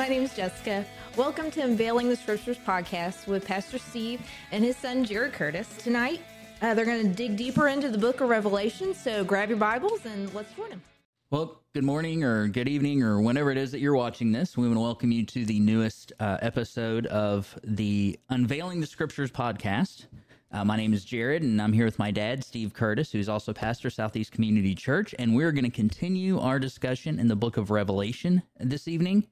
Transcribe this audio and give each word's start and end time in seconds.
My 0.00 0.08
name 0.08 0.22
is 0.22 0.34
Jessica. 0.34 0.86
Welcome 1.14 1.50
to 1.50 1.60
Unveiling 1.60 2.08
the 2.08 2.16
Scriptures 2.16 2.56
podcast 2.56 3.26
with 3.26 3.44
Pastor 3.44 3.76
Steve 3.76 4.22
and 4.50 4.64
his 4.64 4.74
son 4.78 5.04
Jared 5.04 5.34
Curtis. 5.34 5.68
Tonight, 5.76 6.22
uh, 6.62 6.72
they're 6.72 6.86
going 6.86 7.06
to 7.06 7.12
dig 7.14 7.36
deeper 7.36 7.68
into 7.68 7.90
the 7.90 7.98
book 7.98 8.22
of 8.22 8.30
Revelation. 8.30 8.94
So 8.94 9.22
grab 9.24 9.50
your 9.50 9.58
Bibles 9.58 10.06
and 10.06 10.32
let's 10.32 10.54
join 10.54 10.70
them. 10.70 10.80
Well, 11.30 11.60
good 11.74 11.84
morning 11.84 12.24
or 12.24 12.48
good 12.48 12.66
evening 12.66 13.02
or 13.02 13.20
whenever 13.20 13.50
it 13.50 13.58
is 13.58 13.72
that 13.72 13.80
you're 13.80 13.94
watching 13.94 14.32
this. 14.32 14.56
We 14.56 14.68
want 14.68 14.78
to 14.78 14.80
welcome 14.80 15.12
you 15.12 15.26
to 15.26 15.44
the 15.44 15.60
newest 15.60 16.14
uh, 16.18 16.38
episode 16.40 17.04
of 17.08 17.54
the 17.62 18.18
Unveiling 18.30 18.80
the 18.80 18.86
Scriptures 18.86 19.30
podcast. 19.30 20.06
Uh, 20.50 20.64
my 20.64 20.78
name 20.78 20.94
is 20.94 21.04
Jared, 21.04 21.42
and 21.42 21.60
I'm 21.60 21.74
here 21.74 21.84
with 21.84 21.98
my 21.98 22.10
dad, 22.10 22.42
Steve 22.42 22.72
Curtis, 22.72 23.12
who's 23.12 23.28
also 23.28 23.52
pastor 23.52 23.90
Southeast 23.90 24.32
Community 24.32 24.74
Church, 24.74 25.14
and 25.18 25.36
we're 25.36 25.52
going 25.52 25.66
to 25.66 25.70
continue 25.70 26.40
our 26.40 26.58
discussion 26.58 27.20
in 27.20 27.28
the 27.28 27.36
book 27.36 27.58
of 27.58 27.70
Revelation 27.70 28.42
this 28.58 28.88
evening. 28.88 29.26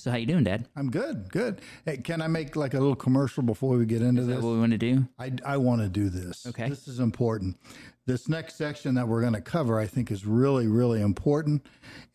So, 0.00 0.10
how 0.10 0.16
you 0.16 0.24
doing, 0.24 0.44
Dad? 0.44 0.66
I'm 0.76 0.90
good, 0.90 1.30
good. 1.30 1.60
Hey, 1.84 1.98
can 1.98 2.22
I 2.22 2.26
make 2.26 2.56
like 2.56 2.72
a 2.72 2.78
little 2.78 2.96
commercial 2.96 3.42
before 3.42 3.76
we 3.76 3.84
get 3.84 4.00
into 4.00 4.22
Is 4.22 4.28
this? 4.28 4.42
what 4.42 4.52
we 4.52 4.58
want 4.58 4.72
to 4.72 4.78
do? 4.78 5.06
I, 5.18 5.32
I 5.44 5.58
want 5.58 5.82
to 5.82 5.90
do 5.90 6.08
this. 6.08 6.46
Okay. 6.46 6.70
This 6.70 6.88
is 6.88 7.00
important. 7.00 7.58
This 8.06 8.26
next 8.26 8.56
section 8.56 8.94
that 8.94 9.06
we're 9.06 9.20
going 9.20 9.34
to 9.34 9.42
cover, 9.42 9.78
I 9.78 9.86
think, 9.86 10.10
is 10.10 10.24
really, 10.24 10.68
really 10.68 11.02
important. 11.02 11.66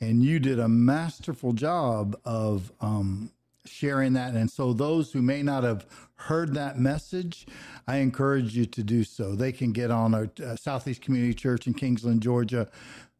And 0.02 0.24
you 0.24 0.40
did 0.40 0.58
a 0.58 0.68
masterful 0.68 1.54
job 1.54 2.20
of 2.26 2.72
um, 2.82 3.32
sharing 3.66 4.14
that. 4.14 4.34
And 4.34 4.50
so, 4.50 4.74
those 4.74 5.12
who 5.12 5.22
may 5.22 5.44
not 5.44 5.64
have 5.64 5.86
heard 6.16 6.56
that 6.56 6.80
message, 6.80 7.46
I 7.88 7.98
encourage 7.98 8.58
you 8.58 8.66
to 8.66 8.84
do 8.84 9.04
so. 9.04 9.36
They 9.36 9.52
can 9.52 9.74
get 9.74 9.92
on 9.92 10.16
our 10.16 10.30
uh, 10.44 10.56
Southeast 10.56 11.04
Community 11.04 11.36
Church 11.36 11.68
in 11.68 11.76
Kingsland, 11.76 12.22
Georgia. 12.24 12.68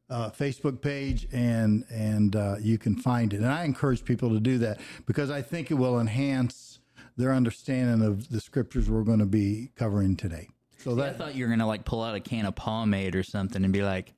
Uh, 0.08 0.30
Facebook 0.30 0.82
page 0.82 1.28
and 1.34 1.84
and 1.90 2.36
uh, 2.36 2.58
you 2.62 2.78
can 2.78 2.96
find 2.96 3.34
it. 3.34 3.38
And 3.38 3.48
I 3.48 3.64
encourage 3.64 4.06
people 4.06 4.30
to 4.30 4.40
do 4.40 4.60
that 4.60 4.80
because 5.08 5.32
I 5.32 5.42
think 5.42 5.72
it 5.72 5.74
will 5.74 6.00
enhance 6.00 6.80
their 7.18 7.34
understanding 7.34 8.06
of 8.06 8.30
the 8.30 8.40
scriptures 8.40 8.88
we're 8.88 9.04
going 9.04 9.20
to 9.20 9.26
be 9.26 9.72
covering 9.76 10.16
today. 10.16 10.50
So 10.78 10.92
I 10.92 10.96
that 10.96 11.18
thought 11.18 11.34
you 11.34 11.46
were 11.46 11.50
going 11.50 11.60
to 11.60 11.66
like 11.66 11.86
pull 11.86 12.04
out 12.04 12.14
a 12.14 12.20
can 12.20 12.46
of 12.46 12.54
pomade 12.56 13.16
or 13.16 13.24
something 13.24 13.64
and 13.64 13.74
be 13.74 13.82
like, 13.82 14.14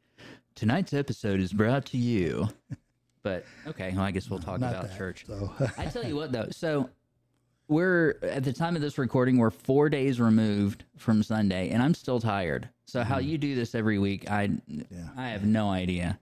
tonight's 0.55 0.93
episode 0.93 1.39
is 1.39 1.53
brought 1.53 1.85
to 1.87 1.97
you. 1.97 2.49
But 3.23 3.45
okay, 3.65 3.91
well, 3.93 4.03
I 4.03 4.11
guess 4.11 4.29
we'll 4.29 4.39
talk 4.39 4.57
about 4.57 4.87
that. 4.87 4.97
church. 4.97 5.25
So 5.27 5.53
I 5.77 5.85
tell 5.85 6.05
you 6.05 6.15
what, 6.15 6.31
though. 6.31 6.47
So 6.51 6.89
we're 7.67 8.15
at 8.21 8.43
the 8.43 8.53
time 8.53 8.75
of 8.75 8.81
this 8.81 8.97
recording, 8.97 9.37
we're 9.37 9.51
four 9.51 9.89
days 9.89 10.19
removed 10.19 10.85
from 10.97 11.23
Sunday, 11.23 11.69
and 11.69 11.81
I'm 11.83 11.93
still 11.93 12.19
tired. 12.19 12.69
So 12.85 13.03
how 13.03 13.17
you 13.17 13.37
do 13.37 13.55
this 13.55 13.75
every 13.75 13.99
week, 13.99 14.29
I 14.29 14.51
I 15.17 15.29
have 15.29 15.45
no 15.45 15.69
idea. 15.69 16.19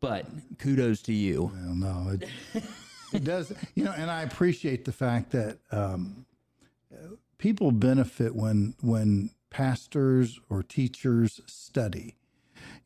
But 0.00 0.26
kudos 0.58 1.02
to 1.02 1.12
you. 1.12 1.52
I 1.54 1.66
don't. 1.66 2.22
It, 2.22 2.64
it 3.12 3.24
does, 3.24 3.52
you 3.74 3.84
know, 3.84 3.92
and 3.92 4.10
I 4.10 4.22
appreciate 4.22 4.84
the 4.84 4.92
fact 4.92 5.30
that 5.32 5.58
um, 5.70 6.24
people 7.38 7.70
benefit 7.72 8.34
when 8.34 8.74
when 8.80 9.30
pastors 9.50 10.40
or 10.48 10.62
teachers 10.62 11.40
study. 11.46 12.16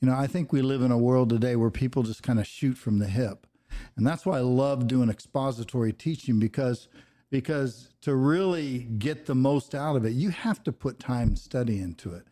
You 0.00 0.08
know, 0.08 0.14
I 0.14 0.26
think 0.26 0.52
we 0.52 0.62
live 0.62 0.82
in 0.82 0.90
a 0.90 0.98
world 0.98 1.30
today 1.30 1.56
where 1.56 1.70
people 1.70 2.02
just 2.02 2.22
kind 2.22 2.40
of 2.40 2.46
shoot 2.46 2.76
from 2.76 2.98
the 2.98 3.06
hip, 3.06 3.46
and 3.96 4.06
that's 4.06 4.26
why 4.26 4.38
I 4.38 4.42
love 4.42 4.88
doing 4.88 5.08
expository 5.08 5.92
teaching 5.92 6.40
because 6.40 6.88
because 7.30 7.88
to 8.02 8.14
really 8.14 8.80
get 8.98 9.26
the 9.26 9.34
most 9.34 9.74
out 9.74 9.96
of 9.96 10.04
it, 10.04 10.12
you 10.12 10.30
have 10.30 10.62
to 10.64 10.72
put 10.72 10.98
time 10.98 11.28
and 11.28 11.38
study 11.38 11.80
into 11.80 12.14
it. 12.14 12.24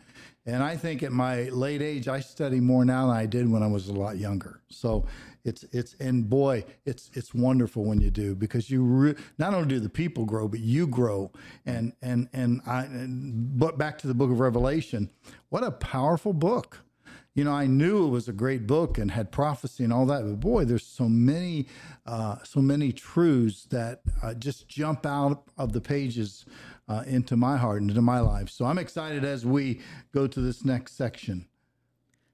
And 0.46 0.62
I 0.62 0.76
think 0.76 1.02
at 1.02 1.10
my 1.10 1.44
late 1.44 1.80
age, 1.80 2.06
I 2.06 2.20
study 2.20 2.60
more 2.60 2.84
now 2.84 3.06
than 3.06 3.16
I 3.16 3.24
did 3.24 3.50
when 3.50 3.62
I 3.62 3.66
was 3.66 3.88
a 3.88 3.94
lot 3.94 4.18
younger. 4.18 4.60
So 4.68 5.06
it's 5.42 5.64
it's 5.72 5.94
and 6.00 6.28
boy, 6.28 6.64
it's 6.84 7.10
it's 7.14 7.34
wonderful 7.34 7.84
when 7.84 8.00
you 8.00 8.10
do 8.10 8.34
because 8.34 8.68
you 8.68 8.82
re- 8.82 9.14
not 9.38 9.54
only 9.54 9.68
do 9.68 9.80
the 9.80 9.88
people 9.88 10.26
grow, 10.26 10.46
but 10.46 10.60
you 10.60 10.86
grow. 10.86 11.32
And 11.64 11.94
and 12.02 12.28
and 12.34 12.60
I 12.66 12.84
and, 12.84 13.58
but 13.58 13.78
back 13.78 13.96
to 13.98 14.06
the 14.06 14.14
book 14.14 14.30
of 14.30 14.38
Revelation, 14.38 15.10
what 15.48 15.64
a 15.64 15.70
powerful 15.70 16.34
book. 16.34 16.80
You 17.34 17.42
know, 17.42 17.52
I 17.52 17.66
knew 17.66 18.06
it 18.06 18.10
was 18.10 18.28
a 18.28 18.32
great 18.32 18.64
book 18.64 18.96
and 18.96 19.10
had 19.10 19.32
prophecy 19.32 19.82
and 19.82 19.92
all 19.92 20.06
that, 20.06 20.22
but 20.22 20.38
boy, 20.38 20.64
there's 20.64 20.86
so 20.86 21.08
many, 21.08 21.66
uh, 22.06 22.36
so 22.44 22.60
many 22.60 22.92
truths 22.92 23.64
that 23.70 24.02
uh, 24.22 24.34
just 24.34 24.68
jump 24.68 25.04
out 25.04 25.42
of 25.58 25.72
the 25.72 25.80
pages 25.80 26.44
uh, 26.88 27.02
into 27.06 27.36
my 27.36 27.56
heart 27.56 27.80
and 27.80 27.90
into 27.90 28.02
my 28.02 28.20
life. 28.20 28.50
So 28.50 28.64
I'm 28.66 28.78
excited 28.78 29.24
as 29.24 29.44
we 29.44 29.80
go 30.12 30.28
to 30.28 30.40
this 30.40 30.64
next 30.64 30.96
section. 30.96 31.48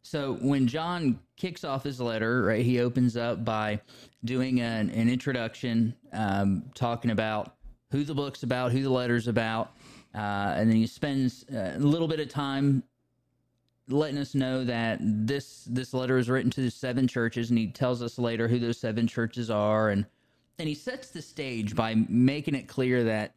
So 0.03 0.35
when 0.35 0.67
John 0.67 1.21
kicks 1.37 1.65
off 1.65 1.85
his 1.85 1.99
letter, 1.99 2.43
right, 2.43 2.65
he 2.65 2.81
opens 2.81 3.17
up 3.17 3.43
by 3.43 3.81
doing 4.25 4.61
an, 4.61 4.91
an 4.91 5.09
introduction, 5.09 5.95
um, 6.13 6.65
talking 6.75 7.11
about 7.11 7.55
who 7.91 8.05
the 8.05 8.15
book's 8.15 8.43
about, 8.43 8.73
who 8.73 8.83
the 8.83 8.91
letter's 8.91 9.29
about, 9.29 9.73
uh, 10.15 10.55
and 10.57 10.69
then 10.69 10.77
he 10.77 10.87
spends 10.87 11.45
uh, 11.49 11.75
a 11.77 11.79
little 11.79 12.09
bit 12.09 12.21
of 12.21 12.29
time 12.29 12.83
letting 13.93 14.19
us 14.19 14.35
know 14.35 14.65
that 14.65 14.99
this 15.01 15.65
this 15.69 15.95
letter 15.95 16.19
is 16.19 16.29
written 16.29 16.51
to 16.53 16.61
the 16.61 16.71
seven 16.71 17.07
churches, 17.07 17.51
and 17.51 17.59
he 17.59 17.69
tells 17.69 18.03
us 18.03 18.19
later 18.19 18.49
who 18.49 18.59
those 18.59 18.79
seven 18.79 19.07
churches 19.07 19.51
are, 19.51 19.91
and 19.91 20.07
and 20.59 20.69
he 20.69 20.75
sets 20.75 21.11
the 21.11 21.23
stage 21.23 21.75
by 21.75 21.95
making 22.09 22.55
it 22.55 22.69
clear 22.69 23.05
that 23.05 23.35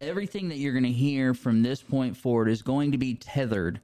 everything 0.00 0.48
that 0.48 0.58
you're 0.58 0.72
going 0.72 0.84
to 0.84 0.90
hear 0.90 1.34
from 1.34 1.62
this 1.62 1.82
point 1.82 2.16
forward 2.16 2.48
is 2.48 2.62
going 2.62 2.92
to 2.92 2.98
be 2.98 3.14
tethered 3.14 3.80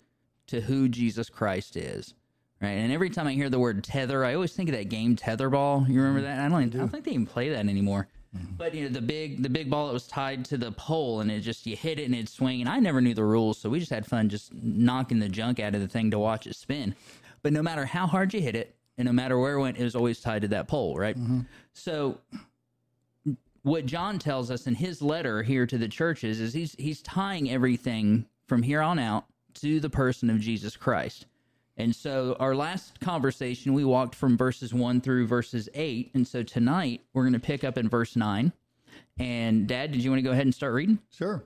to 0.47 0.61
who 0.61 0.89
Jesus 0.89 1.29
Christ 1.29 1.77
is. 1.77 2.15
Right. 2.61 2.71
And 2.71 2.93
every 2.93 3.11
time 3.11 3.27
I 3.27 3.33
hear 3.33 3.51
the 3.51 3.59
word 3.59 3.85
tether, 3.85 4.25
I 4.25 4.35
always 4.35 4.53
think 4.53 4.69
of 4.69 4.75
that 4.75 4.89
game 4.89 5.17
Tetherball. 5.17 5.89
You 5.89 6.01
remember 6.01 6.21
mm-hmm. 6.21 6.37
that? 6.37 6.47
I 6.47 6.49
don't, 6.49 6.75
I 6.75 6.79
don't 6.79 6.89
think 6.89 7.05
they 7.05 7.11
even 7.11 7.27
play 7.27 7.51
that 7.51 7.59
anymore. 7.59 8.09
Mm-hmm. 8.37 8.55
But 8.57 8.75
you 8.75 8.85
know, 8.85 8.89
the 8.89 9.03
big 9.03 9.43
the 9.43 9.49
big 9.49 9.71
ball 9.71 9.87
that 9.87 9.93
was 9.93 10.07
tied 10.07 10.45
to 10.47 10.57
the 10.57 10.73
pole 10.73 11.21
and 11.21 11.31
it 11.31 11.41
just 11.41 11.67
you 11.67 11.77
hit 11.77 11.99
it 11.99 12.05
and 12.05 12.15
it'd 12.15 12.29
swing 12.29 12.61
and 12.61 12.69
I 12.69 12.79
never 12.81 13.01
knew 13.01 13.15
the 13.15 13.25
rules, 13.25 13.59
so 13.59 13.69
we 13.69 13.79
just 13.79 13.91
had 13.91 14.07
fun 14.07 14.29
just 14.29 14.53
knocking 14.53 15.19
the 15.19 15.29
junk 15.29 15.61
out 15.61 15.75
of 15.75 15.81
the 15.81 15.89
thing 15.89 16.11
to 16.11 16.19
watch 16.19 16.47
it 16.47 16.57
spin. 16.57 16.95
But 17.43 17.53
no 17.53 17.63
matter 17.63 17.85
how 17.85 18.07
hard 18.07 18.33
you 18.35 18.41
hit 18.41 18.57
it 18.57 18.75
and 18.99 19.07
no 19.07 19.13
matter 19.13 19.39
where 19.39 19.55
it 19.55 19.61
went, 19.61 19.77
it 19.77 19.85
was 19.85 19.95
always 19.95 20.21
tied 20.21 20.43
to 20.43 20.49
that 20.49 20.69
pole, 20.69 20.97
right? 20.97 21.17
Mm-hmm. 21.17 21.41
So 21.73 22.19
what 23.63 23.87
John 23.87 24.19
tells 24.19 24.51
us 24.51 24.67
in 24.67 24.75
his 24.75 25.03
letter 25.03 25.43
here 25.43 25.67
to 25.67 25.79
the 25.79 25.89
churches 25.89 26.41
is 26.41 26.53
he's 26.53 26.75
he's 26.79 27.03
tying 27.03 27.51
everything 27.51 28.27
from 28.47 28.63
here 28.63 28.81
on 28.81 28.99
out 28.99 29.25
to 29.55 29.81
the 29.81 29.91
person 29.91 30.31
of 30.31 30.41
Jesus 30.41 30.77
Christ. 30.77 31.27
And 31.77 31.95
so 31.95 32.37
our 32.39 32.55
last 32.55 33.01
conversation 33.01 33.75
we 33.75 33.85
walked 33.85 34.15
from 34.15 34.37
verses 34.37 34.73
1 34.73 35.01
through 35.01 35.27
verses 35.27 35.69
8 35.75 36.13
and 36.15 36.27
so 36.27 36.43
tonight 36.43 37.01
we're 37.13 37.25
going 37.25 37.33
to 37.33 37.41
pick 37.41 37.65
up 37.65 37.77
in 37.77 37.89
verse 37.89 38.17
9. 38.17 38.53
And 39.19 39.67
dad, 39.67 39.93
did 39.93 40.03
you 40.03 40.11
want 40.11 40.19
to 40.19 40.23
go 40.23 40.33
ahead 40.33 40.47
and 40.47 40.55
start 40.55 40.73
reading? 40.73 40.99
Sure. 41.11 41.45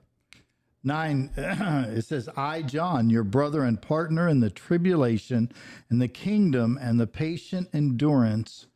Nine, 0.85 1.31
it 1.37 2.05
says, 2.05 2.29
I, 2.37 2.63
John, 2.63 3.11
your 3.11 3.25
brother 3.25 3.63
and 3.63 3.81
partner 3.81 4.29
in 4.29 4.41
the 4.41 4.51
tribulation 4.51 5.51
and 5.91 6.01
the 6.01 6.09
kingdom 6.09 6.79
and 6.81 7.01
the 7.01 7.07
patient 7.07 7.69
endurance 7.73 8.67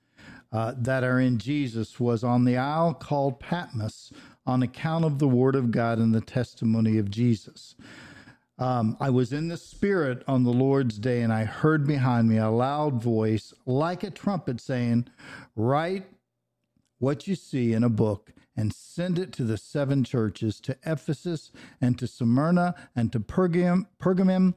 uh, 0.53 0.75
that 0.77 1.03
are 1.03 1.19
in 1.19 1.39
Jesus, 1.39 1.99
was 1.99 2.23
on 2.23 2.45
the 2.45 2.59
isle 2.59 2.93
called 2.93 3.41
Patmos 3.41 4.13
on 4.45 4.63
account 4.63 5.05
of 5.05 5.19
the 5.19 5.29
word 5.29 5.55
of 5.55 5.71
God 5.71 5.99
and 5.99 6.15
the 6.15 6.21
testimony 6.21 6.99
of 6.99 7.11
Jesus. 7.11 7.75
Um, 8.63 8.97
I 9.01 9.11
was 9.11 9.33
in 9.33 9.49
the 9.49 9.57
Spirit 9.57 10.23
on 10.29 10.45
the 10.45 10.53
Lord's 10.53 10.97
day, 10.97 11.23
and 11.23 11.33
I 11.33 11.43
heard 11.43 11.85
behind 11.85 12.29
me 12.29 12.37
a 12.39 12.49
loud 12.49 13.03
voice 13.03 13.53
like 13.67 14.05
a 14.05 14.11
trumpet 14.11 14.61
saying, 14.61 15.09
Write 15.57 16.07
what 17.01 17.27
you 17.27 17.35
see 17.35 17.73
in 17.73 17.83
a 17.83 17.89
book 17.89 18.33
and 18.57 18.73
send 18.73 19.19
it 19.19 19.33
to 19.33 19.43
the 19.43 19.57
seven 19.57 20.05
churches 20.05 20.61
to 20.61 20.79
Ephesus 20.87 21.51
and 21.81 21.99
to 21.99 22.07
Smyrna 22.07 22.77
and 22.95 23.11
to 23.11 23.19
Pergam, 23.19 23.87
Pergamum 24.01 24.55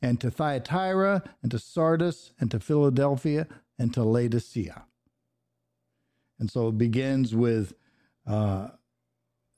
and 0.00 0.20
to 0.20 0.30
Thyatira 0.30 1.24
and 1.42 1.50
to 1.50 1.58
Sardis 1.58 2.30
and 2.38 2.52
to 2.52 2.60
Philadelphia 2.60 3.48
and 3.76 3.92
to 3.92 4.04
Laodicea. 4.04 4.84
And 6.38 6.48
so 6.48 6.68
it 6.68 6.78
begins 6.78 7.34
with 7.34 7.72
uh, 8.24 8.68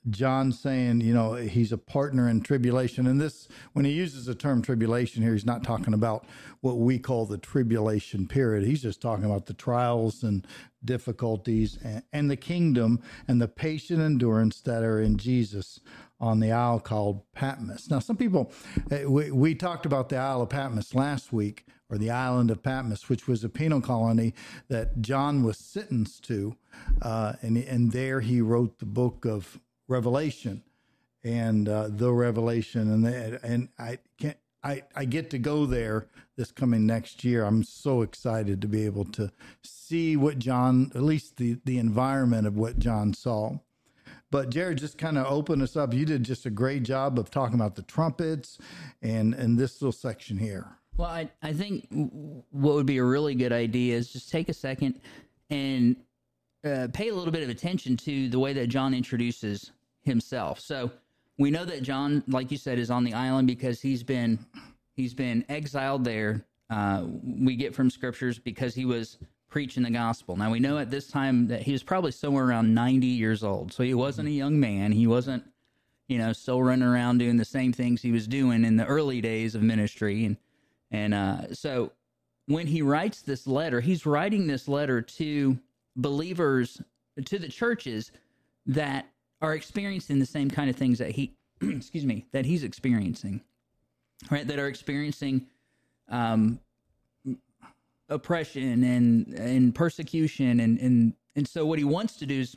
John 0.09 0.51
saying, 0.53 1.03
you 1.03 1.13
know, 1.13 1.35
he's 1.35 1.73
a 1.73 1.79
partner 1.79 2.29
in 2.29 2.41
tribulation. 2.41 3.07
And 3.07 3.21
this, 3.21 3.49
when 3.75 3.85
he 3.85 3.93
uses 3.93 4.25
the 4.25 4.35
term 4.35 4.63
tribulation 4.63 5.23
here, 5.23 5.35
he's 5.35 5.45
not 5.45 5.63
talking 5.63 5.93
about 5.93 6.27
what 6.63 6.79
we 6.79 6.99
call 6.99 7.27
the 7.27 7.37
tribulation 7.37 8.27
period. 8.27 8.67
He's 8.67 8.83
just 8.83 9.03
talking 9.03 9.27
about 9.27 9.47
the 9.47 9.55
trials 9.55 10.23
and 10.23 10.47
difficulties 10.83 11.79
and, 11.85 12.03
and 12.13 12.31
the 12.31 12.37
kingdom 12.37 13.03
and 13.29 13.43
the 13.43 13.49
patient 13.49 14.01
endurance 14.01 14.63
that 14.63 14.83
are 14.83 15.03
in 15.03 15.19
Jesus 15.19 15.81
on 16.19 16.41
the 16.41 16.53
isle 16.53 16.81
called 16.81 17.23
Patmos. 17.35 17.91
Now, 17.91 17.99
some 17.99 18.17
people, 18.17 18.53
eh, 18.91 19.05
we, 19.05 19.31
we 19.31 19.55
talked 19.55 19.85
about 19.85 20.09
the 20.09 20.17
Isle 20.17 20.43
of 20.43 20.51
Patmos 20.51 20.95
last 20.95 21.33
week, 21.33 21.67
or 21.91 21.99
the 21.99 22.11
island 22.11 22.51
of 22.51 22.63
Patmos, 22.63 23.09
which 23.09 23.27
was 23.27 23.43
a 23.43 23.49
penal 23.49 23.81
colony 23.81 24.33
that 24.69 25.01
John 25.03 25.43
was 25.43 25.59
sentenced 25.59 26.25
to. 26.25 26.57
Uh, 27.03 27.33
and, 27.43 27.57
and 27.57 27.91
there 27.93 28.21
he 28.21 28.41
wrote 28.41 28.79
the 28.79 28.87
book 28.87 29.25
of 29.25 29.59
Revelation 29.91 30.63
and 31.23 31.69
uh, 31.69 31.89
the 31.91 32.13
Revelation. 32.13 32.91
And, 32.91 33.05
the, 33.05 33.41
and 33.45 33.69
I 33.79 33.99
can't, 34.19 34.37
I, 34.63 34.83
I 34.95 35.05
get 35.05 35.31
to 35.31 35.39
go 35.39 35.67
there 35.67 36.07
this 36.37 36.53
coming 36.53 36.87
next 36.87 37.25
year. 37.25 37.45
I'm 37.45 37.63
so 37.65 38.03
excited 38.03 38.61
to 38.61 38.69
be 38.69 38.85
able 38.87 39.05
to 39.07 39.31
see 39.63 40.17
what 40.17 40.39
John, 40.39 40.93
at 40.95 41.03
least 41.03 41.37
the, 41.37 41.59
the 41.65 41.79
environment 41.79 42.47
of 42.47 42.57
what 42.57 42.79
John 42.79 43.13
saw. 43.15 43.59
But 44.31 44.51
Jared, 44.51 44.79
just 44.79 44.97
kind 44.97 45.19
of 45.19 45.27
open 45.27 45.61
us 45.61 45.77
up. 45.77 45.93
You 45.93 46.07
did 46.07 46.23
just 46.23 46.47
a 46.47 46.51
great 46.51 46.85
job 46.85 47.19
of 47.19 47.31
talking 47.31 47.57
about 47.57 47.75
the 47.75 47.83
trumpets 47.83 48.59
and 49.03 49.35
and 49.35 49.59
this 49.59 49.83
little 49.83 49.93
section 49.93 50.39
here. 50.39 50.69
Well, 50.97 51.09
I, 51.09 51.31
I 51.43 51.53
think 51.53 51.89
what 51.91 52.75
would 52.75 52.87
be 52.87 52.99
a 52.99 53.05
really 53.05 53.35
good 53.35 53.53
idea 53.53 53.97
is 53.97 54.13
just 54.13 54.31
take 54.31 54.49
a 54.49 54.55
second 54.55 55.01
and 55.49 55.97
uh, 56.65 56.89
pay 56.93 57.09
a 57.09 57.15
little 57.15 57.33
bit 57.33 57.43
of 57.43 57.49
attention 57.49 57.97
to 57.97 58.29
the 58.29 58.39
way 58.39 58.53
that 58.53 58.69
John 58.69 58.95
introduces 58.95 59.73
himself. 60.03 60.61
So 60.61 60.91
we 61.39 61.51
know 61.51 61.65
that 61.65 61.83
John, 61.83 62.23
like 62.29 62.51
you 62.51 62.57
said, 62.57 62.79
is 62.79 62.91
on 62.91 63.05
the 63.05 63.15
island 63.15 63.47
because 63.49 63.81
he's 63.81 64.03
been 64.03 64.39
he's 64.95 65.15
been 65.15 65.45
exiled 65.49 66.05
there. 66.05 66.45
Uh, 66.69 67.05
we 67.25 67.57
get 67.57 67.75
from 67.75 67.91
scriptures 67.91 68.39
because 68.39 68.75
he 68.75 68.85
was 68.85 69.19
preaching 69.49 69.83
the 69.83 69.91
gospel. 69.91 70.37
Now 70.37 70.51
we 70.51 70.61
know 70.61 70.79
at 70.79 70.91
this 70.91 71.09
time 71.09 71.49
that 71.49 71.63
he 71.63 71.73
was 71.73 71.83
probably 71.83 72.13
somewhere 72.13 72.45
around 72.45 72.73
90 72.73 73.07
years 73.07 73.43
old. 73.43 73.73
So 73.73 73.83
he 73.83 73.95
wasn't 73.95 74.29
a 74.29 74.33
young 74.33 74.61
man. 74.61 74.93
He 74.93 75.07
wasn't, 75.07 75.45
you 76.09 76.19
know, 76.19 76.33
still 76.33 76.63
running 76.63 76.87
around 76.87 77.19
doing 77.19 77.37
the 77.37 77.45
same 77.45 77.73
things 77.73 78.01
he 78.01 78.13
was 78.13 78.29
doing 78.29 78.65
in 78.65 78.77
the 78.77 78.87
early 78.87 79.21
days 79.21 79.55
of 79.57 79.63
ministry. 79.63 80.25
And, 80.25 80.37
and, 80.93 81.15
uh, 81.15 81.55
so 81.55 81.93
when 82.47 82.67
he 82.67 82.83
writes 82.83 83.23
this 83.23 83.47
letter, 83.47 83.81
he's 83.81 84.07
writing 84.07 84.47
this 84.47 84.69
letter 84.69 85.03
to 85.03 85.59
believers, 85.97 86.81
to 87.25 87.39
the 87.39 87.49
churches 87.49 88.13
that 88.67 89.07
are 89.43 89.55
experiencing 89.55 90.19
the 90.19 90.27
same 90.27 90.51
kind 90.51 90.69
of 90.69 90.77
things 90.77 90.99
that 90.99 91.11
he, 91.13 91.35
excuse 91.63 92.05
me, 92.05 92.27
that 92.33 92.45
he's 92.45 92.65
experiencing, 92.65 93.41
right? 94.31 94.47
That 94.47 94.59
are 94.59 94.69
experiencing, 94.69 95.47
um, 96.09 96.61
oppression 98.11 98.83
and 98.83 99.29
and 99.35 99.75
persecution 99.75 100.61
and 100.61 100.79
and 100.81 101.15
and 101.37 101.47
so 101.47 101.65
what 101.65 101.79
he 101.79 101.85
wants 101.85 102.17
to 102.17 102.27
do 102.27 102.41
is 102.41 102.57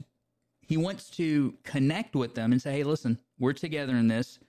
he 0.62 0.78
wants 0.78 1.10
to 1.12 1.54
connect 1.64 2.16
with 2.16 2.34
them 2.34 2.52
and 2.52 2.62
say 2.62 2.74
hey 2.74 2.84
listen 2.84 3.18
we're 3.40 3.54
together 3.54 3.96
in 3.96 4.08
this. 4.08 4.40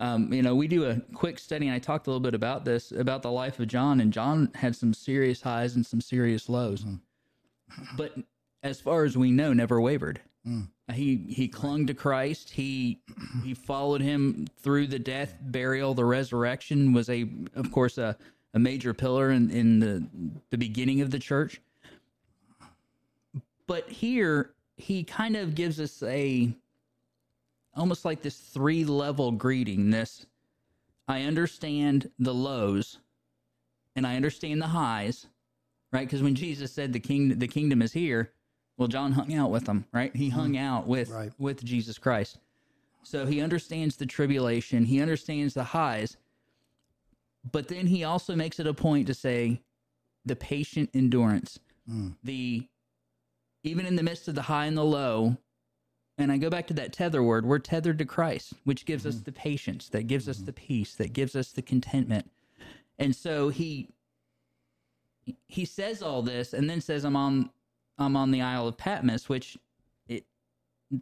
Um, 0.00 0.32
you 0.32 0.42
know 0.42 0.54
we 0.54 0.66
do 0.66 0.86
a 0.86 1.00
quick 1.14 1.38
study 1.38 1.66
and 1.66 1.74
i 1.74 1.78
talked 1.78 2.06
a 2.06 2.10
little 2.10 2.20
bit 2.20 2.34
about 2.34 2.64
this 2.64 2.90
about 2.90 3.22
the 3.22 3.30
life 3.30 3.60
of 3.60 3.68
john 3.68 4.00
and 4.00 4.12
john 4.12 4.50
had 4.54 4.74
some 4.74 4.94
serious 4.94 5.42
highs 5.42 5.76
and 5.76 5.86
some 5.86 6.00
serious 6.00 6.48
lows. 6.48 6.84
But 7.96 8.14
as 8.62 8.80
far 8.80 9.04
as 9.04 9.16
we 9.16 9.30
know 9.30 9.52
never 9.52 9.80
wavered 9.80 10.20
mm. 10.46 10.66
he 10.92 11.26
he 11.28 11.48
clung 11.48 11.86
to 11.86 11.94
christ 11.94 12.50
he 12.50 13.00
he 13.44 13.52
followed 13.52 14.00
him 14.00 14.46
through 14.58 14.86
the 14.86 14.98
death 14.98 15.34
burial 15.40 15.92
the 15.94 16.04
resurrection 16.04 16.92
was 16.92 17.08
a 17.10 17.28
of 17.54 17.70
course 17.70 17.98
a 17.98 18.16
a 18.54 18.58
major 18.58 18.92
pillar 18.92 19.30
in, 19.30 19.50
in 19.50 19.80
the 19.80 20.06
the 20.50 20.58
beginning 20.58 21.00
of 21.00 21.10
the 21.10 21.18
church. 21.18 21.60
But 23.66 23.88
here 23.88 24.54
he 24.76 25.04
kind 25.04 25.36
of 25.36 25.54
gives 25.54 25.78
us 25.78 26.02
a 26.02 26.52
almost 27.74 28.04
like 28.04 28.22
this 28.22 28.36
three 28.36 28.84
level 28.84 29.30
greeting. 29.30 29.90
This 29.90 30.26
I 31.06 31.22
understand 31.22 32.10
the 32.18 32.34
lows 32.34 32.98
and 33.94 34.06
I 34.06 34.16
understand 34.16 34.60
the 34.60 34.68
highs, 34.68 35.26
right? 35.92 36.06
Because 36.06 36.22
when 36.22 36.34
Jesus 36.34 36.72
said 36.72 36.92
the 36.92 37.00
king 37.00 37.38
the 37.38 37.48
kingdom 37.48 37.82
is 37.82 37.92
here, 37.92 38.32
well, 38.80 38.88
John 38.88 39.12
hung 39.12 39.34
out 39.34 39.50
with 39.50 39.66
them, 39.66 39.84
right? 39.92 40.16
He 40.16 40.30
hung 40.30 40.54
mm-hmm. 40.54 40.64
out 40.64 40.86
with 40.86 41.10
right. 41.10 41.30
with 41.38 41.62
Jesus 41.62 41.98
Christ. 41.98 42.38
So 43.02 43.26
he 43.26 43.42
understands 43.42 43.96
the 43.96 44.06
tribulation, 44.06 44.86
he 44.86 45.02
understands 45.02 45.52
the 45.52 45.64
highs, 45.64 46.16
but 47.52 47.68
then 47.68 47.86
he 47.86 48.04
also 48.04 48.34
makes 48.34 48.58
it 48.58 48.66
a 48.66 48.72
point 48.72 49.06
to 49.08 49.14
say 49.14 49.60
the 50.24 50.34
patient 50.34 50.88
endurance, 50.94 51.58
mm. 51.88 52.16
the 52.24 52.66
even 53.64 53.84
in 53.84 53.96
the 53.96 54.02
midst 54.02 54.28
of 54.28 54.34
the 54.34 54.42
high 54.42 54.64
and 54.64 54.78
the 54.78 54.84
low. 54.84 55.36
And 56.16 56.32
I 56.32 56.38
go 56.38 56.48
back 56.48 56.66
to 56.68 56.74
that 56.74 56.94
tether 56.94 57.22
word. 57.22 57.44
We're 57.44 57.58
tethered 57.58 57.98
to 57.98 58.06
Christ, 58.06 58.54
which 58.64 58.86
gives 58.86 59.02
mm-hmm. 59.02 59.18
us 59.18 59.24
the 59.24 59.32
patience, 59.32 59.90
that 59.90 60.06
gives 60.06 60.24
mm-hmm. 60.24 60.30
us 60.30 60.46
the 60.46 60.54
peace, 60.54 60.94
that 60.94 61.12
gives 61.12 61.36
us 61.36 61.52
the 61.52 61.62
contentment. 61.62 62.30
And 62.98 63.14
so 63.14 63.50
he 63.50 63.90
he 65.48 65.66
says 65.66 66.02
all 66.02 66.22
this 66.22 66.54
and 66.54 66.68
then 66.68 66.80
says 66.80 67.04
I'm 67.04 67.16
on 67.16 67.50
I'm 68.00 68.16
on 68.16 68.30
the 68.30 68.42
Isle 68.42 68.66
of 68.66 68.76
Patmos, 68.76 69.28
which 69.28 69.58
it 70.08 70.24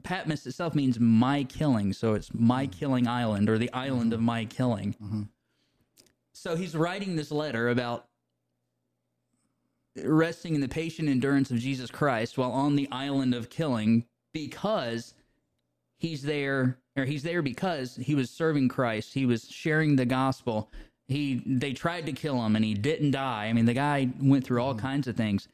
Patmos 0.02 0.46
itself 0.46 0.74
means 0.74 0.98
my 0.98 1.44
killing, 1.44 1.92
so 1.92 2.14
it's 2.14 2.30
my 2.34 2.66
mm-hmm. 2.66 2.78
killing 2.78 3.08
island 3.08 3.48
or 3.48 3.56
the 3.56 3.72
island 3.72 4.12
of 4.12 4.18
mm-hmm. 4.18 4.26
my 4.26 4.44
killing. 4.44 4.94
Mm-hmm. 5.02 5.22
So 6.32 6.56
he's 6.56 6.74
writing 6.76 7.16
this 7.16 7.30
letter 7.30 7.68
about 7.68 8.06
resting 10.04 10.54
in 10.54 10.60
the 10.60 10.68
patient 10.68 11.08
endurance 11.08 11.50
of 11.50 11.58
Jesus 11.58 11.90
Christ 11.90 12.38
while 12.38 12.52
on 12.52 12.76
the 12.76 12.88
island 12.92 13.34
of 13.34 13.50
killing 13.50 14.04
because 14.32 15.14
he's 15.96 16.22
there 16.22 16.78
or 16.96 17.04
he's 17.04 17.22
there 17.22 17.42
because 17.42 17.96
he 17.96 18.14
was 18.14 18.30
serving 18.30 18.68
Christ. 18.68 19.14
He 19.14 19.26
was 19.26 19.48
sharing 19.48 19.96
the 19.96 20.06
gospel. 20.06 20.70
He 21.06 21.42
they 21.46 21.72
tried 21.72 22.06
to 22.06 22.12
kill 22.12 22.44
him 22.44 22.54
and 22.54 22.64
he 22.64 22.74
didn't 22.74 23.12
die. 23.12 23.46
I 23.46 23.52
mean, 23.52 23.64
the 23.64 23.74
guy 23.74 24.08
went 24.20 24.44
through 24.44 24.62
all 24.62 24.74
kinds 24.74 25.08
of 25.08 25.16
things. 25.16 25.48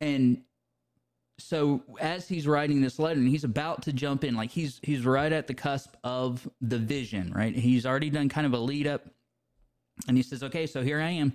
And 0.00 0.42
so 1.38 1.82
as 2.00 2.28
he's 2.28 2.46
writing 2.46 2.80
this 2.80 2.98
letter 2.98 3.20
and 3.20 3.28
he's 3.28 3.44
about 3.44 3.82
to 3.82 3.92
jump 3.92 4.24
in 4.24 4.34
like 4.34 4.50
he's 4.50 4.80
he's 4.82 5.04
right 5.06 5.32
at 5.32 5.46
the 5.46 5.54
cusp 5.54 5.94
of 6.02 6.48
the 6.60 6.78
vision, 6.78 7.32
right? 7.34 7.54
He's 7.54 7.86
already 7.86 8.10
done 8.10 8.28
kind 8.28 8.46
of 8.46 8.52
a 8.52 8.58
lead 8.58 8.86
up 8.86 9.08
and 10.06 10.16
he 10.16 10.22
says, 10.22 10.42
okay, 10.42 10.66
so 10.66 10.82
here 10.82 11.00
I 11.00 11.10
am. 11.10 11.32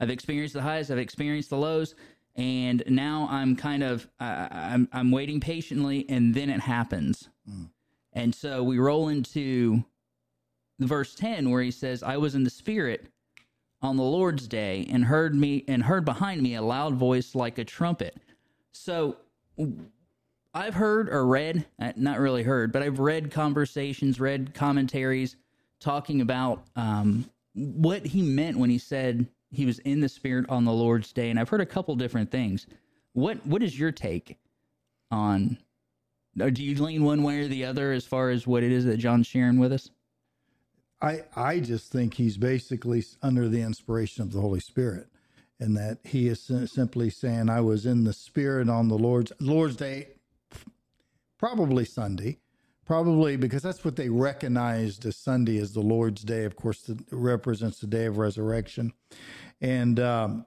I've 0.00 0.10
experienced 0.10 0.54
the 0.54 0.62
highs, 0.62 0.90
I've 0.90 0.98
experienced 0.98 1.50
the 1.50 1.56
lows, 1.56 1.94
and 2.36 2.82
now 2.88 3.28
I'm 3.30 3.56
kind 3.56 3.82
of 3.82 4.08
uh, 4.20 4.48
I'm 4.50 4.88
I'm 4.92 5.10
waiting 5.10 5.40
patiently, 5.40 6.04
and 6.08 6.34
then 6.34 6.50
it 6.50 6.60
happens. 6.60 7.28
Mm. 7.48 7.70
And 8.12 8.34
so 8.34 8.62
we 8.62 8.78
roll 8.78 9.08
into 9.08 9.84
verse 10.80 11.14
ten 11.14 11.50
where 11.50 11.62
he 11.62 11.70
says, 11.70 12.02
"I 12.02 12.16
was 12.16 12.34
in 12.34 12.44
the 12.44 12.50
spirit 12.50 13.06
on 13.84 13.96
the 13.96 14.02
Lord's 14.02 14.48
day, 14.48 14.86
and 14.90 15.04
heard 15.04 15.34
me 15.34 15.64
and 15.68 15.82
heard 15.82 16.04
behind 16.04 16.42
me 16.42 16.54
a 16.54 16.62
loud 16.62 16.94
voice 16.94 17.34
like 17.34 17.58
a 17.58 17.64
trumpet." 17.64 18.16
So 18.72 19.16
I've 20.54 20.74
heard 20.74 21.08
or 21.08 21.26
read, 21.26 21.66
uh, 21.80 21.92
not 21.96 22.20
really 22.20 22.44
heard, 22.44 22.72
but 22.72 22.82
I've 22.82 23.00
read 23.00 23.30
conversations, 23.30 24.20
read 24.20 24.54
commentaries 24.54 25.36
talking 25.80 26.20
about 26.20 26.64
um, 26.76 27.28
what 27.54 28.06
he 28.06 28.22
meant 28.22 28.56
when 28.56 28.70
he 28.70 28.78
said 28.78 29.26
he 29.50 29.66
was 29.66 29.80
in 29.80 30.00
the 30.00 30.08
spirit 30.08 30.46
on 30.48 30.64
the 30.64 30.72
Lord's 30.72 31.12
day. 31.12 31.30
And 31.30 31.38
I've 31.38 31.48
heard 31.48 31.60
a 31.60 31.66
couple 31.66 31.94
different 31.96 32.30
things. 32.30 32.66
What 33.12 33.44
what 33.46 33.62
is 33.62 33.78
your 33.78 33.92
take 33.92 34.38
on 35.10 35.58
or 36.40 36.50
do 36.50 36.62
you 36.62 36.82
lean 36.82 37.04
one 37.04 37.22
way 37.22 37.40
or 37.40 37.48
the 37.48 37.64
other 37.64 37.92
as 37.92 38.04
far 38.04 38.30
as 38.30 38.46
what 38.46 38.62
it 38.62 38.72
is 38.72 38.84
that 38.86 38.96
John's 38.96 39.26
sharing 39.26 39.58
with 39.58 39.72
us? 39.72 39.90
I 41.00 41.24
I 41.36 41.60
just 41.60 41.90
think 41.92 42.14
he's 42.14 42.36
basically 42.36 43.04
under 43.22 43.48
the 43.48 43.62
inspiration 43.62 44.22
of 44.22 44.32
the 44.32 44.40
Holy 44.40 44.60
Spirit, 44.60 45.08
and 45.60 45.76
that 45.76 45.98
he 46.04 46.28
is 46.28 46.50
simply 46.66 47.10
saying, 47.10 47.48
"I 47.48 47.60
was 47.60 47.86
in 47.86 48.04
the 48.04 48.12
Spirit 48.12 48.68
on 48.68 48.88
the 48.88 48.98
Lord's 48.98 49.32
Lord's 49.40 49.76
Day, 49.76 50.08
probably 51.38 51.84
Sunday, 51.84 52.38
Probably 52.84 53.36
because 53.36 53.62
that's 53.62 53.82
what 53.82 53.96
they 53.96 54.10
recognized 54.10 55.06
as 55.06 55.16
Sunday 55.16 55.58
as 55.58 55.72
the 55.72 55.80
Lord's 55.80 56.22
Day. 56.22 56.44
Of 56.44 56.54
course, 56.54 56.86
it 56.88 56.98
represents 57.10 57.80
the 57.80 57.86
day 57.86 58.04
of 58.04 58.18
resurrection. 58.18 58.92
And, 59.60 59.98
um, 59.98 60.44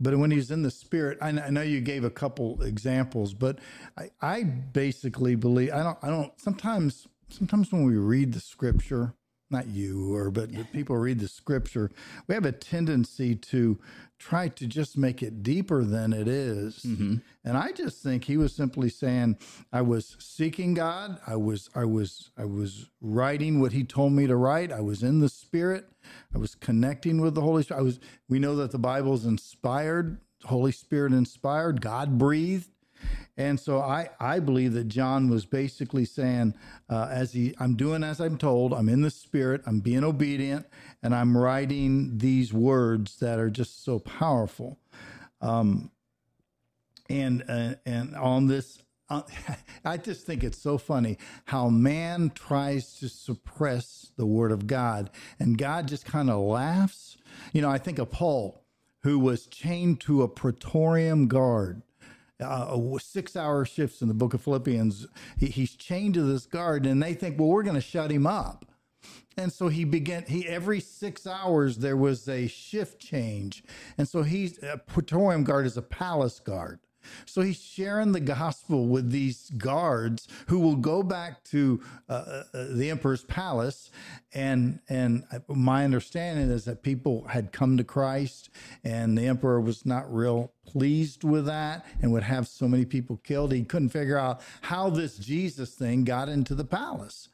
but 0.00 0.16
when 0.18 0.32
he's 0.32 0.50
in 0.50 0.62
the 0.62 0.70
spirit, 0.70 1.18
I, 1.22 1.28
I, 1.28 1.50
know 1.50 1.62
you 1.62 1.80
gave 1.80 2.02
a 2.02 2.10
couple 2.10 2.60
examples, 2.62 3.34
but 3.34 3.60
I, 3.96 4.10
I 4.20 4.42
basically 4.42 5.36
believe, 5.36 5.72
I 5.72 5.82
don't, 5.84 5.98
I 6.02 6.08
don't, 6.08 6.32
sometimes, 6.40 7.06
sometimes 7.28 7.70
when 7.70 7.84
we 7.84 7.96
read 7.96 8.32
the 8.32 8.40
scripture, 8.40 9.14
not 9.50 9.68
you 9.68 10.14
or 10.14 10.30
but 10.30 10.50
people 10.72 10.96
read 10.96 11.18
the 11.18 11.28
scripture. 11.28 11.90
We 12.26 12.34
have 12.34 12.44
a 12.46 12.52
tendency 12.52 13.34
to 13.34 13.78
try 14.18 14.48
to 14.48 14.66
just 14.66 14.96
make 14.98 15.22
it 15.22 15.42
deeper 15.42 15.84
than 15.84 16.12
it 16.12 16.28
is. 16.28 16.80
Mm-hmm. 16.80 17.16
and 17.44 17.56
i 17.56 17.72
just 17.72 18.02
think 18.02 18.24
he 18.24 18.36
was 18.36 18.54
simply 18.54 18.88
saying 18.88 19.36
i 19.72 19.80
was 19.82 20.16
seeking 20.18 20.74
god. 20.74 21.18
I 21.26 21.36
was 21.36 21.70
i 21.74 21.84
was 21.84 22.30
i 22.36 22.44
was 22.44 22.90
writing 23.00 23.60
what 23.60 23.72
he 23.72 23.84
told 23.84 24.12
me 24.12 24.26
to 24.26 24.36
write. 24.36 24.72
I 24.72 24.80
was 24.80 25.02
in 25.02 25.20
the 25.20 25.28
spirit. 25.28 25.86
I 26.34 26.38
was 26.38 26.54
connecting 26.54 27.20
with 27.20 27.34
the 27.34 27.42
holy 27.42 27.62
spirit 27.62 27.80
i 27.80 27.82
was 27.82 28.00
we 28.28 28.38
know 28.38 28.56
that 28.56 28.70
the 28.70 28.78
bible 28.78 29.14
is 29.14 29.26
inspired 29.26 30.18
holy 30.44 30.72
spirit 30.72 31.12
inspired. 31.12 31.80
God 31.80 32.18
breathed 32.18 32.70
and 33.36 33.58
so 33.58 33.80
I, 33.80 34.10
I 34.18 34.40
believe 34.40 34.72
that 34.74 34.88
John 34.88 35.28
was 35.30 35.46
basically 35.46 36.04
saying, 36.04 36.54
uh, 36.88 37.08
as 37.10 37.32
he, 37.32 37.54
I'm 37.58 37.76
doing 37.76 38.02
as 38.02 38.20
I'm 38.20 38.38
told, 38.38 38.72
I'm 38.72 38.88
in 38.88 39.02
the 39.02 39.10
spirit, 39.10 39.62
I'm 39.66 39.80
being 39.80 40.04
obedient, 40.04 40.66
and 41.02 41.14
I'm 41.14 41.36
writing 41.36 42.18
these 42.18 42.52
words 42.52 43.16
that 43.20 43.38
are 43.38 43.50
just 43.50 43.84
so 43.84 43.98
powerful. 43.98 44.78
Um, 45.40 45.90
and 47.08 47.42
uh, 47.48 47.74
and 47.84 48.14
on 48.14 48.46
this 48.46 48.82
uh, 49.10 49.22
I 49.84 49.96
just 49.96 50.24
think 50.24 50.44
it's 50.44 50.62
so 50.62 50.78
funny 50.78 51.18
how 51.46 51.68
man 51.68 52.30
tries 52.34 52.94
to 53.00 53.08
suppress 53.08 54.12
the 54.16 54.26
word 54.26 54.52
of 54.52 54.66
God 54.66 55.10
and 55.38 55.58
God 55.58 55.88
just 55.88 56.04
kind 56.04 56.30
of 56.30 56.40
laughs. 56.40 57.16
You 57.52 57.62
know, 57.62 57.70
I 57.70 57.78
think 57.78 57.98
of 57.98 58.10
Paul, 58.10 58.64
who 59.02 59.18
was 59.18 59.46
chained 59.46 60.00
to 60.02 60.22
a 60.22 60.28
praetorium 60.28 61.26
guard. 61.26 61.82
Uh, 62.40 62.98
six 62.98 63.36
hour 63.36 63.64
shifts 63.64 64.02
in 64.02 64.08
the 64.08 64.14
book 64.14 64.34
of 64.34 64.42
Philippians. 64.42 65.06
He, 65.38 65.46
he's 65.46 65.74
chained 65.74 66.14
to 66.14 66.22
this 66.22 66.46
guard, 66.46 66.86
and 66.86 67.02
they 67.02 67.14
think, 67.14 67.38
well, 67.38 67.48
we're 67.48 67.62
going 67.62 67.74
to 67.74 67.80
shut 67.80 68.10
him 68.10 68.26
up. 68.26 68.66
And 69.36 69.52
so 69.52 69.68
he 69.68 69.84
began, 69.84 70.24
he 70.26 70.46
every 70.46 70.80
six 70.80 71.26
hours 71.26 71.78
there 71.78 71.96
was 71.96 72.28
a 72.28 72.46
shift 72.46 73.00
change. 73.00 73.64
And 73.96 74.06
so 74.08 74.22
he's 74.22 74.62
a 74.62 74.78
Praetorium 74.78 75.44
guard 75.44 75.66
is 75.66 75.76
a 75.76 75.82
palace 75.82 76.40
guard. 76.40 76.80
So 77.26 77.42
he's 77.42 77.60
sharing 77.60 78.12
the 78.12 78.20
gospel 78.20 78.86
with 78.86 79.10
these 79.10 79.50
guards 79.50 80.28
who 80.48 80.60
will 80.60 80.76
go 80.76 81.02
back 81.02 81.44
to 81.44 81.80
uh, 82.08 82.12
uh, 82.12 82.66
the 82.70 82.90
emperor's 82.90 83.24
palace, 83.24 83.90
and 84.32 84.80
and 84.88 85.24
my 85.48 85.84
understanding 85.84 86.50
is 86.50 86.64
that 86.64 86.82
people 86.82 87.26
had 87.28 87.52
come 87.52 87.76
to 87.76 87.84
Christ, 87.84 88.50
and 88.84 89.16
the 89.16 89.26
emperor 89.26 89.60
was 89.60 89.84
not 89.86 90.12
real 90.12 90.52
pleased 90.66 91.24
with 91.24 91.46
that, 91.46 91.84
and 92.00 92.12
would 92.12 92.22
have 92.22 92.46
so 92.46 92.68
many 92.68 92.84
people 92.84 93.16
killed. 93.18 93.52
He 93.52 93.64
couldn't 93.64 93.88
figure 93.90 94.18
out 94.18 94.40
how 94.62 94.90
this 94.90 95.16
Jesus 95.16 95.74
thing 95.74 96.04
got 96.04 96.28
into 96.28 96.54
the 96.54 96.64
palace. 96.64 97.28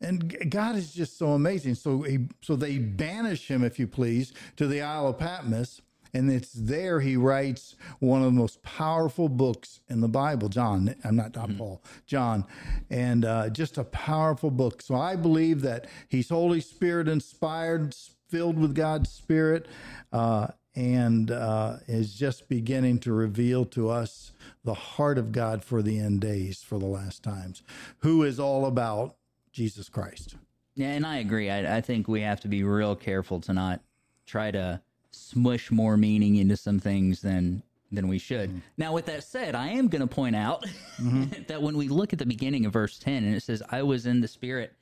And 0.00 0.50
God 0.50 0.76
is 0.76 0.92
just 0.92 1.18
so 1.18 1.28
amazing. 1.28 1.74
So 1.74 2.02
he, 2.02 2.28
so 2.42 2.54
they 2.54 2.78
banish 2.78 3.48
him, 3.48 3.64
if 3.64 3.78
you 3.78 3.86
please, 3.86 4.32
to 4.56 4.66
the 4.66 4.82
Isle 4.82 5.08
of 5.08 5.18
Patmos 5.18 5.80
and 6.12 6.30
it's 6.30 6.52
there 6.52 7.00
he 7.00 7.16
writes 7.16 7.76
one 7.98 8.20
of 8.20 8.26
the 8.26 8.38
most 8.38 8.62
powerful 8.62 9.28
books 9.28 9.80
in 9.88 10.00
the 10.00 10.08
Bible. 10.08 10.48
John, 10.48 10.94
I'm 11.04 11.16
not 11.16 11.32
Don 11.32 11.50
mm-hmm. 11.50 11.58
Paul, 11.58 11.82
John, 12.06 12.44
and 12.90 13.24
uh, 13.24 13.48
just 13.50 13.78
a 13.78 13.84
powerful 13.84 14.50
book. 14.50 14.82
So 14.82 14.94
I 14.94 15.16
believe 15.16 15.62
that 15.62 15.86
he's 16.08 16.28
Holy 16.28 16.60
Spirit 16.60 17.08
inspired, 17.08 17.94
filled 18.28 18.58
with 18.58 18.74
God's 18.74 19.10
Spirit, 19.10 19.66
uh, 20.12 20.48
and 20.74 21.30
uh, 21.30 21.76
is 21.88 22.14
just 22.14 22.48
beginning 22.48 22.98
to 23.00 23.12
reveal 23.12 23.64
to 23.64 23.88
us 23.88 24.32
the 24.62 24.74
heart 24.74 25.16
of 25.16 25.32
God 25.32 25.64
for 25.64 25.80
the 25.80 25.98
end 25.98 26.20
days, 26.20 26.62
for 26.62 26.78
the 26.78 26.86
last 26.86 27.22
times, 27.22 27.62
who 28.00 28.22
is 28.22 28.38
all 28.38 28.66
about 28.66 29.16
Jesus 29.52 29.88
Christ. 29.88 30.36
Yeah, 30.74 30.88
and 30.88 31.06
I 31.06 31.16
agree. 31.16 31.48
I, 31.48 31.78
I 31.78 31.80
think 31.80 32.06
we 32.06 32.20
have 32.20 32.40
to 32.40 32.48
be 32.48 32.62
real 32.62 32.94
careful 32.94 33.40
to 33.40 33.54
not 33.54 33.80
try 34.26 34.50
to 34.50 34.82
smush 35.16 35.70
more 35.70 35.96
meaning 35.96 36.36
into 36.36 36.56
some 36.56 36.78
things 36.78 37.20
than 37.20 37.62
than 37.92 38.08
we 38.08 38.18
should. 38.18 38.50
Mm-hmm. 38.50 38.58
Now, 38.78 38.92
with 38.92 39.06
that 39.06 39.22
said, 39.22 39.54
I 39.54 39.68
am 39.68 39.88
going 39.88 40.00
to 40.00 40.12
point 40.12 40.36
out 40.36 40.64
mm-hmm. 41.00 41.24
that 41.48 41.62
when 41.62 41.76
we 41.76 41.88
look 41.88 42.12
at 42.12 42.18
the 42.18 42.26
beginning 42.26 42.66
of 42.66 42.72
verse 42.72 42.98
ten, 42.98 43.24
and 43.24 43.34
it 43.34 43.42
says, 43.42 43.62
"I 43.70 43.82
was 43.82 44.06
in 44.06 44.20
the 44.20 44.28
Spirit," 44.28 44.72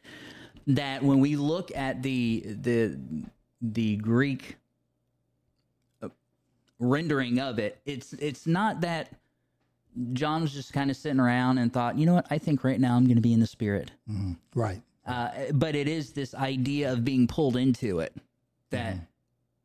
that 0.67 1.03
when 1.03 1.21
we 1.21 1.37
look 1.37 1.75
at 1.77 2.03
the 2.03 2.43
the 2.45 2.99
the 3.61 3.97
Greek 3.97 4.57
uh, 6.03 6.09
rendering 6.79 7.39
of 7.39 7.59
it, 7.59 7.81
it's 7.85 8.13
it's 8.15 8.47
not 8.47 8.81
that 8.83 9.13
John 10.13 10.43
was 10.43 10.53
just 10.53 10.73
kind 10.73 10.91
of 10.91 10.97
sitting 10.97 11.21
around 11.21 11.59
and 11.59 11.73
thought, 11.73 11.97
you 11.97 12.07
know 12.07 12.15
what, 12.15 12.27
I 12.31 12.39
think 12.39 12.65
right 12.65 12.81
now 12.81 12.97
I'm 12.97 13.05
going 13.05 13.17
to 13.17 13.23
be 13.23 13.33
in 13.33 13.41
the 13.41 13.47
Spirit, 13.47 13.93
mm-hmm. 14.11 14.33
right? 14.55 14.83
Uh, 15.07 15.31
but 15.53 15.75
it 15.75 15.87
is 15.87 16.13
this 16.13 16.35
idea 16.35 16.91
of 16.91 17.05
being 17.05 17.27
pulled 17.27 17.57
into 17.57 18.01
it 18.01 18.15
that 18.71 18.95
mm-hmm 18.95 19.05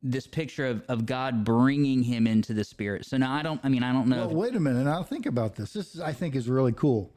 this 0.02 0.28
picture 0.28 0.66
of, 0.66 0.84
of 0.88 1.06
God 1.06 1.44
bringing 1.44 2.04
him 2.04 2.26
into 2.26 2.54
the 2.54 2.64
spirit. 2.64 3.06
So 3.06 3.18
now 3.18 3.34
I 3.34 3.42
don't, 3.42 3.60
I 3.64 3.70
mean, 3.70 3.84
I 3.84 3.92
don't 3.92 4.08
know. 4.08 4.28
Well, 4.28 4.36
wait 4.36 4.56
a 4.56 4.60
minute. 4.60 4.88
I'll 4.88 5.04
think 5.04 5.26
about 5.26 5.56
this. 5.56 5.74
This 5.74 5.96
is, 5.96 6.02
I 6.02 6.14
think 6.14 6.36
is 6.36 6.48
really 6.48 6.72
cool. 6.72 7.14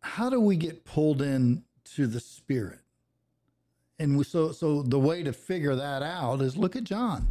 How 0.00 0.30
do 0.30 0.40
we 0.40 0.56
get 0.56 0.84
pulled 0.84 1.22
in 1.22 1.64
to 1.96 2.06
the 2.06 2.20
spirit? 2.20 2.78
And 3.98 4.16
we, 4.16 4.24
so, 4.24 4.52
so 4.52 4.82
the 4.82 4.98
way 4.98 5.22
to 5.22 5.32
figure 5.32 5.74
that 5.74 6.02
out 6.02 6.40
is 6.40 6.56
look 6.56 6.76
at 6.76 6.84
John. 6.84 7.28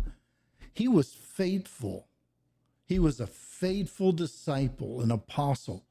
He 0.73 0.88
was 0.88 1.13
faithful. 1.13 2.07
He 2.85 2.99
was 2.99 3.19
a 3.19 3.27
faithful 3.27 4.11
disciple, 4.11 5.01
an 5.01 5.11
apostle 5.11 5.85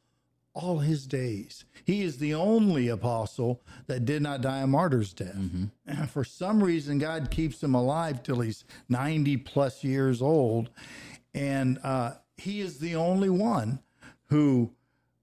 all 0.58 0.78
his 0.78 1.06
days. 1.06 1.64
He 1.84 2.02
is 2.02 2.18
the 2.18 2.34
only 2.34 2.88
apostle 2.88 3.62
that 3.86 4.04
did 4.04 4.22
not 4.22 4.40
die 4.40 4.58
a 4.58 4.66
martyr's 4.66 5.12
death. 5.12 5.36
Mm-hmm. 5.36 5.66
And 5.86 6.10
for 6.10 6.24
some 6.24 6.62
reason, 6.62 6.98
God 6.98 7.30
keeps 7.30 7.62
him 7.62 7.74
alive 7.74 8.22
till 8.24 8.40
he's 8.40 8.64
90 8.88 9.36
plus 9.38 9.84
years 9.84 10.20
old. 10.20 10.70
And 11.32 11.78
uh, 11.84 12.14
he 12.36 12.60
is 12.60 12.78
the 12.80 12.96
only 12.96 13.30
one 13.30 13.78
who, 14.26 14.72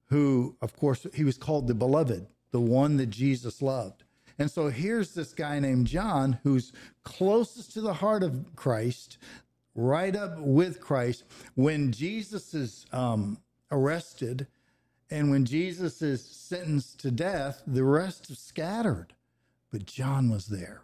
who, 0.06 0.56
of 0.62 0.76
course, 0.78 1.06
he 1.14 1.26
was 1.26 1.38
called 1.38 1.68
the 1.68 1.76
beloved, 1.76 2.28
the 2.52 2.62
one 2.62 2.96
that 2.98 3.08
Jesus 3.08 3.62
loved. 3.62 4.04
And 4.40 4.50
so 4.50 4.70
here's 4.70 5.14
this 5.14 5.34
guy 5.34 5.60
named 5.60 5.88
John 5.88 6.40
who's 6.44 6.72
closest 7.04 7.74
to 7.74 7.82
the 7.82 7.94
heart 7.94 8.24
of 8.24 8.56
Christ, 8.56 9.18
right 9.76 10.16
up 10.16 10.40
with 10.40 10.80
Christ. 10.80 11.26
When 11.56 11.92
Jesus 11.92 12.54
is 12.54 12.86
um, 12.94 13.38
arrested, 13.72 14.48
and 15.10 15.30
when 15.30 15.46
Jesus 15.46 16.02
is 16.02 16.26
sentenced 16.26 17.00
to 17.02 17.12
death, 17.12 17.62
the 17.68 17.84
rest 17.84 18.30
is 18.30 18.40
scattered. 18.40 19.14
But 19.72 19.86
John 19.86 20.30
was 20.30 20.48
there. 20.48 20.84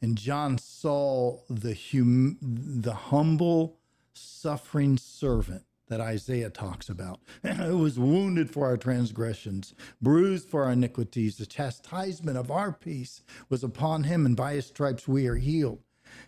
And 0.00 0.16
John 0.16 0.58
saw 0.58 1.40
the 1.48 1.74
hum- 1.74 2.38
the 2.40 2.94
humble, 2.94 3.78
suffering 4.14 4.96
servant 4.96 5.64
that 5.88 6.00
Isaiah 6.00 6.50
talks 6.50 6.88
about, 6.88 7.20
who 7.42 7.78
was 7.78 7.98
wounded 7.98 8.50
for 8.50 8.66
our 8.66 8.78
transgressions, 8.78 9.74
bruised 10.00 10.48
for 10.48 10.64
our 10.64 10.72
iniquities. 10.72 11.36
The 11.36 11.46
chastisement 11.46 12.38
of 12.38 12.50
our 12.50 12.72
peace 12.72 13.22
was 13.50 13.62
upon 13.62 14.04
him, 14.04 14.24
and 14.24 14.36
by 14.36 14.54
his 14.54 14.66
stripes 14.66 15.06
we 15.06 15.26
are 15.26 15.36
healed. 15.36 15.82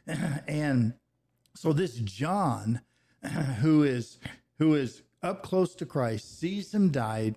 And 0.47 0.95
so 1.54 1.73
this 1.73 1.97
John, 1.97 2.83
who 3.61 3.83
is 3.83 4.18
who 4.59 4.75
is 4.75 5.02
up 5.26 5.42
close 5.42 5.75
to 5.75 5.85
Christ, 5.87 6.38
sees 6.38 6.73
him 6.73 6.90
died, 6.90 7.37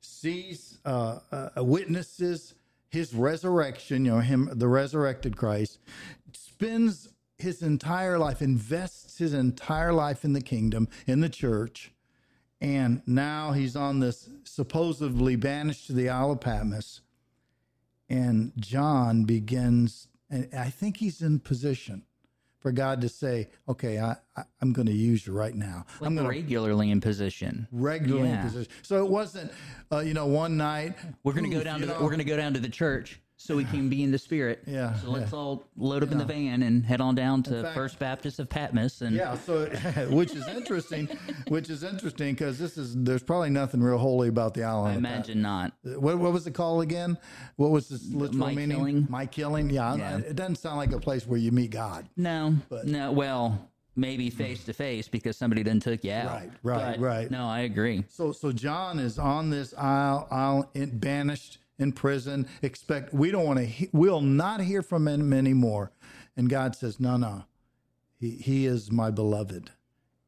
sees 0.00 0.78
uh, 0.84 1.18
uh, 1.30 1.62
witnesses 1.62 2.54
his 2.88 3.14
resurrection, 3.14 4.04
you 4.04 4.12
know, 4.12 4.20
him, 4.20 4.48
the 4.52 4.68
resurrected 4.68 5.36
Christ, 5.36 5.78
spends 6.32 7.10
his 7.38 7.62
entire 7.62 8.18
life, 8.18 8.40
invests 8.40 9.18
his 9.18 9.34
entire 9.34 9.92
life 9.92 10.24
in 10.24 10.32
the 10.32 10.40
kingdom, 10.40 10.88
in 11.06 11.20
the 11.20 11.28
church, 11.28 11.92
and 12.60 13.02
now 13.06 13.52
he's 13.52 13.76
on 13.76 14.00
this 14.00 14.30
supposedly 14.44 15.36
banished 15.36 15.86
to 15.88 15.92
the 15.92 16.08
Isle 16.08 16.32
of 16.32 16.40
Patmos. 16.40 17.02
And 18.08 18.52
John 18.56 19.24
begins, 19.24 20.08
and 20.30 20.48
I 20.56 20.70
think 20.70 20.96
he's 20.96 21.20
in 21.20 21.40
position 21.40 22.05
for 22.66 22.72
God 22.72 23.00
to 23.02 23.08
say, 23.08 23.48
okay, 23.68 24.00
I, 24.00 24.16
I, 24.36 24.42
am 24.60 24.72
going 24.72 24.86
to 24.86 24.92
use 24.92 25.24
you 25.24 25.32
right 25.32 25.54
now. 25.54 25.86
Like 26.00 26.08
I'm 26.08 26.16
going 26.16 26.26
regularly 26.26 26.90
in 26.90 27.00
position. 27.00 27.68
Regularly 27.70 28.28
yeah. 28.28 28.40
in 28.40 28.48
position. 28.48 28.72
So 28.82 29.04
it 29.04 29.08
wasn't, 29.08 29.52
uh, 29.92 30.00
you 30.00 30.14
know, 30.14 30.26
one 30.26 30.56
night. 30.56 30.96
We're 31.22 31.34
going 31.34 31.48
to 31.48 31.56
go 31.56 31.62
down 31.62 31.78
to 31.78 31.86
the, 31.86 31.92
we're 31.92 32.08
going 32.08 32.18
to 32.18 32.24
go 32.24 32.36
down 32.36 32.54
to 32.54 32.58
the 32.58 32.68
church 32.68 33.20
so 33.38 33.54
we 33.54 33.64
can 33.64 33.88
be 33.88 34.02
in 34.02 34.10
the 34.10 34.18
spirit. 34.18 34.62
Yeah. 34.66 34.94
So 34.94 35.10
let's 35.10 35.32
yeah. 35.32 35.38
all 35.38 35.68
load 35.76 36.02
up 36.02 36.08
yeah. 36.08 36.12
in 36.12 36.18
the 36.18 36.24
van 36.24 36.62
and 36.62 36.84
head 36.84 37.00
on 37.00 37.14
down 37.14 37.42
to 37.44 37.62
fact, 37.62 37.74
First 37.74 37.98
Baptist 37.98 38.38
of 38.38 38.48
Patmos. 38.48 39.02
And 39.02 39.14
yeah, 39.14 39.36
so 39.36 39.66
which 40.10 40.34
is 40.34 40.48
interesting, 40.48 41.06
which 41.48 41.68
is 41.68 41.82
interesting 41.82 42.34
because 42.34 42.58
this 42.58 42.78
is 42.78 42.94
there's 42.96 43.22
probably 43.22 43.50
nothing 43.50 43.82
real 43.82 43.98
holy 43.98 44.28
about 44.28 44.54
the 44.54 44.64
island. 44.64 44.94
I 44.94 44.96
imagine 44.96 45.42
not. 45.42 45.72
What, 45.82 46.18
what 46.18 46.32
was 46.32 46.44
the 46.44 46.50
call 46.50 46.80
again? 46.80 47.18
What 47.56 47.70
was 47.70 47.88
this 47.88 48.10
literal 48.12 48.38
My 48.38 48.54
meaning? 48.54 48.78
Killing. 48.78 49.06
My 49.10 49.26
killing. 49.26 49.70
Yeah, 49.70 49.96
yeah, 49.96 50.18
it 50.18 50.36
doesn't 50.36 50.56
sound 50.56 50.78
like 50.78 50.92
a 50.92 51.00
place 51.00 51.26
where 51.26 51.38
you 51.38 51.52
meet 51.52 51.70
God. 51.70 52.08
No, 52.16 52.54
but 52.70 52.86
no. 52.86 53.12
Well, 53.12 53.68
maybe 53.96 54.30
face 54.30 54.64
to 54.64 54.72
face 54.72 55.08
because 55.08 55.36
somebody 55.36 55.62
then 55.62 55.80
took 55.80 56.04
you 56.04 56.12
out. 56.12 56.30
Right, 56.30 56.50
right, 56.62 56.96
but 56.96 57.00
right. 57.00 57.30
No, 57.30 57.46
I 57.46 57.60
agree. 57.60 58.04
So, 58.08 58.32
so 58.32 58.52
John 58.52 58.98
is 58.98 59.18
on 59.18 59.50
this 59.50 59.74
isle, 59.76 60.26
isle 60.30 60.70
banished 60.74 61.58
in 61.78 61.92
prison. 61.92 62.46
Expect 62.62 63.12
we 63.12 63.30
don't 63.30 63.44
want 63.44 63.58
to. 63.58 63.64
He, 63.64 63.88
we'll 63.92 64.20
not 64.20 64.60
hear 64.60 64.82
from 64.82 65.08
him 65.08 65.32
anymore. 65.32 65.92
And 66.36 66.48
God 66.50 66.76
says, 66.76 67.00
no, 67.00 67.16
no, 67.16 67.44
he 68.18 68.30
he 68.30 68.66
is 68.66 68.92
my 68.92 69.10
beloved, 69.10 69.70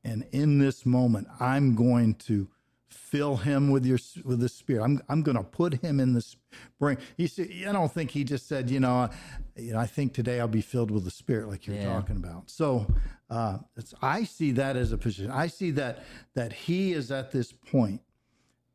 and 0.04 0.26
in 0.32 0.58
this 0.58 0.86
moment, 0.86 1.28
I'm 1.40 1.74
going 1.74 2.14
to 2.14 2.48
fill 2.88 3.36
him 3.36 3.70
with 3.70 3.84
your 3.84 3.98
with 4.24 4.40
the 4.40 4.48
spirit. 4.48 4.82
I'm 4.82 5.02
I'm 5.08 5.22
going 5.22 5.36
to 5.36 5.42
put 5.44 5.74
him 5.82 6.00
in 6.00 6.14
the 6.14 6.22
spring. 6.22 6.98
You 7.16 7.28
see, 7.28 7.64
I 7.66 7.72
don't 7.72 7.92
think 7.92 8.10
he 8.10 8.24
just 8.24 8.48
said, 8.48 8.70
you 8.70 8.80
know, 8.80 9.08
you 9.56 9.72
know, 9.72 9.78
I 9.78 9.86
think 9.86 10.14
today 10.14 10.40
I'll 10.40 10.48
be 10.48 10.62
filled 10.62 10.90
with 10.90 11.04
the 11.04 11.10
spirit, 11.10 11.48
like 11.48 11.66
you're 11.66 11.76
yeah. 11.76 11.92
talking 11.92 12.16
about. 12.16 12.50
So, 12.50 12.86
uh, 13.30 13.58
I 14.00 14.24
see 14.24 14.52
that 14.52 14.76
as 14.76 14.92
a 14.92 14.98
position. 14.98 15.30
I 15.30 15.46
see 15.48 15.70
that 15.72 16.04
that 16.34 16.52
he 16.52 16.92
is 16.92 17.10
at 17.10 17.30
this 17.30 17.52
point 17.52 18.02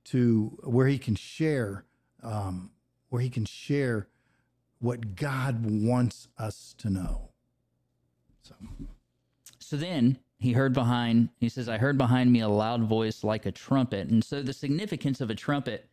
to 0.05 0.57
where 0.63 0.87
he 0.87 0.97
can 0.97 1.15
share 1.15 1.85
um, 2.23 2.71
where 3.09 3.21
he 3.21 3.29
can 3.29 3.45
share 3.45 4.07
what 4.79 5.15
God 5.15 5.65
wants 5.65 6.27
us 6.37 6.75
to 6.79 6.89
know. 6.89 7.29
So, 8.41 8.55
so 9.59 9.77
then 9.77 10.19
he 10.39 10.51
heard 10.51 10.73
behind, 10.73 11.29
he 11.39 11.47
says, 11.47 11.69
I 11.69 11.77
heard 11.77 11.97
behind 11.97 12.31
me 12.31 12.41
a 12.41 12.49
loud 12.49 12.83
voice 12.83 13.23
like 13.23 13.45
a 13.45 13.51
trumpet. 13.51 14.09
And 14.09 14.23
so 14.23 14.41
the 14.41 14.51
significance 14.51 15.21
of 15.21 15.29
a 15.29 15.35
trumpet 15.35 15.87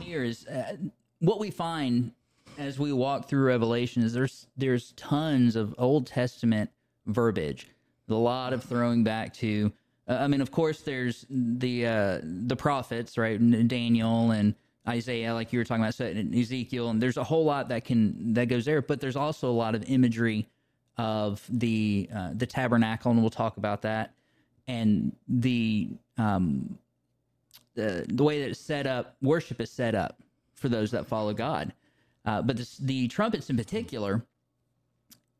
here 0.00 0.22
is 0.22 0.46
uh, 0.46 0.76
what 1.18 1.40
we 1.40 1.50
find 1.50 2.12
as 2.58 2.78
we 2.78 2.92
walk 2.92 3.28
through 3.28 3.44
Revelation 3.44 4.02
is 4.02 4.12
there's 4.12 4.46
there's 4.56 4.92
tons 4.92 5.56
of 5.56 5.74
Old 5.78 6.06
Testament 6.06 6.70
verbiage, 7.06 7.68
a 8.08 8.14
lot 8.14 8.52
of 8.52 8.62
throwing 8.62 9.04
back 9.04 9.34
to. 9.34 9.72
Uh, 10.08 10.18
I 10.20 10.28
mean, 10.28 10.40
of 10.40 10.50
course, 10.50 10.80
there's 10.82 11.26
the 11.28 11.86
uh, 11.86 12.20
the 12.22 12.56
prophets, 12.56 13.18
right? 13.18 13.36
Daniel 13.68 14.30
and 14.30 14.54
Isaiah, 14.88 15.34
like 15.34 15.52
you 15.52 15.58
were 15.58 15.64
talking 15.64 15.82
about, 15.82 15.94
so 15.94 16.04
Ezekiel, 16.04 16.90
and 16.90 17.02
there's 17.02 17.16
a 17.16 17.24
whole 17.24 17.44
lot 17.44 17.68
that 17.70 17.84
can 17.84 18.34
that 18.34 18.46
goes 18.46 18.64
there. 18.64 18.82
But 18.82 19.00
there's 19.00 19.16
also 19.16 19.50
a 19.50 19.52
lot 19.52 19.74
of 19.74 19.88
imagery 19.88 20.48
of 20.96 21.44
the 21.48 22.08
uh, 22.14 22.30
the 22.34 22.46
tabernacle, 22.46 23.10
and 23.10 23.20
we'll 23.20 23.30
talk 23.30 23.56
about 23.56 23.82
that, 23.82 24.14
and 24.68 25.14
the 25.28 25.90
um, 26.18 26.78
the 27.74 28.06
the 28.08 28.22
way 28.22 28.40
that 28.42 28.50
it's 28.50 28.60
set 28.60 28.86
up, 28.86 29.16
worship 29.22 29.60
is 29.60 29.70
set 29.70 29.94
up 29.94 30.22
for 30.54 30.68
those 30.68 30.90
that 30.92 31.06
follow 31.06 31.32
God. 31.32 31.72
Uh, 32.24 32.42
but 32.42 32.56
this, 32.56 32.76
the 32.78 33.06
trumpets 33.08 33.50
in 33.50 33.56
particular 33.56 34.24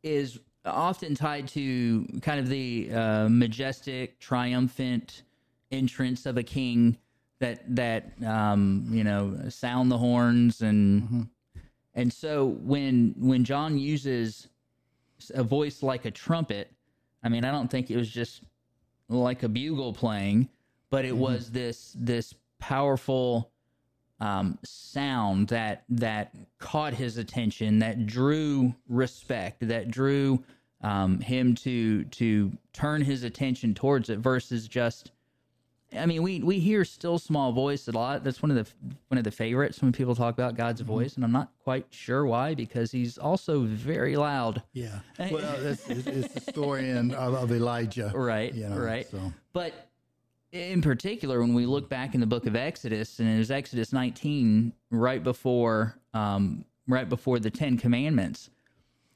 is 0.03 0.39
often 0.65 1.15
tied 1.15 1.49
to 1.49 2.07
kind 2.23 2.39
of 2.39 2.49
the 2.49 2.93
uh, 2.93 3.29
majestic, 3.29 4.19
triumphant 4.19 5.23
entrance 5.73 6.27
of 6.27 6.37
a 6.37 6.43
king 6.43 6.97
that 7.39 7.63
that 7.75 8.13
um, 8.25 8.87
you 8.91 9.05
know 9.05 9.39
sound 9.49 9.91
the 9.91 9.99
horns 9.99 10.63
and 10.63 11.03
mm-hmm. 11.03 11.23
and 11.95 12.13
so 12.13 12.47
when 12.63 13.15
when 13.19 13.45
John 13.45 13.79
uses 13.79 14.49
a 15.35 15.43
voice 15.43 15.83
like 15.83 16.05
a 16.05 16.11
trumpet, 16.11 16.73
I 17.23 17.29
mean 17.29 17.45
I 17.45 17.51
don't 17.51 17.71
think 17.71 17.91
it 17.91 17.97
was 17.97 18.11
just 18.11 18.43
like 19.09 19.43
a 19.43 19.49
bugle 19.49 19.93
playing, 19.93 20.49
but 20.91 21.05
it 21.05 21.13
mm-hmm. 21.13 21.21
was 21.21 21.51
this 21.51 21.95
this 21.99 22.35
powerful 22.59 23.51
um, 24.21 24.59
sound 24.65 25.49
that 25.49 25.85
that 25.89 26.35
caught 26.59 26.95
his 26.95 27.19
attention, 27.19 27.79
that 27.81 28.07
drew 28.07 28.75
respect, 28.89 29.69
that 29.69 29.91
drew 29.91 30.43
um, 30.81 31.21
him 31.21 31.55
to 31.57 32.05
to 32.05 32.53
turn 32.73 33.03
his 33.03 33.25
attention 33.25 33.75
towards 33.75 34.09
it 34.11 34.19
versus 34.21 34.69
just. 34.69 35.13
I 35.95 36.07
mean, 36.07 36.23
we 36.23 36.41
we 36.41 36.59
hear 36.59 36.85
still 36.85 37.19
small 37.19 37.53
voice 37.53 37.87
a 37.87 37.93
lot. 37.93 38.25
That's 38.25 38.43
one 38.43 38.51
of 38.51 38.57
the 38.57 38.71
one 39.09 39.19
of 39.19 39.25
the 39.25 39.31
favorites 39.31 39.81
when 39.81 39.93
people 39.93 40.17
talk 40.17 40.35
about 40.35 40.57
God's 40.57 40.83
mm-hmm. 40.83 40.93
voice, 40.93 41.15
and 41.15 41.25
I'm 41.25 41.33
not 41.33 41.51
quite 41.63 41.87
sure 41.91 42.27
why 42.27 42.55
because 42.55 42.91
he's 42.91 43.19
also 43.19 43.61
very 43.61 44.17
loud. 44.17 44.63
Yeah, 44.73 44.99
well, 45.31 45.57
that's, 45.61 45.89
it's 45.89 46.35
the 46.35 46.41
story 46.41 46.91
in, 46.91 47.15
of, 47.15 47.35
of 47.35 47.53
Elijah, 47.53 48.13
right? 48.15 48.53
You 48.53 48.69
know, 48.69 48.79
right. 48.79 49.09
So. 49.09 49.33
But 49.53 49.89
in 50.51 50.83
particular, 50.83 51.41
when 51.41 51.55
we 51.55 51.67
look 51.67 51.89
back 51.89 52.15
in 52.15 52.21
the 52.21 52.27
book 52.27 52.47
of 52.47 52.57
Exodus, 52.57 53.21
and 53.21 53.29
it 53.29 53.39
was 53.39 53.51
Exodus 53.51 53.93
19, 53.93 54.73
right 54.91 55.23
before, 55.23 55.97
um, 56.15 56.65
right 56.89 57.09
before 57.09 57.39
the 57.39 57.51
Ten 57.51 57.79
Commandments, 57.79 58.51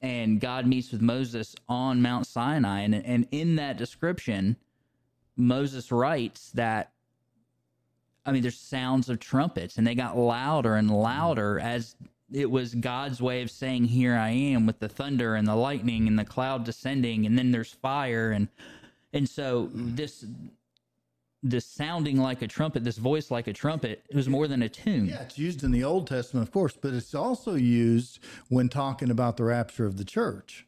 and 0.03 0.41
God 0.41 0.67
meets 0.67 0.93
with 0.93 1.03
Moses 1.03 1.57
on 1.69 2.01
Mount 2.01 2.29
Sinai, 2.29 2.83
and 2.83 2.95
and 2.95 3.27
in 3.33 3.57
that 3.57 3.77
description, 3.77 4.57
Moses 5.41 5.91
writes 5.91 6.51
that. 6.53 6.93
I 8.27 8.33
mean, 8.33 8.43
there's 8.43 8.59
sounds 8.59 9.09
of 9.09 9.19
trumpets, 9.19 9.79
and 9.79 9.87
they 9.87 9.95
got 9.95 10.17
louder 10.17 10.77
and 10.77 10.91
louder 10.91 11.59
as 11.59 11.97
it 12.33 12.51
was 12.51 12.75
God's 12.75 13.21
way 13.21 13.43
of 13.43 13.51
saying, 13.51 13.87
"Here 13.87 14.15
I 14.15 14.31
am," 14.31 14.67
with 14.67 14.79
the 14.79 14.89
thunder 14.89 15.35
and 15.35 15.49
the 15.49 15.57
lightning 15.57 16.07
and 16.07 16.19
the 16.19 16.25
cloud 16.25 16.65
descending, 16.65 17.27
and 17.27 17.39
then 17.39 17.51
there's 17.51 17.73
fire, 17.73 18.31
and 18.31 18.49
and 19.13 19.29
so 19.29 19.71
this 19.75 20.25
this 21.43 21.65
sounding 21.65 22.19
like 22.19 22.43
a 22.43 22.47
trumpet, 22.47 22.85
this 22.85 22.99
voice 22.99 23.31
like 23.31 23.47
a 23.47 23.53
trumpet, 23.53 24.05
it 24.11 24.15
was 24.17 24.29
more 24.29 24.47
than 24.47 24.63
a 24.63 24.69
tune. 24.69 25.07
Yeah, 25.07 25.23
it's 25.23 25.39
used 25.39 25.65
in 25.65 25.71
the 25.71 25.83
Old 25.83 26.07
Testament, 26.07 26.47
of 26.47 26.53
course, 26.53 26.77
but 26.79 26.93
it's 26.93 27.15
also 27.15 27.55
used 27.55 28.19
when 28.49 28.69
talking 28.69 29.11
about 29.11 29.39
the 29.39 29.45
rapture 29.45 29.87
of 29.87 29.97
the 29.97 30.05
church. 30.05 30.67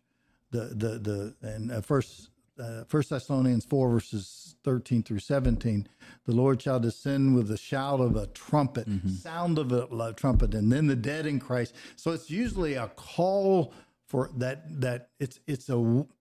The 0.51 0.75
the 0.75 0.99
the 0.99 1.35
and 1.43 1.71
uh, 1.71 1.81
first 1.81 2.31
uh, 2.63 2.85
First 2.85 3.11
Thessalonians 3.11 3.65
four 3.65 3.91
verses 3.91 4.57
thirteen 4.63 5.03
through 5.03 5.19
seventeen, 5.19 5.89
the 6.25 6.33
Lord 6.33 6.63
shall 6.63 6.81
descend 6.81 7.35
with 7.35 7.49
the 7.49 7.57
shout 7.57 8.01
of 8.01 8.17
a 8.17 8.27
trumpet, 8.29 8.89
mm-hmm. 8.89 9.09
sound 9.09 9.59
of 9.59 9.73
a, 9.73 9.87
a 9.87 10.13
trumpet, 10.13 10.55
and 10.55 10.71
then 10.71 10.87
the 10.87 10.97
dead 10.97 11.27
in 11.27 11.41
Christ. 11.41 11.75
So 11.97 12.13
it's 12.13 12.31
usually 12.31 12.75
a 12.75 12.89
call 12.89 13.75
for 14.13 14.31
that 14.37 14.65
that 14.81 15.09
it's 15.19 15.41
it's 15.47 15.71
a 15.71 15.75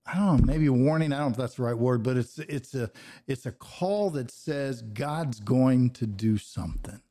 I 0.06 0.16
don't 0.16 0.40
know 0.40 0.46
maybe 0.46 0.68
a 0.68 0.74
warning 0.74 1.12
I 1.12 1.18
don't 1.18 1.28
know 1.28 1.32
if 1.32 1.38
that's 1.38 1.56
the 1.56 1.64
right 1.64 1.78
word 1.78 2.04
but 2.04 2.16
it's 2.16 2.40
it's 2.40 2.74
a 2.74 2.90
it's 3.28 3.46
a 3.46 3.52
call 3.52 4.12
that 4.12 4.32
says 4.32 4.82
God's 4.82 5.42
going 5.42 5.90
to 5.92 6.08
do 6.08 6.38
something 6.38 7.02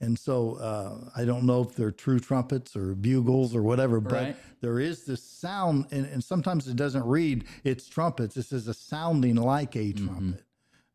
and 0.00 0.18
so 0.18 0.56
uh, 0.56 1.10
I 1.16 1.24
don't 1.24 1.44
know 1.44 1.62
if 1.62 1.74
they're 1.74 1.90
true 1.90 2.18
trumpets 2.18 2.76
or 2.76 2.94
bugles 2.94 3.54
or 3.54 3.62
whatever 3.62 4.00
but 4.00 4.12
right. 4.12 4.36
there 4.60 4.78
is 4.80 5.04
this 5.04 5.22
sound 5.22 5.86
and, 5.90 6.06
and, 6.06 6.22
sometimes 6.22 6.68
it 6.68 6.76
doesn't 6.76 7.04
read 7.06 7.44
it's 7.64 7.88
trumpets 7.88 8.34
this 8.34 8.52
is 8.52 8.68
a 8.68 8.74
sounding 8.74 9.36
like 9.36 9.74
a 9.74 9.92
mm-hmm. 9.92 10.06
trumpet 10.06 10.44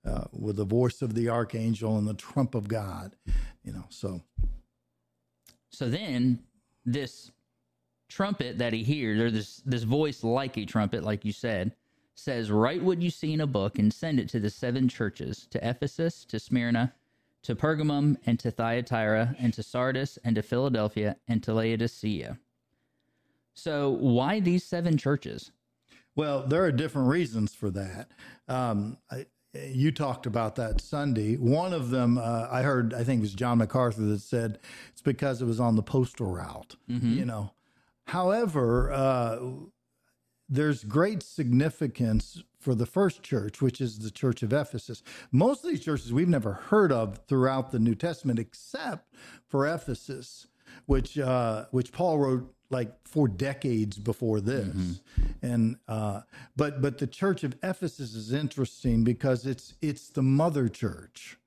mm-hmm. 0.06 0.18
uh, 0.18 0.26
with 0.32 0.56
the 0.58 0.66
voice 0.66 1.02
of 1.02 1.14
the 1.14 1.30
archangel 1.30 1.98
and 1.98 2.08
the 2.08 2.14
trump 2.14 2.56
of 2.56 2.68
God 2.68 3.16
you 3.64 3.74
know 3.74 3.86
so 3.90 4.22
so 5.72 5.90
then 5.90 6.44
this 6.86 7.32
trumpet 8.12 8.58
that 8.58 8.74
he 8.74 8.84
hears, 8.84 9.20
or 9.20 9.32
this 9.32 9.62
this 9.66 9.84
voice 9.84 10.24
like 10.24 10.58
a 10.58 10.66
trumpet, 10.66 11.04
like 11.04 11.26
you 11.26 11.32
said, 11.32 11.74
says, 12.14 12.52
"Write 12.52 12.84
what 12.84 13.02
you 13.02 13.10
see 13.10 13.34
in 13.34 13.42
a 13.42 13.48
book 13.48 13.80
and 13.80 13.92
send 13.92 14.20
it 14.20 14.30
to 14.30 14.40
the 14.40 14.50
seven 14.50 14.88
churches: 14.88 15.48
to 15.52 15.68
Ephesus, 15.68 16.26
to 16.26 16.40
Smyrna, 16.40 16.94
to 17.44 17.56
Pergamum, 17.56 18.18
and 18.26 18.40
to 18.40 18.52
Thyatira, 18.52 19.36
and 19.40 19.54
to 19.54 19.64
Sardis, 19.64 20.18
and 20.24 20.36
to 20.36 20.42
Philadelphia, 20.42 21.18
and 21.28 21.42
to 21.44 21.54
Laodicea." 21.54 22.38
So, 23.54 23.90
why 23.90 24.40
these 24.40 24.64
seven 24.64 24.98
churches? 24.98 25.52
Well, 26.16 26.46
there 26.46 26.64
are 26.64 26.72
different 26.72 27.08
reasons 27.08 27.54
for 27.54 27.70
that. 27.72 28.12
Um, 28.48 28.98
I, 29.10 29.26
you 29.54 29.92
talked 29.92 30.26
about 30.26 30.56
that 30.56 30.82
Sunday. 30.82 31.36
One 31.36 31.74
of 31.74 31.90
them, 31.90 32.18
uh, 32.18 32.48
I 32.50 32.62
heard, 32.62 32.94
I 32.94 33.04
think 33.04 33.20
it 33.20 33.22
was 33.22 33.34
John 33.34 33.58
MacArthur 33.58 34.02
that 34.04 34.22
said 34.22 34.60
it's 34.92 35.02
because 35.02 35.42
it 35.42 35.46
was 35.46 35.60
on 35.60 35.76
the 35.76 35.84
postal 35.84 36.28
route. 36.28 36.76
Mm-hmm. 36.90 37.18
You 37.18 37.26
know, 37.26 37.52
However, 38.12 38.92
uh, 38.92 39.40
there's 40.50 40.84
great 40.84 41.24
significance 41.24 42.44
for 42.62 42.76
the 42.76 42.86
first 42.86 43.24
church, 43.24 43.62
which 43.62 43.82
is 43.82 44.00
the 44.00 44.12
church 44.12 44.44
of 44.44 44.54
Ephesus. 44.54 45.04
Most 45.32 45.64
of 45.64 45.72
these 45.72 45.84
churches 45.84 46.14
we've 46.14 46.30
never 46.30 46.54
heard 46.54 46.92
of 46.92 47.20
throughout 47.28 47.72
the 47.72 47.80
New 47.80 47.96
Testament, 47.96 48.40
except 48.40 49.14
for 49.48 49.68
Ephesus, 49.68 50.48
which 50.86 51.18
uh, 51.18 51.66
which 51.72 51.92
Paul 51.92 52.20
wrote 52.20 52.54
like 52.70 52.96
four 53.06 53.28
decades 53.28 53.98
before 53.98 54.40
this. 54.40 54.68
Mm-hmm. 54.68 55.26
And 55.42 55.76
uh, 55.88 56.22
but 56.56 56.82
but 56.82 57.00
the 57.00 57.08
church 57.08 57.44
of 57.44 57.56
Ephesus 57.64 58.14
is 58.14 58.32
interesting 58.32 59.04
because 59.04 59.46
it's 59.46 59.74
it's 59.82 60.10
the 60.10 60.24
mother 60.24 60.70
church 60.70 61.38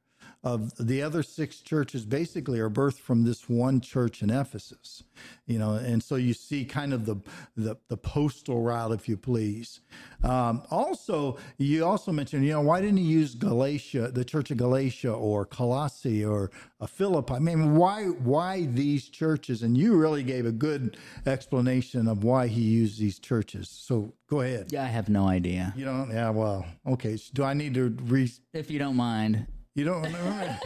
of 0.44 0.76
the 0.76 1.02
other 1.02 1.22
six 1.22 1.60
churches 1.60 2.04
basically 2.04 2.60
are 2.60 2.68
birthed 2.68 2.98
from 2.98 3.24
this 3.24 3.48
one 3.48 3.80
church 3.80 4.22
in 4.22 4.28
Ephesus, 4.28 5.02
you 5.46 5.58
know, 5.58 5.72
and 5.72 6.02
so 6.02 6.16
you 6.16 6.34
see 6.34 6.64
kind 6.66 6.92
of 6.92 7.06
the 7.06 7.16
the, 7.56 7.76
the 7.88 7.96
postal 7.96 8.60
route, 8.60 8.92
if 8.92 9.08
you 9.08 9.16
please. 9.16 9.80
Um, 10.22 10.62
also, 10.70 11.38
you 11.56 11.84
also 11.84 12.12
mentioned, 12.12 12.44
you 12.44 12.52
know, 12.52 12.60
why 12.60 12.82
didn't 12.82 12.98
he 12.98 13.04
use 13.04 13.34
Galatia, 13.34 14.10
the 14.12 14.24
Church 14.24 14.50
of 14.50 14.58
Galatia, 14.58 15.12
or 15.12 15.46
Colossae, 15.46 16.24
or 16.24 16.50
a 16.78 16.86
Philippi? 16.86 17.34
I 17.34 17.38
mean, 17.38 17.76
why 17.76 18.04
why 18.04 18.66
these 18.66 19.08
churches? 19.08 19.62
And 19.62 19.78
you 19.78 19.96
really 19.96 20.22
gave 20.22 20.44
a 20.44 20.52
good 20.52 20.98
explanation 21.24 22.06
of 22.06 22.22
why 22.22 22.48
he 22.48 22.60
used 22.60 23.00
these 23.00 23.18
churches. 23.18 23.70
So 23.70 24.12
go 24.28 24.42
ahead. 24.42 24.66
Yeah, 24.70 24.84
I 24.84 24.88
have 24.88 25.08
no 25.08 25.26
idea. 25.26 25.72
You 25.74 25.86
don't? 25.86 26.10
Yeah, 26.10 26.30
well, 26.30 26.66
okay. 26.86 27.16
So 27.16 27.30
Do 27.32 27.44
I 27.44 27.54
need 27.54 27.72
to 27.74 27.96
re? 28.04 28.30
If 28.52 28.70
you 28.70 28.78
don't 28.78 28.96
mind. 28.96 29.46
You 29.74 29.84
don't 29.84 30.10
know? 30.12 30.56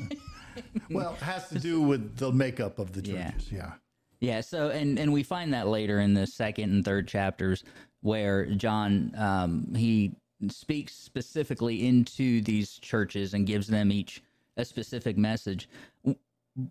well, 0.90 1.14
it 1.14 1.22
has 1.22 1.48
to 1.48 1.58
do 1.58 1.80
with 1.82 2.16
the 2.16 2.32
makeup 2.32 2.78
of 2.78 2.92
the 2.92 3.02
churches. 3.02 3.52
Yeah. 3.52 3.58
yeah. 3.58 3.72
Yeah. 4.20 4.40
So, 4.40 4.70
and 4.70 4.98
and 4.98 5.12
we 5.12 5.22
find 5.22 5.52
that 5.54 5.66
later 5.66 6.00
in 6.00 6.14
the 6.14 6.26
second 6.26 6.70
and 6.72 6.84
third 6.84 7.08
chapters 7.08 7.64
where 8.02 8.46
John 8.46 9.12
um, 9.16 9.74
he 9.74 10.12
speaks 10.48 10.94
specifically 10.94 11.86
into 11.86 12.40
these 12.42 12.78
churches 12.78 13.34
and 13.34 13.46
gives 13.46 13.66
them 13.66 13.92
each 13.92 14.22
a 14.56 14.64
specific 14.64 15.16
message. 15.16 15.68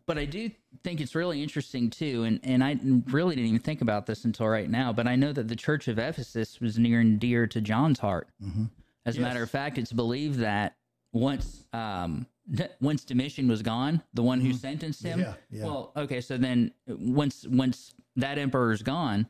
But 0.06 0.18
I 0.18 0.26
do 0.26 0.52
think 0.84 1.00
it's 1.00 1.16
really 1.16 1.42
interesting 1.42 1.90
too, 1.90 2.24
and, 2.24 2.40
and 2.44 2.64
I 2.64 2.78
really 3.12 3.36
didn't 3.36 3.50
even 3.50 3.62
think 3.62 3.82
about 3.82 4.06
this 4.06 4.26
until 4.26 4.48
right 4.48 4.70
now. 4.70 4.92
But 4.92 5.08
I 5.08 5.16
know 5.16 5.32
that 5.32 5.48
the 5.48 5.56
church 5.56 5.88
of 5.88 5.98
Ephesus 5.98 6.60
was 6.60 6.78
near 6.78 7.00
and 7.00 7.20
dear 7.20 7.48
to 7.48 7.62
John's 7.62 8.00
heart. 8.00 8.28
Mm-hmm. 8.44 8.66
As 9.06 9.16
yes. 9.16 9.24
a 9.24 9.28
matter 9.28 9.42
of 9.42 9.50
fact, 9.50 9.78
it's 9.78 9.94
believed 9.94 10.40
that 10.40 10.76
once 11.12 11.66
um 11.74 12.26
once 12.80 13.04
Domitian 13.04 13.48
was 13.48 13.62
gone, 13.62 14.02
the 14.14 14.24
one 14.24 14.42
who 14.42 14.50
mm-hmm. 14.50 14.58
sentenced 14.58 15.04
him. 15.04 15.20
Yeah, 15.20 15.34
yeah. 15.52 15.66
Well, 15.66 15.92
okay, 15.96 16.22
so 16.22 16.38
then 16.38 16.72
once 16.88 17.46
once 17.48 17.94
that 18.16 18.38
emperor's 18.38 18.82
gone, 18.82 19.28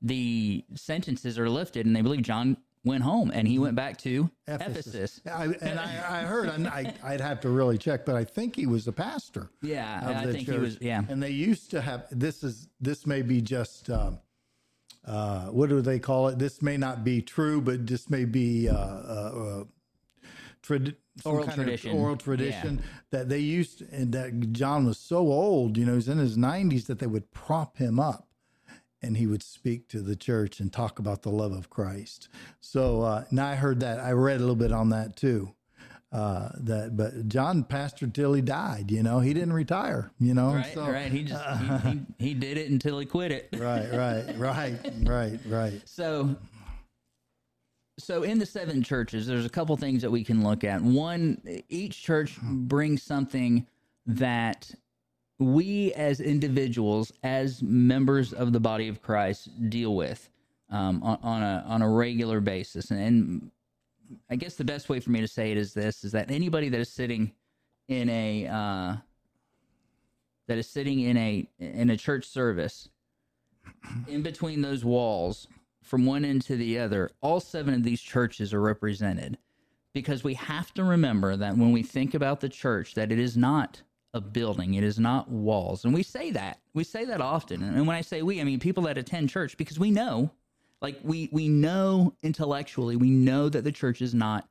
the 0.00 0.64
sentences 0.74 1.38
are 1.38 1.48
lifted, 1.48 1.86
and 1.86 1.94
they 1.94 2.02
believe 2.02 2.22
John 2.22 2.56
went 2.84 3.02
home 3.02 3.30
and 3.34 3.48
he 3.48 3.58
went 3.58 3.74
back 3.74 3.96
to 3.96 4.30
Ephesus. 4.46 5.20
I, 5.26 5.44
and 5.62 5.80
I, 5.80 6.20
I 6.20 6.22
heard, 6.24 6.48
I, 6.66 6.92
I'd 7.02 7.20
have 7.20 7.40
to 7.40 7.48
really 7.48 7.78
check, 7.78 8.04
but 8.04 8.14
I 8.14 8.24
think 8.24 8.54
he 8.54 8.66
was 8.66 8.86
a 8.86 8.92
pastor. 8.92 9.48
Yeah, 9.62 10.02
I 10.04 10.26
think 10.26 10.40
he 10.40 10.44
church. 10.44 10.60
was. 10.60 10.78
Yeah, 10.80 11.02
And 11.08 11.22
they 11.22 11.30
used 11.30 11.70
to 11.70 11.80
have 11.80 12.06
this 12.10 12.44
is 12.44 12.68
this 12.80 13.06
may 13.06 13.22
be 13.22 13.40
just 13.40 13.88
um, 13.90 14.18
uh, 15.06 15.46
what 15.46 15.68
do 15.68 15.80
they 15.80 15.98
call 15.98 16.28
it? 16.28 16.38
This 16.38 16.62
may 16.62 16.76
not 16.76 17.04
be 17.04 17.22
true, 17.22 17.60
but 17.60 17.86
this 17.86 18.10
may 18.10 18.24
be 18.24 18.68
uh, 18.68 18.74
uh, 18.74 18.76
uh, 18.76 19.64
trad- 20.64 20.96
Oral 21.24 21.46
tradition. 21.46 21.96
oral 21.96 22.16
tradition 22.16 22.82
that 23.10 23.28
they 23.28 23.38
used, 23.38 23.82
and 23.92 24.12
that 24.12 24.52
John 24.52 24.84
was 24.84 24.98
so 24.98 25.18
old, 25.18 25.76
you 25.76 25.86
know, 25.86 25.94
he's 25.94 26.08
in 26.08 26.18
his 26.18 26.36
nineties, 26.36 26.86
that 26.86 26.98
they 26.98 27.06
would 27.06 27.30
prop 27.30 27.76
him 27.76 28.00
up. 28.00 28.28
And 29.00 29.18
he 29.18 29.26
would 29.26 29.42
speak 29.42 29.86
to 29.88 30.00
the 30.00 30.16
church 30.16 30.60
and 30.60 30.72
talk 30.72 30.98
about 30.98 31.22
the 31.22 31.30
love 31.30 31.52
of 31.52 31.68
Christ. 31.68 32.28
So 32.60 33.02
uh, 33.02 33.24
now 33.30 33.46
I 33.46 33.54
heard 33.54 33.80
that. 33.80 34.00
I 34.00 34.12
read 34.12 34.38
a 34.38 34.40
little 34.40 34.56
bit 34.56 34.72
on 34.72 34.88
that 34.88 35.14
too 35.14 35.54
uh, 36.14 36.48
that 36.54 36.96
but 36.96 37.28
John 37.28 37.64
pastored 37.64 38.14
till 38.14 38.32
he 38.34 38.40
died. 38.40 38.90
You 38.90 39.02
know, 39.02 39.18
he 39.18 39.34
didn't 39.34 39.52
retire. 39.52 40.12
You 40.20 40.32
know, 40.32 40.54
right, 40.54 40.72
so, 40.72 40.88
right. 40.88 41.10
He 41.10 41.24
just 41.24 41.44
he, 41.60 41.90
he, 41.90 42.00
he 42.28 42.34
did 42.34 42.56
it 42.56 42.70
until 42.70 43.00
he 43.00 43.06
quit 43.06 43.32
it. 43.32 43.48
right, 43.52 43.92
right, 43.92 44.38
right, 44.38 44.78
right, 45.02 45.40
right. 45.46 45.82
So, 45.94 46.36
so 47.98 48.22
in 48.22 48.38
the 48.38 48.46
seven 48.46 48.82
churches, 48.82 49.26
there's 49.26 49.44
a 49.44 49.50
couple 49.50 49.76
things 49.76 50.02
that 50.02 50.10
we 50.10 50.24
can 50.24 50.42
look 50.42 50.64
at. 50.64 50.82
One, 50.82 51.40
each 51.68 52.02
church 52.02 52.38
brings 52.42 53.02
something 53.02 53.66
that 54.06 54.70
we 55.38 55.92
as 55.94 56.20
individuals, 56.20 57.12
as 57.22 57.62
members 57.62 58.32
of 58.32 58.52
the 58.52 58.60
body 58.60 58.88
of 58.88 59.02
Christ, 59.02 59.48
deal 59.70 59.94
with 59.94 60.28
um, 60.70 61.02
on, 61.02 61.18
on 61.22 61.42
a 61.42 61.64
on 61.66 61.82
a 61.82 61.88
regular 61.88 62.40
basis. 62.40 62.90
And, 62.90 63.00
and 63.00 63.50
I 64.30 64.36
guess 64.36 64.54
the 64.54 64.64
best 64.64 64.88
way 64.88 65.00
for 65.00 65.10
me 65.10 65.20
to 65.20 65.28
say 65.28 65.52
it 65.52 65.56
is 65.56 65.74
this: 65.74 66.04
is 66.04 66.12
that 66.12 66.30
anybody 66.30 66.68
that 66.68 66.80
is 66.80 66.92
sitting 66.92 67.32
in 67.88 68.08
a 68.08 68.46
uh, 68.46 68.96
that 70.46 70.58
is 70.58 70.68
sitting 70.68 71.00
in 71.00 71.16
a 71.16 71.48
in 71.58 71.90
a 71.90 71.96
church 71.96 72.26
service 72.26 72.88
in 74.08 74.22
between 74.22 74.60
those 74.62 74.84
walls 74.84 75.46
from 75.84 76.06
one 76.06 76.24
end 76.24 76.42
to 76.42 76.56
the 76.56 76.78
other 76.78 77.10
all 77.20 77.40
seven 77.40 77.74
of 77.74 77.82
these 77.82 78.00
churches 78.00 78.52
are 78.52 78.60
represented. 78.60 79.38
Because 79.92 80.24
we 80.24 80.34
have 80.34 80.74
to 80.74 80.82
remember 80.82 81.36
that 81.36 81.56
when 81.56 81.70
we 81.70 81.84
think 81.84 82.14
about 82.14 82.40
the 82.40 82.48
church 82.48 82.94
that 82.94 83.12
it 83.12 83.18
is 83.18 83.36
not 83.36 83.82
a 84.12 84.20
building 84.20 84.74
it 84.74 84.84
is 84.84 84.98
not 84.98 85.28
walls. 85.28 85.84
And 85.84 85.92
we 85.92 86.02
say 86.02 86.30
that 86.32 86.58
we 86.72 86.84
say 86.84 87.04
that 87.04 87.20
often. 87.20 87.62
And 87.62 87.86
when 87.86 87.96
i 87.96 88.00
say 88.00 88.22
we 88.22 88.40
i 88.40 88.44
mean 88.44 88.60
people 88.60 88.84
that 88.84 88.98
attend 88.98 89.30
church 89.30 89.56
because 89.56 89.78
we 89.78 89.90
know 89.90 90.30
like 90.80 90.98
we 91.02 91.28
we 91.32 91.48
know 91.48 92.14
intellectually 92.22 92.96
we 92.96 93.10
know 93.10 93.48
that 93.48 93.64
the 93.64 93.72
church 93.72 94.02
is 94.02 94.14
not 94.14 94.48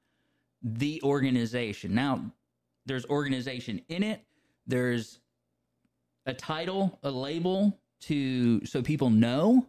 the 0.62 1.02
organization. 1.04 1.94
Now 1.94 2.32
there's 2.86 3.06
organization 3.06 3.82
in 3.90 4.04
it 4.04 4.24
there's 4.68 5.20
a 6.26 6.34
title 6.34 7.00
a 7.04 7.12
label 7.12 7.78
to 8.02 8.66
so 8.66 8.82
people 8.82 9.10
know 9.10 9.66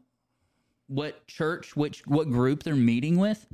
what 0.86 1.26
church 1.26 1.76
which 1.76 2.06
what 2.06 2.28
group 2.28 2.62
they're 2.62 2.76
meeting 2.76 3.16
with 3.18 3.46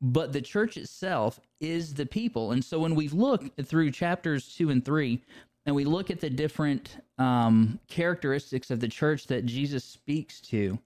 but 0.00 0.32
the 0.32 0.40
church 0.40 0.76
itself 0.76 1.40
is 1.60 1.94
the 1.94 2.06
people. 2.06 2.52
And 2.52 2.64
so 2.64 2.78
when 2.78 2.94
we 2.94 3.08
look 3.08 3.44
through 3.64 3.90
chapters 3.92 4.54
2 4.54 4.70
and 4.70 4.84
3 4.84 5.22
and 5.64 5.74
we 5.74 5.84
look 5.84 6.10
at 6.10 6.20
the 6.20 6.30
different 6.30 6.98
um, 7.18 7.80
characteristics 7.88 8.70
of 8.70 8.80
the 8.80 8.88
church 8.88 9.26
that 9.26 9.46
jesus 9.46 9.84
speaks 9.84 10.40
to 10.40 10.78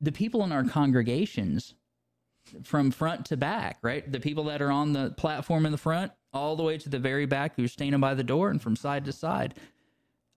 the 0.00 0.12
people 0.12 0.44
in 0.44 0.52
our 0.52 0.64
congregations 0.64 1.74
from 2.62 2.90
front 2.90 3.24
to 3.26 3.36
back 3.36 3.78
right? 3.82 4.10
The 4.10 4.20
people 4.20 4.44
that 4.44 4.60
are 4.60 4.70
on 4.70 4.92
the 4.92 5.12
platform 5.12 5.64
in 5.64 5.72
the 5.72 5.78
front 5.78 6.12
all 6.32 6.56
the 6.56 6.62
way 6.62 6.76
to 6.76 6.88
the 6.88 6.98
very 6.98 7.26
back 7.26 7.54
who's 7.56 7.72
standing 7.72 8.00
by 8.00 8.12
the 8.14 8.24
door 8.24 8.50
and 8.50 8.60
from 8.60 8.76
side 8.76 9.04
to 9.06 9.12
side. 9.12 9.54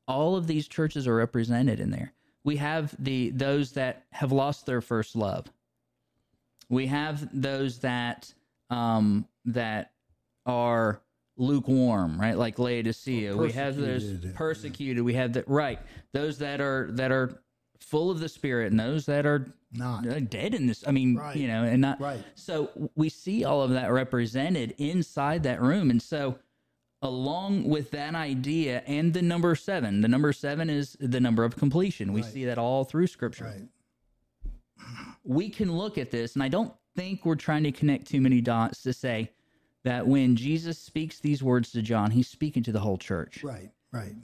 All 0.08 0.38
of 0.38 0.48
these 0.48 0.68
churches 0.70 1.06
are 1.06 1.16
represented 1.16 1.82
in 1.82 1.90
there. 1.90 2.14
We 2.48 2.56
have 2.56 2.96
the 2.98 3.32
those 3.32 3.74
that 3.74 4.06
have 4.14 4.32
lost 4.32 4.66
their 4.66 4.80
first 4.80 5.18
love. 5.18 5.48
We 6.70 6.88
have 6.88 7.28
those 7.34 7.80
that 7.80 8.34
um, 8.70 9.28
that 9.44 9.92
are 10.46 11.02
lukewarm, 11.36 12.18
right? 12.18 12.38
Like 12.38 12.58
Laodicea. 12.58 13.36
we 13.36 13.52
have 13.52 13.76
those 13.76 14.02
Persecuted. 14.06 14.36
persecuted. 14.36 15.04
We 15.04 15.14
have 15.16 15.34
that 15.34 15.46
right. 15.50 15.78
Those 16.14 16.38
that 16.38 16.62
are 16.62 16.88
that 16.92 17.12
are 17.12 17.38
full 17.82 18.10
of 18.10 18.22
the 18.22 18.30
spirit, 18.30 18.72
and 18.72 18.80
those 18.80 19.06
that 19.08 19.26
are 19.26 19.54
Not. 19.74 20.08
uh, 20.08 20.22
dead 20.22 20.54
in 20.56 20.68
this. 20.68 20.86
I 20.88 20.92
mean, 20.92 21.18
Right. 21.18 21.36
you 21.36 21.50
know, 21.50 21.66
and 21.66 21.82
not 21.82 22.00
Right. 22.00 22.24
So 22.36 22.90
we 22.96 23.10
see 23.10 23.44
all 23.44 23.62
of 23.62 23.72
that 23.72 23.92
represented 23.92 24.74
inside 24.78 25.44
that 25.44 25.62
room, 25.62 25.90
and 25.92 26.02
so 26.02 26.40
along 27.02 27.64
with 27.70 27.92
that 27.92 28.16
idea 28.16 28.82
and 28.88 29.14
the 29.14 29.22
number 29.22 29.56
seven, 29.56 30.02
the 30.02 30.08
number 30.08 30.34
seven 30.34 30.70
is 30.70 30.98
the 31.00 31.20
number 31.20 31.44
of 31.44 31.56
completion. 31.56 32.12
We 32.14 32.22
Right. 32.22 32.32
see 32.32 32.46
that 32.46 32.58
all 32.58 32.84
through 32.86 33.08
Scripture. 33.08 33.46
Right. 33.46 33.70
We 35.24 35.50
can 35.50 35.72
look 35.72 35.98
at 35.98 36.12
this, 36.12 36.36
and 36.36 36.44
I 36.44 36.48
don't 36.48 36.74
think 36.96 37.26
we're 37.26 37.36
trying 37.36 37.64
to 37.64 37.72
connect 37.72 38.08
too 38.08 38.22
many 38.22 38.42
dots 38.42 38.82
to 38.84 38.94
say 38.94 39.32
that 39.84 40.08
when 40.08 40.36
Jesus 40.36 40.78
speaks 40.80 41.20
these 41.20 41.44
words 41.44 41.72
to 41.72 41.82
John, 41.82 42.12
he's 42.12 42.28
speaking 42.28 42.64
to 42.64 42.72
the 42.72 42.80
whole 42.80 42.98
church, 42.98 43.44
Right. 43.44 43.72
Right. 43.92 44.16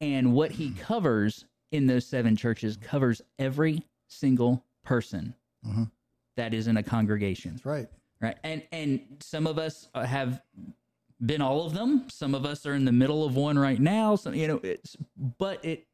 and 0.00 0.32
what 0.32 0.52
he 0.52 0.70
covers 0.72 1.44
in 1.70 1.86
those 1.86 2.06
seven 2.06 2.36
churches 2.36 2.76
covers 2.76 3.22
every 3.38 3.82
single 4.08 4.64
person 4.84 5.34
Mhm. 5.66 5.90
that 6.36 6.52
is 6.54 6.66
in 6.66 6.76
a 6.76 6.82
congregation 6.82 7.52
That's 7.52 7.64
right. 7.66 7.88
right 8.20 8.36
and 8.42 8.62
and 8.72 9.00
some 9.20 9.46
of 9.46 9.58
us 9.58 9.88
have 9.94 10.42
been 11.24 11.40
all 11.40 11.64
of 11.66 11.72
them. 11.72 12.08
Some 12.08 12.34
of 12.34 12.44
us 12.44 12.66
are 12.66 12.74
in 12.74 12.84
the 12.84 12.92
middle 12.92 13.24
of 13.24 13.36
one 13.36 13.58
right 13.58 13.78
now. 13.80 14.16
So 14.16 14.30
you 14.30 14.48
know 14.48 14.60
it's 14.62 14.96
but 15.38 15.64
it 15.64 15.86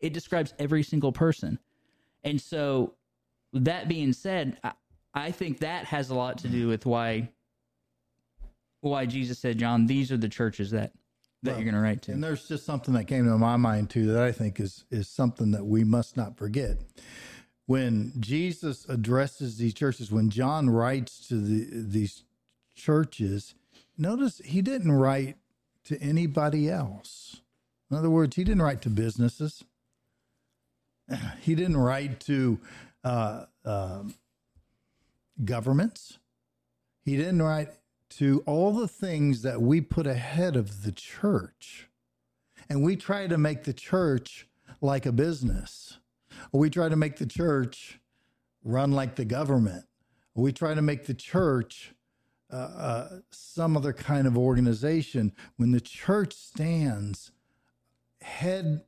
it 0.00 0.12
describes 0.12 0.54
every 0.58 0.82
single 0.82 1.12
person. 1.12 1.58
And 2.24 2.40
so 2.40 2.94
that 3.52 3.88
being 3.88 4.12
said 4.12 4.58
I, 4.64 4.72
I 5.14 5.30
think 5.30 5.60
that 5.60 5.84
has 5.86 6.10
a 6.10 6.14
lot 6.14 6.38
to 6.38 6.48
do 6.48 6.68
with 6.68 6.84
why 6.84 7.30
why 8.80 9.06
jesus 9.06 9.38
said 9.38 9.58
john 9.58 9.86
these 9.86 10.12
are 10.12 10.16
the 10.16 10.28
churches 10.28 10.70
that 10.72 10.92
that 11.42 11.52
Well, 11.52 11.60
you're 11.60 11.72
going 11.72 11.74
to 11.74 11.80
write 11.80 12.02
to. 12.02 12.12
And 12.12 12.22
there's 12.22 12.46
just 12.48 12.64
something 12.64 12.94
that 12.94 13.04
came 13.04 13.24
to 13.24 13.38
my 13.38 13.56
mind 13.56 13.90
too 13.90 14.12
that 14.12 14.22
I 14.22 14.32
think 14.32 14.60
is 14.60 14.84
is 14.90 15.08
something 15.08 15.52
that 15.52 15.64
we 15.64 15.84
must 15.84 16.16
not 16.16 16.36
forget. 16.36 16.78
When 17.66 18.12
Jesus 18.20 18.84
addresses 18.88 19.58
these 19.58 19.74
churches, 19.74 20.10
when 20.12 20.30
John 20.30 20.70
writes 20.70 21.26
to 21.28 21.40
the 21.40 21.68
these 21.72 22.24
churches, 22.74 23.54
notice 23.98 24.40
he 24.44 24.62
didn't 24.62 24.92
write 24.92 25.36
to 25.84 26.00
anybody 26.00 26.68
else. 26.70 27.42
In 27.90 27.96
other 27.96 28.10
words, 28.10 28.36
he 28.36 28.44
didn't 28.44 28.62
write 28.62 28.82
to 28.82 28.90
businesses. 28.90 29.64
He 31.40 31.54
didn't 31.54 31.76
write 31.76 32.18
to 32.20 32.58
uh, 33.04 33.44
um 33.64 34.14
governments. 35.44 36.18
He 37.04 37.16
didn't 37.16 37.42
write 37.42 37.68
to 38.10 38.42
all 38.46 38.72
the 38.72 38.88
things 38.88 39.42
that 39.42 39.60
we 39.60 39.80
put 39.80 40.06
ahead 40.06 40.56
of 40.56 40.82
the 40.82 40.92
church. 40.92 41.88
And 42.68 42.82
we 42.82 42.96
try 42.96 43.26
to 43.26 43.38
make 43.38 43.64
the 43.64 43.72
church 43.72 44.48
like 44.80 45.06
a 45.06 45.12
business, 45.12 45.98
or 46.52 46.60
we 46.60 46.70
try 46.70 46.88
to 46.88 46.96
make 46.96 47.16
the 47.16 47.26
church 47.26 48.00
run 48.64 48.92
like 48.92 49.14
the 49.14 49.24
government, 49.24 49.84
or 50.34 50.42
we 50.44 50.52
try 50.52 50.74
to 50.74 50.82
make 50.82 51.06
the 51.06 51.14
church 51.14 51.94
uh, 52.52 52.56
uh, 52.56 53.08
some 53.30 53.76
other 53.76 53.92
kind 53.92 54.26
of 54.26 54.38
organization 54.38 55.32
when 55.56 55.72
the 55.72 55.80
church 55.80 56.34
stands 56.34 57.32
head 58.22 58.82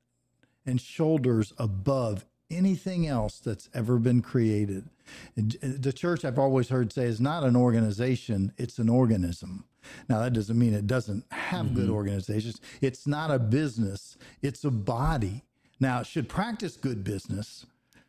and 0.65 0.81
shoulders 0.81 1.53
above 1.59 2.25
anything 2.51 3.07
else 3.07 3.41
that's 3.41 3.69
ever 3.75 3.99
been 3.99 4.23
created. 4.23 4.89
The 5.37 5.93
church, 5.93 6.25
I've 6.25 6.39
always 6.39 6.69
heard 6.69 6.93
say, 6.93 7.05
is 7.05 7.21
not 7.21 7.45
an 7.45 7.57
organization, 7.57 8.53
it's 8.57 8.79
an 8.79 8.89
organism. 8.89 9.65
Now, 10.09 10.21
that 10.21 10.33
doesn't 10.33 10.59
mean 10.59 10.75
it 10.75 10.87
doesn't 10.87 11.25
have 11.31 11.75
good 11.75 11.89
organizations. 11.89 12.61
It's 12.81 13.07
not 13.07 13.31
a 13.31 13.39
business, 13.39 14.17
it's 14.43 14.65
a 14.65 14.71
body. 14.71 15.45
Now, 15.81 16.01
it 16.01 16.07
should 16.07 16.29
practice 16.29 16.77
good 16.77 17.05
business, 17.05 17.65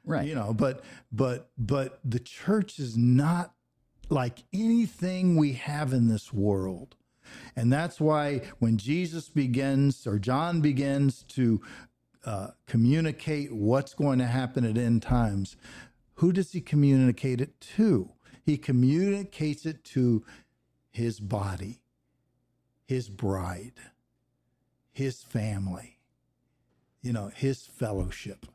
right 0.05 0.27
you 0.27 0.35
know, 0.35 0.53
but 0.53 0.83
but 1.11 1.49
but 1.57 1.99
the 2.03 2.19
church 2.19 2.79
is 2.79 2.97
not 2.97 3.53
like 4.09 4.43
anything 4.53 5.35
we 5.35 5.53
have 5.53 5.93
in 5.93 6.07
this 6.07 6.33
world. 6.33 6.95
And 7.55 7.71
that's 7.71 7.99
why 7.99 8.41
when 8.59 8.77
Jesus 8.77 9.29
begins 9.29 10.07
or 10.07 10.17
John 10.17 10.61
begins 10.61 11.23
to 11.29 11.61
uh, 12.25 12.47
communicate 12.67 13.53
what's 13.53 13.93
going 13.93 14.19
to 14.19 14.25
happen 14.25 14.65
at 14.65 14.77
end 14.77 15.01
times, 15.01 15.55
who 16.15 16.33
does 16.33 16.51
he 16.51 16.61
communicate 16.61 17.39
it 17.39 17.61
to? 17.77 18.09
He 18.43 18.57
communicates 18.57 19.65
it 19.65 19.83
to 19.85 20.25
his 20.91 21.19
body, 21.19 21.81
his 22.87 23.09
bride, 23.09 23.73
his 24.91 25.21
family, 25.21 25.99
you 27.01 27.13
know, 27.13 27.31
his 27.33 27.65
fellowship, 27.65 28.47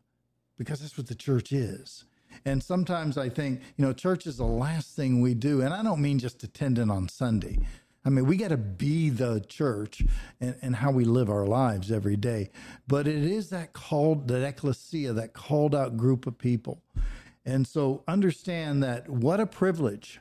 because 0.58 0.80
that's 0.80 0.98
what 0.98 1.06
the 1.06 1.14
church 1.14 1.52
is. 1.52 2.04
And 2.44 2.62
sometimes 2.62 3.18
I 3.18 3.28
think, 3.28 3.60
you 3.76 3.84
know, 3.84 3.92
church 3.92 4.26
is 4.26 4.36
the 4.36 4.44
last 4.44 4.94
thing 4.94 5.20
we 5.20 5.34
do. 5.34 5.60
And 5.60 5.72
I 5.72 5.82
don't 5.82 6.00
mean 6.00 6.18
just 6.18 6.42
attending 6.42 6.90
on 6.90 7.08
Sunday. 7.08 7.58
I 8.04 8.10
mean, 8.10 8.26
we 8.26 8.36
got 8.36 8.48
to 8.48 8.58
be 8.58 9.08
the 9.08 9.40
church 9.48 10.02
and, 10.40 10.56
and 10.60 10.76
how 10.76 10.90
we 10.90 11.04
live 11.04 11.30
our 11.30 11.46
lives 11.46 11.90
every 11.90 12.16
day. 12.16 12.50
But 12.86 13.08
it 13.08 13.24
is 13.24 13.48
that 13.50 13.72
called, 13.72 14.28
that 14.28 14.46
ecclesia, 14.46 15.14
that 15.14 15.32
called 15.32 15.74
out 15.74 15.96
group 15.96 16.26
of 16.26 16.36
people. 16.36 16.82
And 17.46 17.66
so 17.66 18.02
understand 18.06 18.82
that 18.82 19.08
what 19.08 19.40
a 19.40 19.46
privilege 19.46 20.20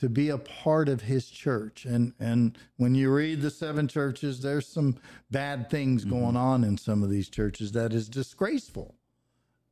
to 0.00 0.08
be 0.08 0.30
a 0.30 0.38
part 0.38 0.88
of 0.88 1.02
his 1.02 1.28
church. 1.28 1.84
And 1.84 2.14
and 2.18 2.56
when 2.76 2.94
you 2.94 3.12
read 3.12 3.42
the 3.42 3.50
seven 3.50 3.86
churches, 3.86 4.40
there's 4.40 4.66
some 4.66 4.98
bad 5.30 5.68
things 5.68 6.02
mm-hmm. 6.02 6.18
going 6.18 6.36
on 6.36 6.64
in 6.64 6.78
some 6.78 7.02
of 7.02 7.10
these 7.10 7.28
churches 7.28 7.72
that 7.72 7.92
is 7.92 8.08
disgraceful 8.08 8.94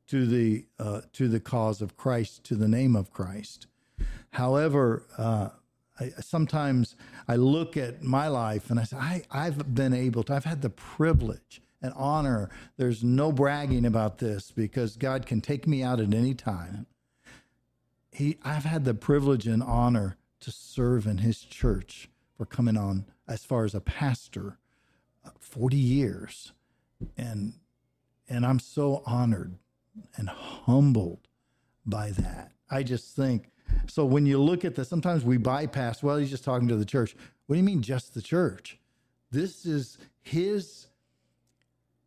to 0.08 0.26
the 0.26 0.66
uh, 0.78 1.02
to 1.12 1.28
the 1.28 1.40
cause 1.40 1.80
of 1.82 1.96
Christ, 1.96 2.44
to 2.44 2.54
the 2.54 2.68
name 2.68 2.96
of 2.96 3.12
Christ. 3.12 3.66
However, 4.30 5.04
uh, 5.16 5.50
I, 6.00 6.10
sometimes 6.20 6.96
I 7.26 7.36
look 7.36 7.76
at 7.76 8.02
my 8.02 8.28
life 8.28 8.70
and 8.70 8.78
I 8.78 8.84
say, 8.84 8.96
I, 8.96 9.22
I've 9.30 9.74
been 9.74 9.92
able 9.92 10.22
to, 10.24 10.34
I've 10.34 10.44
had 10.44 10.62
the 10.62 10.70
privilege 10.70 11.60
and 11.82 11.92
honor. 11.96 12.50
There's 12.76 13.02
no 13.02 13.32
bragging 13.32 13.84
about 13.84 14.18
this 14.18 14.50
because 14.50 14.96
God 14.96 15.26
can 15.26 15.40
take 15.40 15.66
me 15.66 15.82
out 15.82 16.00
at 16.00 16.14
any 16.14 16.34
time. 16.34 16.86
He, 18.12 18.38
I've 18.42 18.64
had 18.64 18.84
the 18.84 18.94
privilege 18.94 19.46
and 19.46 19.62
honor 19.62 20.16
to 20.40 20.50
serve 20.50 21.06
in 21.06 21.18
His 21.18 21.40
church 21.40 22.08
for 22.36 22.46
coming 22.46 22.76
on 22.76 23.06
as 23.26 23.44
far 23.44 23.64
as 23.64 23.74
a 23.74 23.80
pastor, 23.80 24.58
uh, 25.24 25.30
40 25.38 25.76
years, 25.76 26.52
and 27.16 27.54
and 28.30 28.44
I'm 28.44 28.58
so 28.58 29.02
honored 29.06 29.54
and 30.16 30.28
humbled 30.28 31.28
by 31.86 32.10
that. 32.12 32.52
I 32.70 32.82
just 32.82 33.14
think 33.16 33.50
so. 33.86 34.04
When 34.04 34.26
you 34.26 34.38
look 34.40 34.64
at 34.64 34.74
this, 34.74 34.88
sometimes 34.88 35.24
we 35.24 35.36
bypass. 35.36 36.02
Well, 36.02 36.16
he's 36.18 36.30
just 36.30 36.44
talking 36.44 36.68
to 36.68 36.76
the 36.76 36.84
church. 36.84 37.16
What 37.46 37.54
do 37.54 37.58
you 37.58 37.64
mean, 37.64 37.82
just 37.82 38.14
the 38.14 38.22
church? 38.22 38.78
This 39.30 39.64
is 39.66 39.98
his 40.22 40.86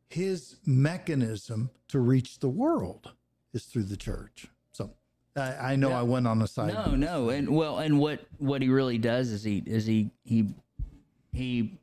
his 0.10 0.58
mechanism 0.66 1.70
to 1.88 2.00
reach 2.00 2.40
the 2.40 2.50
world 2.50 3.14
is 3.54 3.64
through 3.66 3.84
the 3.84 3.98
church. 3.98 4.48
So 4.72 4.92
I, 5.36 5.72
I 5.72 5.76
know 5.76 5.92
I 5.92 6.02
went 6.04 6.28
on 6.28 6.42
a 6.42 6.48
side. 6.48 6.74
No, 6.74 6.96
no, 6.96 7.30
and 7.30 7.50
well, 7.50 7.80
and 7.80 8.00
what 8.00 8.22
what 8.38 8.62
he 8.62 8.70
really 8.70 8.98
does 8.98 9.30
is 9.32 9.44
he 9.44 9.64
is 9.66 9.86
he 9.86 10.12
he 10.24 10.54
he 11.32 11.80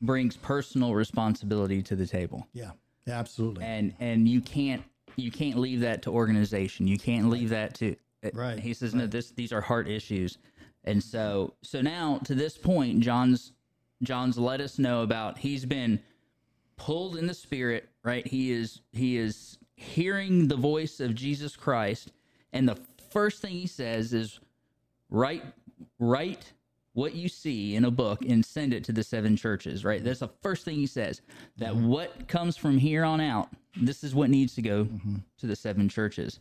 brings 0.00 0.36
personal 0.36 0.94
responsibility 0.94 1.82
to 1.82 1.96
the 1.96 2.06
table, 2.06 2.46
Yeah, 2.52 2.70
absolutely. 3.08 3.64
and 3.64 3.94
and 3.98 4.28
you 4.28 4.40
can't 4.40 4.82
you 5.18 5.30
can't 5.30 5.58
leave 5.58 5.80
that 5.80 6.02
to 6.02 6.10
organization. 6.10 6.86
You 6.86 6.98
can't 6.98 7.28
leave 7.28 7.50
that 7.50 7.74
to 7.74 7.96
uh, 8.24 8.30
Right, 8.32 8.58
He 8.58 8.74
says 8.74 8.94
no. 8.94 9.06
This 9.06 9.30
these 9.30 9.52
are 9.52 9.60
heart 9.60 9.88
issues, 9.88 10.38
and 10.84 11.02
so 11.02 11.54
so 11.62 11.80
now 11.80 12.18
to 12.24 12.34
this 12.34 12.56
point, 12.56 13.00
John's 13.00 13.52
John's 14.02 14.38
let 14.38 14.60
us 14.60 14.78
know 14.78 15.02
about 15.02 15.38
he's 15.38 15.64
been 15.64 16.00
pulled 16.76 17.16
in 17.16 17.26
the 17.26 17.34
spirit. 17.34 17.88
Right, 18.02 18.26
he 18.26 18.50
is 18.52 18.80
he 18.92 19.16
is 19.16 19.58
hearing 19.76 20.48
the 20.48 20.56
voice 20.56 21.00
of 21.00 21.14
Jesus 21.14 21.56
Christ, 21.56 22.12
and 22.52 22.68
the 22.68 22.78
first 23.10 23.40
thing 23.40 23.52
he 23.52 23.66
says 23.66 24.12
is 24.12 24.40
write 25.10 25.44
write 25.98 26.52
what 26.94 27.14
you 27.14 27.28
see 27.28 27.76
in 27.76 27.84
a 27.84 27.90
book 27.90 28.22
and 28.22 28.44
send 28.44 28.72
it 28.72 28.84
to 28.84 28.92
the 28.92 29.02
seven 29.02 29.36
churches 29.36 29.84
right? 29.84 30.02
That's 30.02 30.20
the 30.20 30.28
first 30.42 30.64
thing 30.64 30.76
he 30.76 30.86
says 30.86 31.20
that 31.56 31.72
mm-hmm. 31.72 31.88
what 31.88 32.28
comes 32.28 32.56
from 32.56 32.78
here 32.78 33.04
on 33.04 33.20
out 33.20 33.48
this 33.80 34.02
is 34.02 34.14
what 34.14 34.30
needs 34.30 34.54
to 34.56 34.62
go 34.62 34.84
mm-hmm. 34.84 35.16
to 35.38 35.46
the 35.46 35.56
seven 35.56 35.88
churches. 35.88 36.40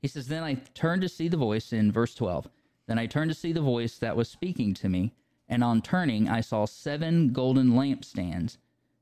He 0.00 0.08
says 0.08 0.28
then 0.28 0.42
i 0.42 0.54
turned 0.74 1.02
to 1.02 1.08
see 1.08 1.28
the 1.28 1.36
voice 1.36 1.72
in 1.72 1.90
verse 1.90 2.14
12 2.14 2.48
then 2.86 2.98
i 2.98 3.06
turned 3.06 3.30
to 3.30 3.34
see 3.34 3.52
the 3.52 3.60
voice 3.60 3.98
that 3.98 4.16
was 4.16 4.28
speaking 4.28 4.74
to 4.74 4.88
me 4.88 5.12
and 5.48 5.64
on 5.64 5.82
turning 5.82 6.28
i 6.28 6.40
saw 6.40 6.64
seven 6.64 7.32
golden 7.32 7.72
lampstands. 7.72 8.58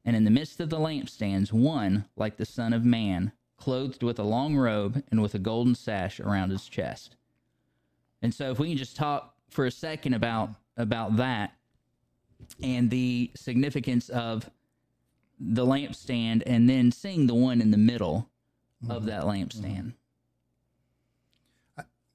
And 0.06 0.14
in 0.14 0.24
the 0.24 0.30
midst 0.30 0.60
of 0.60 0.70
the 0.70 0.78
lampstands 0.78 1.52
one 1.52 2.06
like 2.16 2.36
the 2.36 2.46
son 2.46 2.72
of 2.72 2.84
man 2.84 3.32
clothed 3.56 4.02
with 4.02 4.18
a 4.18 4.24
long 4.24 4.56
robe 4.56 5.02
and 5.10 5.22
with 5.22 5.34
a 5.34 5.38
golden 5.38 5.74
sash 5.74 6.20
around 6.20 6.50
his 6.50 6.68
chest. 6.68 7.16
And 8.20 8.34
so 8.34 8.50
if 8.50 8.58
we 8.58 8.68
can 8.68 8.76
just 8.76 8.96
talk 8.96 9.34
for 9.50 9.66
a 9.66 9.70
second 9.70 10.14
about 10.14 10.50
about 10.76 11.16
that 11.16 11.54
and 12.62 12.90
the 12.90 13.30
significance 13.36 14.08
of 14.08 14.50
the 15.38 15.64
lampstand 15.64 16.42
and 16.46 16.68
then 16.68 16.92
seeing 16.92 17.26
the 17.26 17.34
one 17.34 17.60
in 17.60 17.70
the 17.70 17.78
middle 17.78 18.30
of 18.88 19.02
mm-hmm. 19.02 19.06
that 19.06 19.22
lampstand. 19.24 19.62
Mm-hmm. 19.62 19.88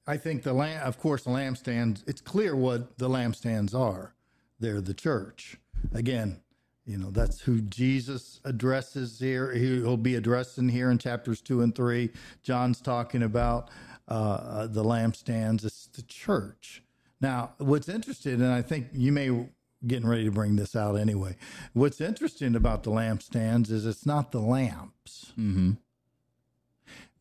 I 0.06 0.16
think 0.16 0.42
the 0.42 0.52
lamp, 0.52 0.84
of 0.84 0.98
course, 0.98 1.24
the 1.24 1.30
lampstands. 1.30 2.02
It's 2.08 2.20
clear 2.20 2.56
what 2.56 2.98
the 2.98 3.08
lampstands 3.08 3.74
are. 3.74 4.14
They're 4.58 4.80
the 4.80 4.94
church. 4.94 5.56
Again, 5.94 6.40
you 6.84 6.98
know 6.98 7.10
that's 7.10 7.40
who 7.40 7.60
Jesus 7.60 8.40
addresses 8.44 9.20
here. 9.20 9.52
He'll 9.52 9.96
be 9.96 10.16
addressing 10.16 10.70
here 10.70 10.90
in 10.90 10.98
chapters 10.98 11.40
two 11.40 11.60
and 11.60 11.74
three. 11.74 12.10
John's 12.42 12.80
talking 12.80 13.22
about 13.22 13.70
uh, 14.08 14.12
uh 14.12 14.66
the 14.66 14.82
lampstands. 14.82 15.64
It's 15.64 15.86
the 15.86 16.02
church. 16.02 16.82
Now, 17.20 17.52
what's 17.58 17.88
interesting, 17.88 18.34
and 18.34 18.52
I 18.52 18.62
think 18.62 18.88
you 18.92 19.12
may 19.12 19.46
getting 19.86 20.08
ready 20.08 20.24
to 20.24 20.30
bring 20.30 20.56
this 20.56 20.76
out 20.76 20.96
anyway. 20.96 21.36
What's 21.72 22.00
interesting 22.00 22.54
about 22.54 22.82
the 22.82 22.90
lampstands 22.90 23.70
is 23.70 23.86
it's 23.86 24.06
not 24.06 24.32
the 24.32 24.40
lamps. 24.40 25.32
Mm-hmm. 25.38 25.72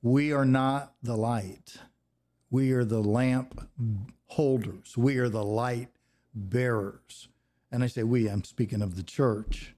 We 0.01 0.31
are 0.31 0.45
not 0.45 0.93
the 1.01 1.15
light. 1.15 1.77
We 2.49 2.71
are 2.71 2.83
the 2.83 3.01
lamp 3.01 3.67
holders. 4.27 4.97
We 4.97 5.17
are 5.17 5.29
the 5.29 5.43
light 5.43 5.89
bearers. 6.33 7.27
And 7.71 7.83
I 7.83 7.87
say 7.87 8.03
we, 8.03 8.27
I'm 8.27 8.43
speaking 8.43 8.81
of 8.81 8.95
the 8.95 9.03
church. 9.03 9.75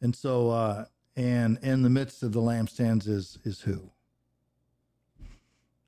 And 0.00 0.14
so, 0.14 0.50
uh, 0.50 0.84
and 1.16 1.58
in 1.62 1.82
the 1.82 1.90
midst 1.90 2.22
of 2.22 2.32
the 2.32 2.40
lampstands 2.40 3.06
is 3.06 3.38
is 3.44 3.60
who? 3.60 3.90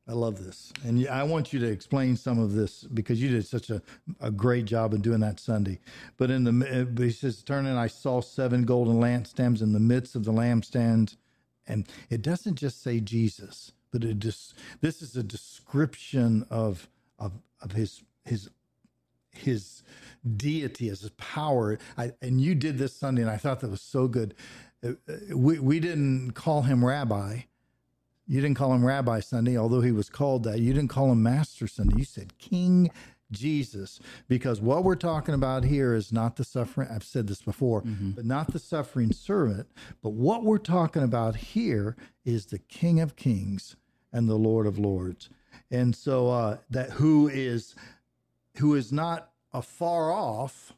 I 0.07 0.13
love 0.13 0.45
this. 0.45 0.73
And 0.85 1.09
I 1.09 1.23
want 1.23 1.53
you 1.53 1.61
to 1.61 1.67
explain 1.67 2.17
some 2.17 2.39
of 2.39 2.53
this 2.53 2.85
because 2.85 3.23
you 3.23 3.31
did 3.31 3.47
such 3.47 3.71
a, 3.71 3.81
a 4.21 4.31
great 4.31 4.67
job 4.67 4.93
of 4.93 5.03
doing 5.03 5.21
that 5.21 5.41
Sunday. 5.41 5.81
But 6.19 6.31
in 6.31 6.45
the, 6.45 6.89
but 6.93 7.05
he 7.05 7.11
says, 7.11 7.43
turning, 7.43 7.77
I 7.77 7.87
saw 7.87 8.21
seven 8.21 8.65
golden 8.65 8.97
lampstands 8.97 9.63
in 9.63 9.73
the 9.73 9.81
midst 9.81 10.15
of 10.15 10.25
the 10.25 10.33
lampstands. 10.33 11.17
And 11.67 11.89
it 12.11 12.21
doesn't 12.21 12.57
just 12.57 12.83
say 12.83 13.01
Jesus, 13.01 13.73
but 13.93 14.05
it 14.05 14.19
just, 14.19 14.55
this 14.83 15.01
is 15.01 15.17
a 15.17 15.23
description 15.23 16.47
of, 16.51 16.89
of, 17.19 17.33
of 17.63 17.73
his, 17.73 18.03
his, 18.27 18.51
his 19.33 19.83
deity, 20.37 20.91
as 20.91 21.01
his 21.01 21.11
power. 21.13 21.79
I, 21.97 22.13
and 22.21 22.43
you 22.43 22.55
did 22.55 22.77
this 22.77 22.95
Sunday, 22.95 23.23
and 23.23 23.31
I 23.31 23.39
thought 23.39 23.61
that 23.61 23.71
was 23.71 23.81
so 23.81 24.09
good. 24.09 24.35
Uh, 24.85 24.91
uh, 25.09 25.37
We, 25.37 25.59
we 25.61 25.81
didn't 25.81 26.33
call 26.33 26.63
him 26.63 26.85
rabbi. 26.85 27.41
You 28.27 28.41
didn't 28.41 28.57
call 28.57 28.73
him 28.73 28.85
Rabbi 28.85 29.21
Sunday, 29.21 29.57
although 29.59 29.83
he 29.83 29.93
was 29.93 30.09
called 30.09 30.45
that. 30.45 30.59
You 30.59 30.73
didn't 30.73 30.89
call 30.89 31.13
him 31.13 31.23
Master 31.23 31.67
Sunday. 31.67 31.97
You 31.99 32.05
said 32.05 32.39
King 32.39 32.91
Jesus, 33.31 34.01
because 34.29 34.61
what 34.61 34.85
we're 34.85 34.95
talking 34.95 35.35
about 35.35 35.65
here 35.65 35.95
is 35.95 36.13
not 36.13 36.37
the 36.37 36.45
suffering. 36.45 36.89
I've 36.91 37.05
said 37.05 37.27
this 37.27 37.43
before, 37.43 37.83
but 38.15 38.25
not 38.25 38.53
the 38.53 38.59
suffering 38.59 39.13
servant. 39.13 39.69
But 40.03 40.11
what 40.11 40.45
we're 40.45 40.59
talking 40.59 41.03
about 41.03 41.37
here 41.37 41.97
is 42.25 42.47
the 42.47 42.59
King 42.59 43.01
of 43.01 43.17
Kings 43.17 43.77
and 44.13 44.29
the 44.29 44.37
Lord 44.37 44.67
of 44.67 44.79
Lords, 44.79 45.29
and 45.71 45.95
so 45.95 46.31
uh, 46.31 46.59
that 46.71 46.91
who 46.91 47.29
is 47.29 47.75
who 48.59 48.75
is 48.75 48.93
not 48.93 49.31
afar 49.53 50.13
off 50.13 50.73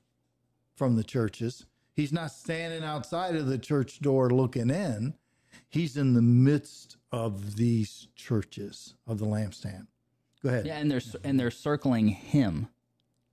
from 0.74 0.96
the 0.96 1.04
churches. 1.04 1.66
He's 1.92 2.12
not 2.12 2.30
standing 2.30 2.84
outside 2.84 3.36
of 3.36 3.46
the 3.46 3.58
church 3.58 4.00
door 4.00 4.30
looking 4.30 4.70
in. 4.70 5.14
He's 5.68 5.96
in 5.96 6.14
the 6.14 6.22
midst 6.22 6.95
of 7.16 7.56
these 7.56 8.08
churches 8.14 8.94
of 9.06 9.18
the 9.18 9.24
lampstand. 9.26 9.86
Go 10.42 10.50
ahead. 10.50 10.66
Yeah, 10.66 10.76
and 10.76 10.90
they're 10.90 11.00
and 11.24 11.40
they're 11.40 11.50
circling 11.50 12.08
him, 12.08 12.68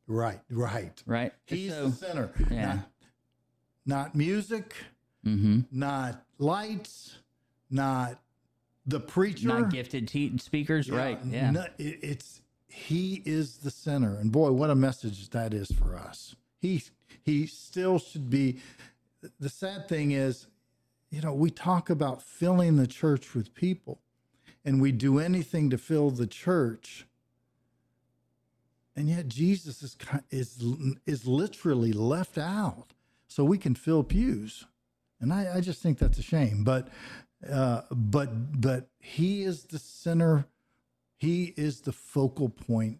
Right, 0.08 0.39
right. 0.50 1.04
right? 1.06 1.34
He's 1.46 1.72
so, 1.72 1.89
the 1.89 1.96
center. 1.96 2.32
yeah. 2.50 2.65
Not, 2.76 2.89
not 3.86 4.15
music, 4.15 4.74
mm-hmm. 5.26 5.62
not 5.72 6.24
lights, 6.39 7.17
not 7.69 8.19
the 8.86 9.00
preacher. 9.02 9.48
Not 9.50 9.69
gifted 9.69 10.08
te- 10.08 10.38
speakers, 10.38 10.89
right? 10.89 11.19
Yeah. 11.26 11.52
no- 11.52 11.65
it- 11.78 12.00
it's 12.02 12.41
he 12.67 13.22
is 13.26 13.58
the 13.58 13.69
center, 13.69 14.15
and 14.15 14.32
boy, 14.32 14.52
what 14.54 14.69
a 14.69 14.76
message 14.76 15.30
that 15.32 15.54
is 15.54 15.72
for 15.72 15.98
us. 15.98 16.36
He 16.60 16.82
he 17.24 17.46
still 17.48 18.00
should 18.00 18.30
be. 18.30 18.60
The 19.39 19.50
sad 19.50 19.88
thing 19.89 20.12
is, 20.12 20.48
you 21.13 21.21
know, 21.21 21.34
we 21.34 21.52
talk 21.52 21.91
about 21.91 22.23
filling 22.23 22.78
the 22.78 22.88
church 22.88 23.36
with 23.36 23.56
people, 23.56 24.02
and 24.65 24.82
we 24.82 24.91
do 24.93 25.19
anything 25.19 25.71
to 25.71 25.80
fill 25.80 26.12
the 26.12 26.28
church, 26.28 27.08
and 28.95 29.10
yet 29.10 29.28
Jesus 29.30 29.84
is 29.84 29.97
is 30.32 30.63
is 31.08 31.28
literally 31.28 31.93
left 31.93 32.38
out, 32.39 32.88
so 33.28 33.45
we 33.45 33.60
can 33.60 33.76
fill 33.76 34.04
pews, 34.04 34.65
and 35.21 35.34
I, 35.34 35.58
I 35.58 35.62
just 35.62 35.82
think 35.82 35.99
that's 35.99 36.19
a 36.19 36.23
shame. 36.23 36.63
But 36.65 36.89
uh, 37.52 37.84
but 37.91 38.62
but 38.62 38.89
he 38.99 39.43
is 39.43 39.65
the 39.65 39.80
center 39.80 40.45
He 41.17 41.54
is 41.58 41.82
the 41.82 41.93
focal 41.93 42.49
point. 42.49 42.99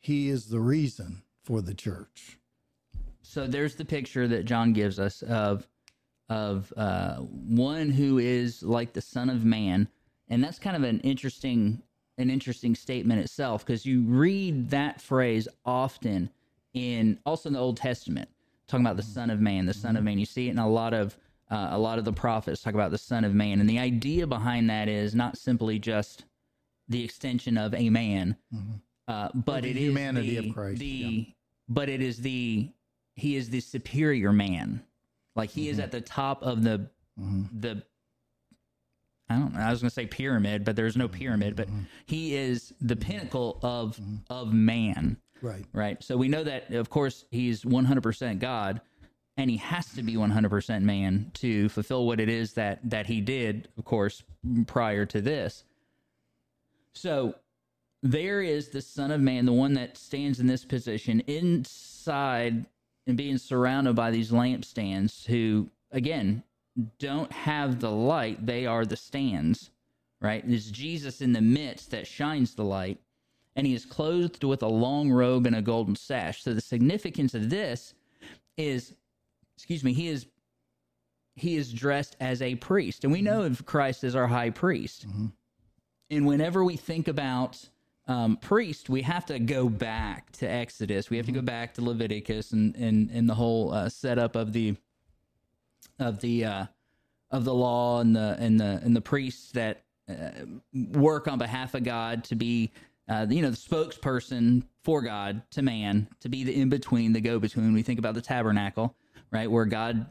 He 0.00 0.30
is 0.30 0.46
the 0.46 0.60
reason 0.60 1.22
for 1.44 1.62
the 1.62 1.74
church. 1.74 2.38
So 3.22 3.46
there's 3.46 3.76
the 3.76 3.84
picture 3.86 4.28
that 4.28 4.44
John 4.46 4.72
gives 4.74 5.00
us 5.00 5.22
of 5.22 5.68
of 6.28 6.72
uh, 6.76 7.16
one 7.16 7.90
who 7.90 8.18
is 8.18 8.62
like 8.62 8.92
the 8.92 9.00
Son 9.00 9.28
of 9.28 9.44
Man, 9.44 9.88
and 10.28 10.42
that's 10.42 10.58
kind 10.58 10.76
of 10.76 10.82
an 10.82 11.00
interesting 11.00 11.82
an 12.16 12.30
interesting 12.30 12.74
statement 12.76 13.20
itself 13.20 13.66
because 13.66 13.84
you 13.84 14.02
read 14.02 14.70
that 14.70 15.00
phrase 15.00 15.48
often 15.64 16.30
in 16.72 17.18
also 17.26 17.48
in 17.48 17.52
the 17.52 17.58
Old 17.58 17.76
Testament, 17.76 18.28
talking 18.66 18.86
about 18.86 18.96
the 18.96 19.02
Son 19.02 19.30
of 19.30 19.40
Man, 19.40 19.66
the 19.66 19.74
Son 19.74 19.96
of 19.96 20.04
Man. 20.04 20.18
You 20.18 20.26
see 20.26 20.48
it 20.48 20.52
in 20.52 20.58
a 20.58 20.68
lot 20.68 20.94
of 20.94 21.16
uh, 21.50 21.68
a 21.70 21.78
lot 21.78 21.98
of 21.98 22.04
the 22.04 22.12
prophets 22.12 22.62
talk 22.62 22.74
about 22.74 22.90
the 22.90 22.98
Son 22.98 23.24
of 23.24 23.34
Man, 23.34 23.60
and 23.60 23.68
the 23.68 23.78
idea 23.78 24.26
behind 24.26 24.70
that 24.70 24.88
is 24.88 25.14
not 25.14 25.36
simply 25.36 25.78
just 25.78 26.24
the 26.88 27.02
extension 27.02 27.56
of 27.58 27.74
a 27.74 27.90
man, 27.90 28.36
uh, 29.08 29.28
but 29.34 29.62
the 29.62 29.70
it 29.70 29.76
is 29.76 29.82
humanity 29.82 30.38
the, 30.38 30.48
of 30.48 30.54
Christ, 30.54 30.78
The 30.78 30.86
yeah. 30.86 31.24
but 31.68 31.88
it 31.88 32.00
is 32.00 32.20
the 32.20 32.70
he 33.14 33.36
is 33.36 33.50
the 33.50 33.60
superior 33.60 34.32
man, 34.32 34.82
like 35.36 35.50
he 35.50 35.62
Mm-hmm. 35.62 35.70
is 35.72 35.78
at 35.80 35.92
the 35.92 36.00
top 36.00 36.42
of 36.42 36.62
the 36.62 36.88
the. 37.18 37.82
I 39.30 39.38
don't 39.38 39.54
know. 39.54 39.60
I 39.60 39.70
was 39.70 39.80
going 39.80 39.88
to 39.88 39.94
say 39.94 40.06
pyramid, 40.06 40.64
but 40.64 40.76
there's 40.76 40.96
no 40.96 41.08
pyramid. 41.08 41.56
But 41.56 41.68
Mm-hmm. 41.68 41.80
he 42.06 42.36
is 42.36 42.74
the 42.80 42.96
pinnacle 42.96 43.58
of 43.62 43.98
of 44.30 44.52
man 44.52 45.16
Right. 45.42 45.64
right? 45.72 46.02
So 46.02 46.16
we 46.16 46.28
know 46.28 46.44
that, 46.44 46.70
of 46.72 46.88
course, 46.90 47.24
he's 47.30 47.64
100% 47.64 48.38
God, 48.38 48.80
and 49.36 49.50
he 49.50 49.56
has 49.58 49.92
to 49.94 50.02
be 50.02 50.14
100% 50.14 50.82
man 50.82 51.30
to 51.34 51.68
fulfill 51.68 52.06
what 52.06 52.18
it 52.20 52.28
is 52.28 52.54
that 52.54 52.80
that 52.90 53.06
he 53.06 53.20
did, 53.20 53.68
of 53.78 53.84
course, 53.84 54.22
prior 54.66 55.04
to 55.06 55.20
this. 55.20 55.64
So 56.92 57.34
there 58.02 58.42
is 58.42 58.68
the 58.68 58.82
Son 58.82 59.10
of 59.10 59.20
Man, 59.20 59.46
the 59.46 59.52
one 59.52 59.74
that 59.74 59.96
stands 59.96 60.38
in 60.38 60.46
this 60.46 60.64
position 60.64 61.20
inside 61.20 62.66
and 63.06 63.16
being 63.16 63.38
surrounded 63.38 63.94
by 63.94 64.10
these 64.10 64.30
lampstands, 64.30 65.26
who 65.26 65.70
again 65.90 66.42
don't 66.98 67.32
have 67.32 67.80
the 67.80 67.90
light; 67.90 68.44
they 68.44 68.66
are 68.66 68.84
the 68.84 68.96
stands. 68.96 69.70
Right? 70.20 70.42
It's 70.46 70.70
Jesus 70.70 71.20
in 71.20 71.32
the 71.32 71.42
midst 71.42 71.90
that 71.90 72.06
shines 72.06 72.54
the 72.54 72.64
light 72.64 72.98
and 73.56 73.66
he 73.66 73.74
is 73.74 73.84
clothed 73.84 74.44
with 74.44 74.62
a 74.62 74.68
long 74.68 75.10
robe 75.10 75.46
and 75.46 75.56
a 75.56 75.62
golden 75.62 75.96
sash. 75.96 76.42
So 76.42 76.54
the 76.54 76.60
significance 76.60 77.34
of 77.34 77.50
this 77.50 77.94
is, 78.56 78.94
excuse 79.56 79.84
me, 79.84 79.92
he 79.92 80.08
is 80.08 80.26
he 81.36 81.56
is 81.56 81.72
dressed 81.72 82.16
as 82.20 82.40
a 82.40 82.54
priest, 82.54 83.02
and 83.02 83.12
we 83.12 83.20
know 83.20 83.40
mm-hmm. 83.40 83.52
of 83.52 83.66
Christ 83.66 84.04
as 84.04 84.14
our 84.14 84.28
high 84.28 84.50
priest. 84.50 85.08
Mm-hmm. 85.08 85.26
And 86.10 86.26
whenever 86.26 86.62
we 86.62 86.76
think 86.76 87.08
about 87.08 87.68
um, 88.06 88.36
priest, 88.36 88.90
we 88.90 89.02
have 89.02 89.24
to 89.26 89.38
go 89.38 89.68
back 89.68 90.30
to 90.32 90.46
Exodus. 90.50 91.08
We 91.08 91.16
have 91.16 91.26
to 91.26 91.32
go 91.32 91.40
back 91.40 91.74
to 91.74 91.82
Leviticus 91.82 92.52
and 92.52 92.74
and 92.76 93.10
and 93.10 93.28
the 93.28 93.34
whole 93.34 93.72
uh, 93.72 93.88
setup 93.88 94.36
of 94.36 94.52
the 94.52 94.76
of 95.98 96.20
the 96.20 96.44
uh, 96.44 96.66
of 97.30 97.44
the 97.44 97.54
law 97.54 98.00
and 98.00 98.14
the 98.14 98.36
and 98.38 98.60
the 98.60 98.80
and 98.84 98.94
the 98.94 99.00
priests 99.00 99.52
that 99.52 99.84
uh, 100.08 100.30
work 100.92 101.28
on 101.28 101.38
behalf 101.38 101.74
of 101.74 101.82
God 101.82 102.24
to 102.24 102.34
be 102.34 102.72
uh, 103.08 103.26
you 103.28 103.40
know 103.40 103.50
the 103.50 103.56
spokesperson 103.56 104.64
for 104.82 105.00
God 105.00 105.42
to 105.52 105.62
man 105.62 106.06
to 106.20 106.28
be 106.28 106.44
the 106.44 106.54
in 106.54 106.68
between 106.68 107.12
the 107.12 107.20
go 107.22 107.38
between. 107.38 107.72
We 107.72 107.82
think 107.82 107.98
about 107.98 108.14
the 108.14 108.20
tabernacle, 108.20 108.94
right, 109.30 109.50
where 109.50 109.64
God 109.64 110.06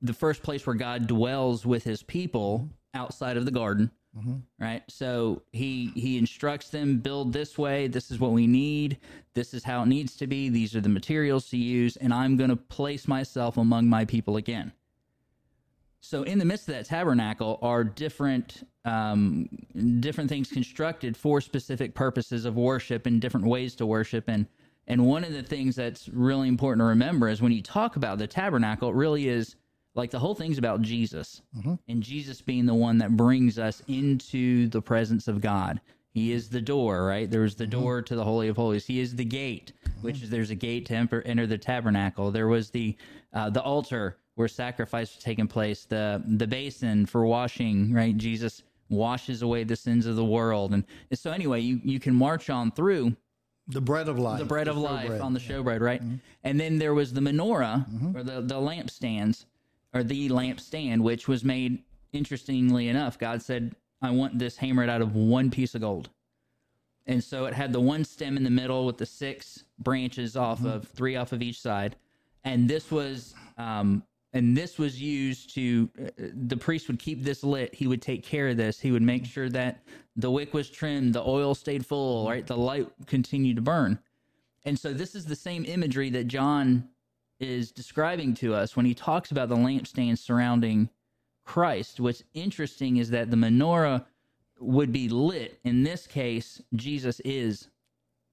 the 0.00 0.14
first 0.14 0.42
place 0.42 0.66
where 0.66 0.76
God 0.76 1.06
dwells 1.06 1.66
with 1.66 1.84
His 1.84 2.02
people 2.02 2.70
outside 2.94 3.36
of 3.36 3.44
the 3.44 3.50
garden. 3.50 3.90
Right, 4.60 4.82
so 4.88 5.42
he 5.52 5.90
he 5.94 6.18
instructs 6.18 6.70
them 6.70 6.98
build 6.98 7.32
this 7.32 7.58
way. 7.58 7.88
This 7.88 8.10
is 8.10 8.20
what 8.20 8.30
we 8.30 8.46
need. 8.46 8.98
This 9.34 9.52
is 9.52 9.64
how 9.64 9.82
it 9.82 9.86
needs 9.86 10.14
to 10.16 10.26
be. 10.26 10.48
These 10.48 10.76
are 10.76 10.80
the 10.80 10.88
materials 10.88 11.48
to 11.50 11.56
use, 11.56 11.96
and 11.96 12.14
I'm 12.14 12.36
going 12.36 12.50
to 12.50 12.56
place 12.56 13.08
myself 13.08 13.56
among 13.56 13.88
my 13.88 14.04
people 14.04 14.36
again. 14.36 14.72
So 16.00 16.22
in 16.22 16.38
the 16.38 16.44
midst 16.44 16.68
of 16.68 16.74
that 16.74 16.84
tabernacle 16.84 17.58
are 17.62 17.82
different 17.82 18.68
um, 18.84 19.48
different 20.00 20.28
things 20.28 20.50
constructed 20.50 21.16
for 21.16 21.40
specific 21.40 21.94
purposes 21.94 22.44
of 22.44 22.56
worship 22.56 23.06
and 23.06 23.20
different 23.20 23.46
ways 23.46 23.74
to 23.76 23.86
worship. 23.86 24.24
And 24.28 24.46
and 24.86 25.06
one 25.06 25.24
of 25.24 25.32
the 25.32 25.42
things 25.42 25.74
that's 25.74 26.08
really 26.10 26.46
important 26.46 26.80
to 26.80 26.84
remember 26.84 27.28
is 27.28 27.40
when 27.40 27.52
you 27.52 27.62
talk 27.62 27.96
about 27.96 28.18
the 28.18 28.26
tabernacle, 28.26 28.90
it 28.90 28.94
really 28.94 29.28
is 29.28 29.56
like 29.94 30.10
the 30.10 30.18
whole 30.18 30.34
thing's 30.34 30.58
about 30.58 30.82
Jesus 30.82 31.42
mm-hmm. 31.56 31.74
and 31.88 32.02
Jesus 32.02 32.40
being 32.40 32.66
the 32.66 32.74
one 32.74 32.98
that 32.98 33.16
brings 33.16 33.58
us 33.58 33.82
into 33.88 34.68
the 34.68 34.82
presence 34.82 35.28
of 35.28 35.40
God. 35.40 35.80
He 36.12 36.32
is 36.32 36.48
the 36.48 36.60
door, 36.60 37.06
right? 37.06 37.28
There's 37.28 37.56
the 37.56 37.64
mm-hmm. 37.64 37.80
door 37.80 38.02
to 38.02 38.14
the 38.14 38.24
Holy 38.24 38.48
of 38.48 38.56
Holies. 38.56 38.86
He 38.86 39.00
is 39.00 39.16
the 39.16 39.24
gate, 39.24 39.72
mm-hmm. 39.84 40.02
which 40.02 40.22
is 40.22 40.30
there's 40.30 40.50
a 40.50 40.54
gate 40.54 40.86
to 40.86 40.94
enter, 40.94 41.22
enter 41.22 41.46
the 41.46 41.58
tabernacle. 41.58 42.30
There 42.30 42.48
was 42.48 42.70
the 42.70 42.96
uh, 43.32 43.50
the 43.50 43.62
altar 43.62 44.18
where 44.36 44.48
sacrifice 44.48 45.14
was 45.14 45.24
taking 45.24 45.48
place. 45.48 45.84
The 45.84 46.22
the 46.24 46.46
basin 46.46 47.06
for 47.06 47.26
washing, 47.26 47.92
right? 47.92 48.16
Jesus 48.16 48.62
washes 48.90 49.42
away 49.42 49.64
the 49.64 49.76
sins 49.76 50.06
of 50.06 50.14
the 50.14 50.24
world, 50.24 50.72
and 50.72 50.84
so 51.12 51.32
anyway, 51.32 51.60
you 51.60 51.80
you 51.82 51.98
can 51.98 52.14
march 52.14 52.48
on 52.48 52.70
through 52.70 53.16
The 53.66 53.80
bread 53.80 54.08
of 54.08 54.18
life. 54.18 54.38
the 54.38 54.44
bread 54.44 54.68
of 54.68 54.76
life 54.76 55.10
showbread. 55.10 55.24
on 55.24 55.32
the 55.32 55.40
showbread, 55.40 55.80
right? 55.80 56.02
And 56.44 56.60
then 56.60 56.78
there 56.78 56.94
was 56.94 57.12
the 57.12 57.20
menorah 57.20 58.14
or 58.14 58.22
the 58.22 58.40
the 58.40 58.54
lampstands 58.54 59.46
or 59.94 60.02
the 60.02 60.28
lampstand, 60.28 61.00
which 61.00 61.28
was 61.28 61.44
made 61.44 61.82
interestingly 62.12 62.88
enough. 62.88 63.18
God 63.18 63.40
said, 63.40 63.74
"I 64.02 64.10
want 64.10 64.38
this 64.38 64.56
hammered 64.56 64.88
out 64.88 65.00
of 65.00 65.14
one 65.14 65.50
piece 65.50 65.74
of 65.74 65.80
gold." 65.80 66.10
And 67.06 67.22
so 67.22 67.44
it 67.46 67.54
had 67.54 67.72
the 67.72 67.80
one 67.80 68.04
stem 68.04 68.36
in 68.36 68.44
the 68.44 68.50
middle 68.50 68.86
with 68.86 68.98
the 68.98 69.06
six 69.06 69.64
branches 69.78 70.36
off 70.36 70.64
of 70.64 70.88
three 70.88 71.16
off 71.16 71.32
of 71.32 71.42
each 71.42 71.60
side, 71.60 71.96
and 72.44 72.68
this 72.68 72.90
was 72.90 73.34
um, 73.56 74.02
and 74.32 74.56
this 74.56 74.78
was 74.78 75.00
used 75.00 75.54
to 75.54 75.88
uh, 75.98 76.10
the 76.18 76.56
priest 76.56 76.88
would 76.88 76.98
keep 76.98 77.22
this 77.22 77.44
lit. 77.44 77.74
He 77.74 77.86
would 77.86 78.02
take 78.02 78.24
care 78.24 78.48
of 78.48 78.56
this. 78.56 78.80
He 78.80 78.90
would 78.90 79.02
make 79.02 79.24
sure 79.24 79.48
that 79.50 79.82
the 80.16 80.30
wick 80.30 80.52
was 80.52 80.68
trimmed, 80.68 81.14
the 81.14 81.22
oil 81.22 81.54
stayed 81.54 81.86
full, 81.86 82.28
right? 82.28 82.46
The 82.46 82.56
light 82.56 82.88
continued 83.06 83.56
to 83.56 83.62
burn. 83.62 83.98
And 84.64 84.78
so 84.78 84.92
this 84.92 85.14
is 85.14 85.26
the 85.26 85.36
same 85.36 85.64
imagery 85.64 86.10
that 86.10 86.26
John 86.26 86.88
is 87.44 87.70
describing 87.70 88.34
to 88.34 88.54
us 88.54 88.76
when 88.76 88.86
he 88.86 88.94
talks 88.94 89.30
about 89.30 89.48
the 89.48 89.56
lampstands 89.56 90.18
surrounding 90.18 90.88
Christ. 91.44 92.00
What's 92.00 92.24
interesting 92.32 92.96
is 92.96 93.10
that 93.10 93.30
the 93.30 93.36
menorah 93.36 94.04
would 94.58 94.92
be 94.92 95.08
lit. 95.08 95.60
In 95.64 95.82
this 95.82 96.06
case, 96.06 96.60
Jesus 96.74 97.20
is 97.20 97.68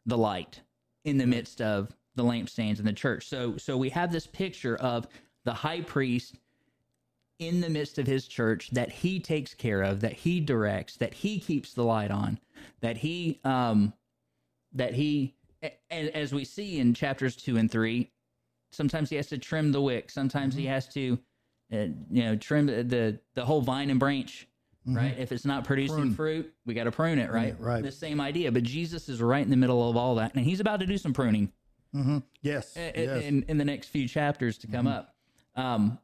the 0.05 0.17
light 0.17 0.61
in 1.03 1.17
the 1.17 1.27
midst 1.27 1.61
of 1.61 1.95
the 2.15 2.23
lampstands 2.23 2.79
in 2.79 2.85
the 2.85 2.93
church. 2.93 3.27
So 3.27 3.57
so 3.57 3.77
we 3.77 3.89
have 3.89 4.11
this 4.11 4.27
picture 4.27 4.75
of 4.77 5.07
the 5.43 5.53
high 5.53 5.81
priest 5.81 6.37
in 7.39 7.61
the 7.61 7.69
midst 7.69 7.97
of 7.97 8.05
his 8.05 8.27
church 8.27 8.69
that 8.71 8.91
he 8.91 9.19
takes 9.19 9.53
care 9.53 9.81
of, 9.81 10.01
that 10.01 10.13
he 10.13 10.39
directs, 10.39 10.97
that 10.97 11.13
he 11.13 11.39
keeps 11.39 11.73
the 11.73 11.83
light 11.83 12.11
on, 12.11 12.39
that 12.81 12.97
he 12.97 13.39
um 13.43 13.93
that 14.73 14.93
he 14.93 15.35
as 15.89 16.33
we 16.33 16.43
see 16.43 16.79
in 16.79 16.93
chapters 16.93 17.35
2 17.35 17.57
and 17.57 17.69
3 17.69 18.09
sometimes 18.71 19.09
he 19.09 19.15
has 19.15 19.27
to 19.27 19.37
trim 19.37 19.71
the 19.71 19.81
wick 19.81 20.09
sometimes 20.09 20.55
he 20.55 20.63
mm-hmm. 20.63 20.71
has 20.71 20.87
to 20.87 21.17
uh, 21.73 21.77
you 22.09 22.23
know 22.23 22.35
trim 22.35 22.65
the, 22.65 22.83
the 22.83 23.19
the 23.33 23.45
whole 23.45 23.61
vine 23.61 23.89
and 23.89 23.99
branch 23.99 24.47
mm-hmm. 24.87 24.97
right 24.97 25.15
if 25.17 25.31
it's 25.31 25.45
not 25.45 25.63
producing 25.63 25.95
Prune. 25.97 26.13
fruit 26.15 26.53
we 26.65 26.73
got 26.73 26.85
to 26.85 26.91
prune 26.91 27.19
it 27.19 27.31
right 27.31 27.49
it, 27.49 27.57
right. 27.59 27.83
the 27.83 27.91
same 27.91 28.19
idea 28.19 28.51
but 28.51 28.63
jesus 28.63 29.09
is 29.09 29.21
right 29.21 29.43
in 29.43 29.49
the 29.49 29.57
middle 29.57 29.89
of 29.89 29.95
all 29.95 30.15
that 30.15 30.33
and 30.35 30.43
he's 30.43 30.59
about 30.59 30.79
to 30.79 30.85
do 30.85 30.97
some 30.97 31.13
pruning 31.13 31.51
Yes. 32.41 32.75
i- 32.77 32.79
i- 32.79 32.93
yes. 32.95 33.23
in, 33.23 33.43
in 33.47 33.57
the 33.57 33.65
next 33.65 33.87
few 33.87 34.07
chapters 34.07 34.57
to 34.59 34.67
come 34.67 34.87
up. 34.87 35.15
Um, 35.55 35.99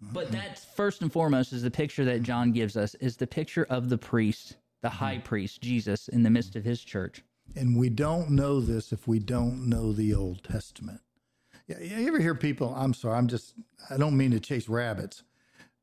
but 0.00 0.30
that's 0.30 0.64
first 0.64 1.02
and 1.02 1.12
foremost 1.12 1.52
is 1.52 1.62
the 1.62 1.70
picture 1.70 2.04
that 2.04 2.22
John 2.22 2.52
gives 2.52 2.76
us 2.76 2.94
is 2.96 3.16
the 3.16 3.26
picture 3.26 3.66
of 3.68 3.88
the 3.88 3.98
priest, 3.98 4.56
the 4.82 4.88
high 4.90 5.18
priest, 5.18 5.60
Jesus, 5.60 6.08
in 6.08 6.22
the 6.22 6.30
midst 6.30 6.56
of 6.56 6.64
his 6.64 6.82
church. 6.82 7.22
And 7.54 7.76
we 7.76 7.88
don't 7.88 8.30
know 8.30 8.60
this 8.60 8.92
if 8.92 9.06
we 9.06 9.18
don't 9.18 9.68
know 9.68 9.92
the 9.92 10.14
Old 10.14 10.44
Testament. 10.44 11.00
Yeah, 11.66 11.80
you 11.80 12.06
ever 12.06 12.20
hear 12.20 12.34
people? 12.34 12.72
I'm 12.76 12.94
sorry, 12.94 13.16
I'm 13.16 13.26
just, 13.26 13.54
I 13.90 13.96
don't 13.96 14.16
mean 14.16 14.30
to 14.30 14.40
chase 14.40 14.68
rabbits, 14.68 15.24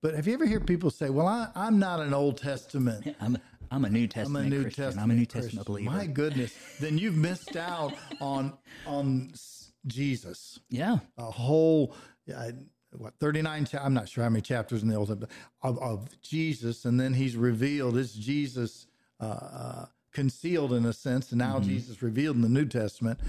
but 0.02 0.14
have 0.16 0.28
you 0.28 0.34
ever 0.34 0.46
hear 0.46 0.60
people 0.62 0.90
say, 0.90 1.10
well, 1.10 1.28
I, 1.28 1.50
I'm 1.56 1.78
not 1.80 2.00
an 2.00 2.14
Old 2.14 2.38
Testament. 2.38 3.16
I'm 3.22 3.38
I'm 3.72 3.86
a 3.86 3.90
New 3.90 4.06
Testament 4.08 4.46
I'm 4.46 4.52
a 4.52 4.56
New 4.56 4.62
Christian. 4.64 4.84
Testament. 4.86 5.04
I'm 5.04 5.12
a 5.12 5.14
New 5.16 5.26
Christian." 5.26 5.42
Testament 5.58 5.68
believer. 5.68 5.92
My 5.92 6.06
goodness, 6.06 6.54
then 6.80 6.98
you've 7.00 7.18
missed 7.18 7.56
out 7.56 7.94
on 8.22 8.54
on 8.86 9.34
Jesus. 9.88 10.60
yeah, 10.70 11.00
A 11.18 11.24
whole, 11.24 11.96
uh, 12.34 12.52
what 12.96 13.16
39? 13.20 13.66
Cha- 13.66 13.84
I'm 13.84 13.94
not 13.94 14.08
sure 14.08 14.24
how 14.24 14.30
many 14.30 14.42
chapters 14.42 14.84
in 14.84 14.90
the 14.90 14.96
Old 14.96 15.08
Testament 15.08 15.32
of, 15.64 15.80
of 15.80 16.22
Jesus, 16.22 16.86
and 16.86 17.00
then 17.00 17.14
He's 17.16 17.36
revealed. 17.36 17.98
It's 17.98 18.14
Jesus 18.14 18.86
uh, 19.20 19.24
uh, 19.26 19.86
concealed 20.12 20.72
in 20.74 20.86
a 20.86 20.94
sense, 20.94 21.32
and 21.32 21.40
now 21.40 21.60
Jesus 21.60 22.02
revealed 22.04 22.36
in 22.36 22.42
the 22.44 22.50
New 22.50 22.66
Testament. 22.66 23.20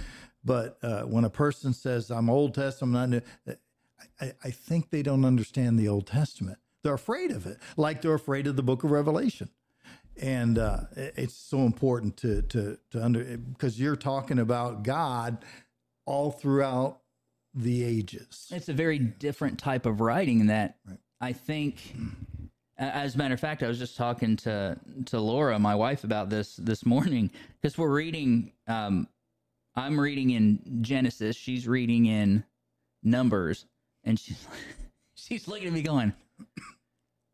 But 0.45 0.79
uh, 0.83 1.03
when 1.03 1.25
a 1.25 1.31
person 1.31 1.73
says, 1.73 2.11
"I'm 2.11 2.29
Old 2.29 2.55
Testament," 2.55 2.97
I'm 2.97 3.11
not 3.11 3.23
new, 3.47 3.55
I, 4.21 4.33
I 4.45 4.51
think 4.51 4.91
they 4.91 5.03
don't 5.03 5.25
understand 5.25 5.79
the 5.79 5.89
Old 5.89 6.07
Testament. 6.07 6.59
They're 6.83 6.95
afraid 6.95 7.31
of 7.31 7.47
it, 7.47 7.59
like 7.77 8.03
they're 8.03 8.15
afraid 8.15 8.47
of 8.47 8.57
the 8.57 8.63
Book 8.63 8.85
of 8.85 8.91
Revelation. 8.91 9.49
and 10.21 10.59
uh, 10.59 10.81
it's 10.97 11.35
so 11.35 11.61
important 11.61 12.17
to 12.19 12.43
to 12.43 12.79
to 12.91 13.03
under 13.05 13.39
because 13.39 13.81
you're 13.81 13.97
talking 13.97 14.39
about 14.39 14.83
God 14.83 15.39
all 16.07 16.31
throughout 16.31 17.01
the 17.55 17.83
ages. 17.85 18.49
It's 18.51 18.69
a 18.69 18.75
very 18.75 18.99
different 18.99 19.59
type 19.59 19.87
of 19.87 20.01
writing 20.01 20.47
that 20.49 20.77
Right. 20.87 20.99
I 21.21 21.33
think. 21.33 21.95
As 22.77 23.15
a 23.15 23.19
matter 23.19 23.35
of 23.35 23.39
fact, 23.41 23.63
I 23.63 23.69
was 23.69 23.79
just 23.79 23.97
talking 23.97 24.35
to 24.39 24.77
to 25.07 25.21
Laura, 25.21 25.59
my 25.61 25.77
wife, 25.77 26.03
about 26.03 26.29
this 26.29 26.57
this 26.57 26.85
morning 26.85 27.31
because 27.63 27.79
we're 27.79 27.95
reading. 27.95 28.53
Um, 28.67 29.07
I'm 29.77 29.99
reading 29.99 30.31
in 30.31 30.79
Genesis. 30.83 31.37
She's 31.37 31.67
reading 31.67 32.07
in 32.07 32.45
Numbers, 33.03 33.67
and 34.05 34.19
she's 34.19 34.47
she's 35.15 35.49
looking 35.49 35.67
at 35.67 35.73
me 35.73 35.83
going, 35.83 36.13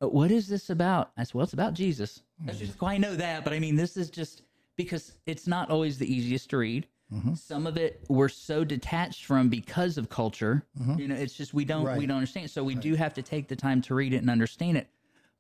"Uh, 0.03 0.09
"What 0.09 0.31
is 0.31 0.49
this 0.49 0.71
about?" 0.71 1.13
I 1.17 1.25
said, 1.25 1.35
"Well, 1.35 1.45
it's 1.45 1.53
about 1.53 1.75
Jesus." 1.75 2.23
And 2.47 2.57
She's 2.57 2.71
like, 2.71 2.83
"Well, 2.83 2.91
I 2.91 2.99
know 2.99 3.15
that, 3.17 3.45
but 3.45 3.53
I 3.53 3.59
mean, 3.59 3.77
this 3.77 3.97
is 3.97 4.11
just 4.11 4.43
because 4.77 5.13
it's 5.27 5.47
not 5.47 5.71
always 5.71 5.99
the 5.99 6.13
easiest 6.13 6.51
to 6.51 6.59
read. 6.59 6.87
Some 7.35 7.67
of 7.67 7.77
it 7.77 8.05
we're 8.09 8.29
so 8.29 8.63
detached 8.65 9.25
from 9.25 9.49
because 9.49 9.99
of 9.99 10.09
culture. 10.09 10.65
You 10.99 11.09
know, 11.09 11.17
it's 11.17 11.35
just 11.35 11.53
we 11.53 11.65
don't 11.65 11.85
we 11.99 12.07
don't 12.07 12.19
understand. 12.19 12.51
So 12.51 12.63
we 12.65 12.75
do 12.77 12.95
have 12.95 13.15
to 13.15 13.23
take 13.23 13.49
the 13.49 13.57
time 13.57 13.83
to 13.83 13.95
read 13.95 14.15
it 14.15 14.19
and 14.19 14.31
understand 14.31 14.77
it. 14.77 14.89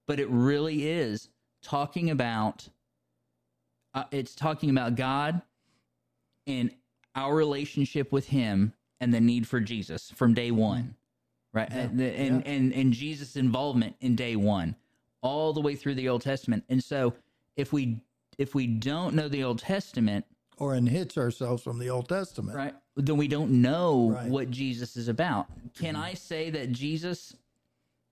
But 0.06 0.18
it 0.20 0.28
really 0.28 0.88
is 0.88 1.28
talking 1.62 2.10
about. 2.10 2.68
Uh, 3.94 4.04
it's 4.10 4.34
talking 4.36 4.70
about 4.70 4.94
God 4.94 5.42
and 6.46 6.70
our 7.14 7.34
relationship 7.34 8.12
with 8.12 8.28
Him 8.28 8.72
and 9.00 9.12
the 9.14 9.20
need 9.20 9.46
for 9.46 9.60
Jesus 9.60 10.10
from 10.14 10.34
day 10.34 10.50
one, 10.50 10.94
right? 11.52 11.68
and, 11.70 11.98
the- 11.98 12.04
and, 12.18 12.46
and 12.46 12.72
and 12.72 12.92
Jesus' 12.92 13.36
involvement 13.36 13.96
in 14.00 14.14
day 14.16 14.36
one, 14.36 14.76
all 15.22 15.52
the 15.52 15.60
way 15.60 15.74
through 15.74 15.94
the 15.94 16.08
Old 16.08 16.22
Testament. 16.22 16.64
And 16.68 16.82
so, 16.82 17.14
if 17.56 17.72
we 17.72 18.00
if 18.38 18.54
we 18.54 18.66
don't 18.66 19.14
know 19.14 19.28
the 19.28 19.44
Old 19.44 19.58
Testament, 19.58 20.24
Or 20.56 20.74
unhitch 20.74 21.18
ourselves 21.18 21.62
from 21.62 21.78
the 21.78 21.90
Old 21.90 22.08
Testament. 22.08 22.56
right, 22.56 22.74
then 22.96 23.16
we 23.16 23.28
don't 23.28 23.50
know 23.62 24.10
Right. 24.12 24.28
what 24.28 24.50
Jesus 24.50 24.96
is 24.96 25.08
about. 25.08 25.46
Can 25.74 25.94
mm-hmm. 25.94 26.04
I 26.04 26.14
say 26.14 26.50
that 26.50 26.72
Jesus, 26.72 27.34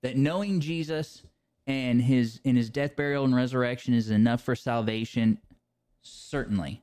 that 0.03 0.17
knowing 0.17 0.59
Jesus 0.59 1.23
and 1.67 2.01
his 2.01 2.41
in 2.43 2.55
his 2.55 2.69
death, 2.69 2.95
burial, 2.95 3.25
and 3.25 3.35
resurrection 3.35 3.93
is 3.93 4.09
enough 4.09 4.41
for 4.41 4.55
salvation? 4.55 5.39
Certainly. 6.01 6.81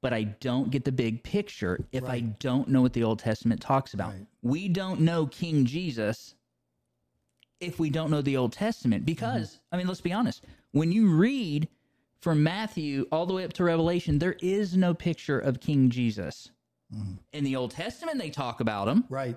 But 0.00 0.12
I 0.12 0.24
don't 0.24 0.70
get 0.70 0.84
the 0.84 0.92
big 0.92 1.24
picture 1.24 1.84
if 1.90 2.04
I 2.04 2.20
don't 2.20 2.68
know 2.68 2.82
what 2.82 2.92
the 2.92 3.02
Old 3.02 3.18
Testament 3.18 3.60
talks 3.60 3.94
about. 3.94 4.12
Right. 4.12 4.26
We 4.42 4.68
don't 4.68 5.00
know 5.00 5.26
King 5.26 5.64
Jesus 5.64 6.36
if 7.60 7.80
we 7.80 7.90
don't 7.90 8.10
know 8.10 8.22
the 8.22 8.36
Old 8.36 8.52
Testament. 8.52 9.04
Because, 9.04 9.48
mm-hmm. 9.48 9.74
I 9.74 9.76
mean, 9.78 9.88
let's 9.88 10.00
be 10.00 10.12
honest. 10.12 10.44
When 10.70 10.92
you 10.92 11.10
read 11.10 11.68
from 12.20 12.42
Matthew 12.42 13.06
all 13.10 13.26
the 13.26 13.34
way 13.34 13.44
up 13.44 13.52
to 13.54 13.64
Revelation, 13.64 14.18
there 14.18 14.36
is 14.40 14.76
no 14.76 14.94
picture 14.94 15.40
of 15.40 15.58
King 15.60 15.90
Jesus. 15.90 16.50
Mm-hmm. 16.94 17.14
In 17.32 17.44
the 17.44 17.56
Old 17.56 17.72
Testament, 17.72 18.18
they 18.18 18.30
talk 18.30 18.60
about 18.60 18.86
him. 18.86 19.04
Right. 19.08 19.36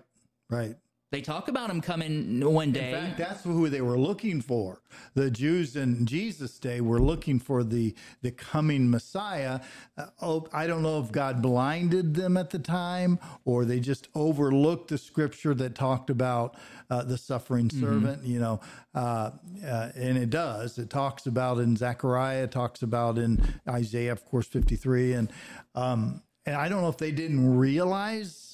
Right. 0.50 0.76
They 1.12 1.20
talk 1.20 1.50
about 1.50 1.70
him 1.70 1.82
coming 1.82 2.40
one 2.40 2.72
day. 2.72 2.94
In 2.94 2.96
fact, 2.96 3.18
that's 3.18 3.44
who 3.44 3.68
they 3.68 3.82
were 3.82 3.98
looking 3.98 4.40
for. 4.40 4.82
The 5.14 5.30
Jews 5.30 5.76
in 5.76 6.06
Jesus' 6.06 6.58
day 6.58 6.80
were 6.80 7.02
looking 7.02 7.38
for 7.38 7.66
the 7.66 7.94
the 8.22 8.32
coming 8.32 8.90
Messiah. 8.90 9.60
Uh, 9.98 10.06
oh, 10.22 10.48
I 10.54 10.68
don't 10.68 10.82
know 10.82 11.02
if 11.02 11.12
God 11.12 11.42
blinded 11.42 12.14
them 12.14 12.38
at 12.38 12.52
the 12.52 12.60
time, 12.60 13.20
or 13.44 13.66
they 13.66 13.82
just 13.82 14.08
overlooked 14.16 14.88
the 14.88 14.98
scripture 14.98 15.54
that 15.56 15.76
talked 15.76 16.10
about 16.10 16.56
uh, 16.90 17.04
the 17.04 17.18
suffering 17.18 17.70
servant. 17.70 18.24
You 18.26 18.40
know, 18.40 18.62
uh, 18.96 19.32
uh, 19.66 19.90
and 19.96 20.18
it 20.18 20.30
does. 20.30 20.78
It 20.78 20.90
talks 20.90 21.26
about 21.26 21.58
in 21.58 21.76
Zechariah. 21.76 22.44
It 22.44 22.52
talks 22.52 22.84
about 22.84 23.18
in 23.18 23.42
Isaiah, 23.68 24.14
of 24.14 24.24
course, 24.24 24.48
fifty 24.48 24.78
three, 24.78 25.12
and 25.12 25.30
um, 25.76 26.24
and 26.46 26.56
I 26.56 26.70
don't 26.70 26.82
know 26.82 26.90
if 26.90 26.98
they 26.98 27.12
didn't 27.12 27.58
realize 27.58 28.51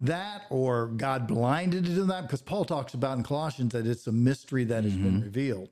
that 0.00 0.42
or 0.50 0.88
God 0.88 1.26
blinded 1.26 1.84
to 1.86 2.04
that 2.04 2.22
because 2.22 2.42
Paul 2.42 2.64
talks 2.64 2.94
about 2.94 3.16
in 3.18 3.24
Colossians 3.24 3.72
that 3.72 3.86
it's 3.86 4.06
a 4.06 4.12
mystery 4.12 4.64
that 4.64 4.84
has 4.84 4.94
been 4.94 5.20
revealed. 5.22 5.70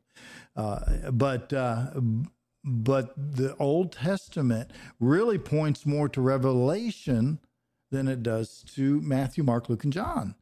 Uh, 0.57 1.11
but 1.13 1.53
uh, 1.53 1.91
but 2.65 3.15
the 3.17 3.55
Old 3.57 3.93
Testament 3.93 4.73
really 4.99 5.39
points 5.39 5.87
more 5.87 6.09
to 6.09 6.21
Revelation 6.21 7.39
than 7.91 8.09
it 8.09 8.23
does 8.23 8.65
to 8.75 9.01
Matthew, 9.03 9.45
Mark, 9.45 9.69
Luke, 9.69 9.85
and 9.85 9.93
John. 9.93 10.35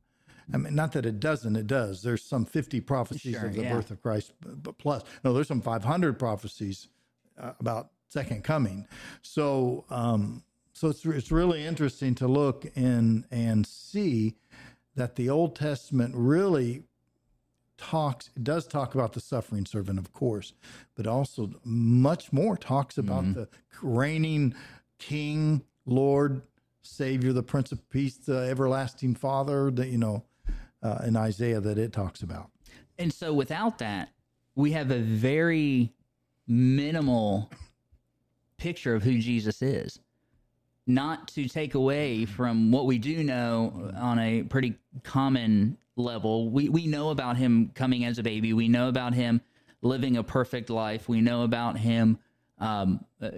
I 0.53 0.57
mean, 0.59 0.75
not 0.75 0.93
that 0.93 1.07
it 1.07 1.21
doesn't, 1.21 1.57
it 1.57 1.67
does. 1.67 2.03
There's 2.03 2.23
some 2.23 2.45
50 2.45 2.81
prophecies 2.81 3.35
Sure, 3.35 3.47
of 3.47 3.55
the 3.55 3.63
yeah. 3.63 3.73
birth 3.75 3.91
of 3.91 4.03
Christ, 4.03 4.33
but 4.43 4.77
plus, 4.79 5.03
no, 5.25 5.33
there's 5.33 5.49
some 5.49 5.63
500 5.63 6.19
prophecies 6.19 6.89
uh, 7.39 7.53
about 7.61 7.91
second 8.09 8.45
coming. 8.45 8.87
So, 9.23 9.85
um, 9.91 10.43
so 10.75 10.89
it's 10.89 11.07
it's 11.07 11.31
really 11.31 11.65
interesting 11.65 12.15
to 12.17 12.27
look 12.27 12.67
and 12.75 13.25
and 13.31 13.67
see 13.67 14.35
that 14.97 15.17
the 15.17 15.31
Old 15.31 15.57
Testament 15.57 16.15
really 16.17 16.83
talks 17.79 18.31
it 18.37 18.45
does 18.45 18.67
talk 18.67 18.95
about 18.95 19.13
the 19.13 19.21
suffering 19.21 19.67
servant, 19.67 19.99
of 19.99 20.13
course, 20.13 20.53
but 20.97 21.07
also 21.07 21.53
much 21.65 22.33
more 22.33 22.57
talks 22.57 22.99
about 22.99 23.35
the 23.35 23.49
reigning 23.83 24.55
King, 24.99 25.63
Lord, 25.87 26.43
Savior, 26.83 27.33
the 27.33 27.43
Prince 27.43 27.71
of 27.71 27.89
Peace, 27.89 28.17
the 28.17 28.39
everlasting 28.39 29.15
Father. 29.15 29.71
That 29.71 29.89
you 29.89 29.99
know 29.99 30.25
uh, 30.83 30.99
in 31.07 31.17
Isaiah 31.17 31.61
that 31.61 31.79
it 31.79 31.93
talks 31.93 32.23
about. 32.23 32.51
And 32.99 33.13
so 33.13 33.33
without 33.33 33.79
that, 33.79 34.11
we 34.57 34.73
have 34.73 34.91
a 34.91 34.99
very 34.99 35.93
minimal 36.49 37.51
picture 38.57 38.95
of 38.95 39.03
who 39.03 39.19
Jesus 39.19 39.63
is. 39.63 40.01
Not 40.87 41.29
to 41.29 41.49
take 41.49 41.75
away 41.75 42.27
from 42.27 42.71
what 42.71 42.87
we 42.87 42.99
do 42.99 43.25
know 43.25 43.91
on 43.97 44.19
a 44.19 44.43
pretty 44.43 44.75
common 45.03 45.79
level. 45.97 46.51
We 46.51 46.69
we 46.69 46.87
know 46.87 47.11
about 47.11 47.37
him 47.37 47.71
coming 47.75 48.05
as 48.05 48.19
a 48.19 48.23
baby. 48.23 48.53
We 48.53 48.69
know 48.69 48.89
about 48.89 49.15
him 49.15 49.41
living 49.81 50.17
a 50.17 50.23
perfect 50.23 50.71
life. 50.71 51.09
We 51.09 51.21
know 51.21 51.43
about 51.43 51.79
him 51.79 52.19
um, 52.59 53.05
uh, 53.21 53.31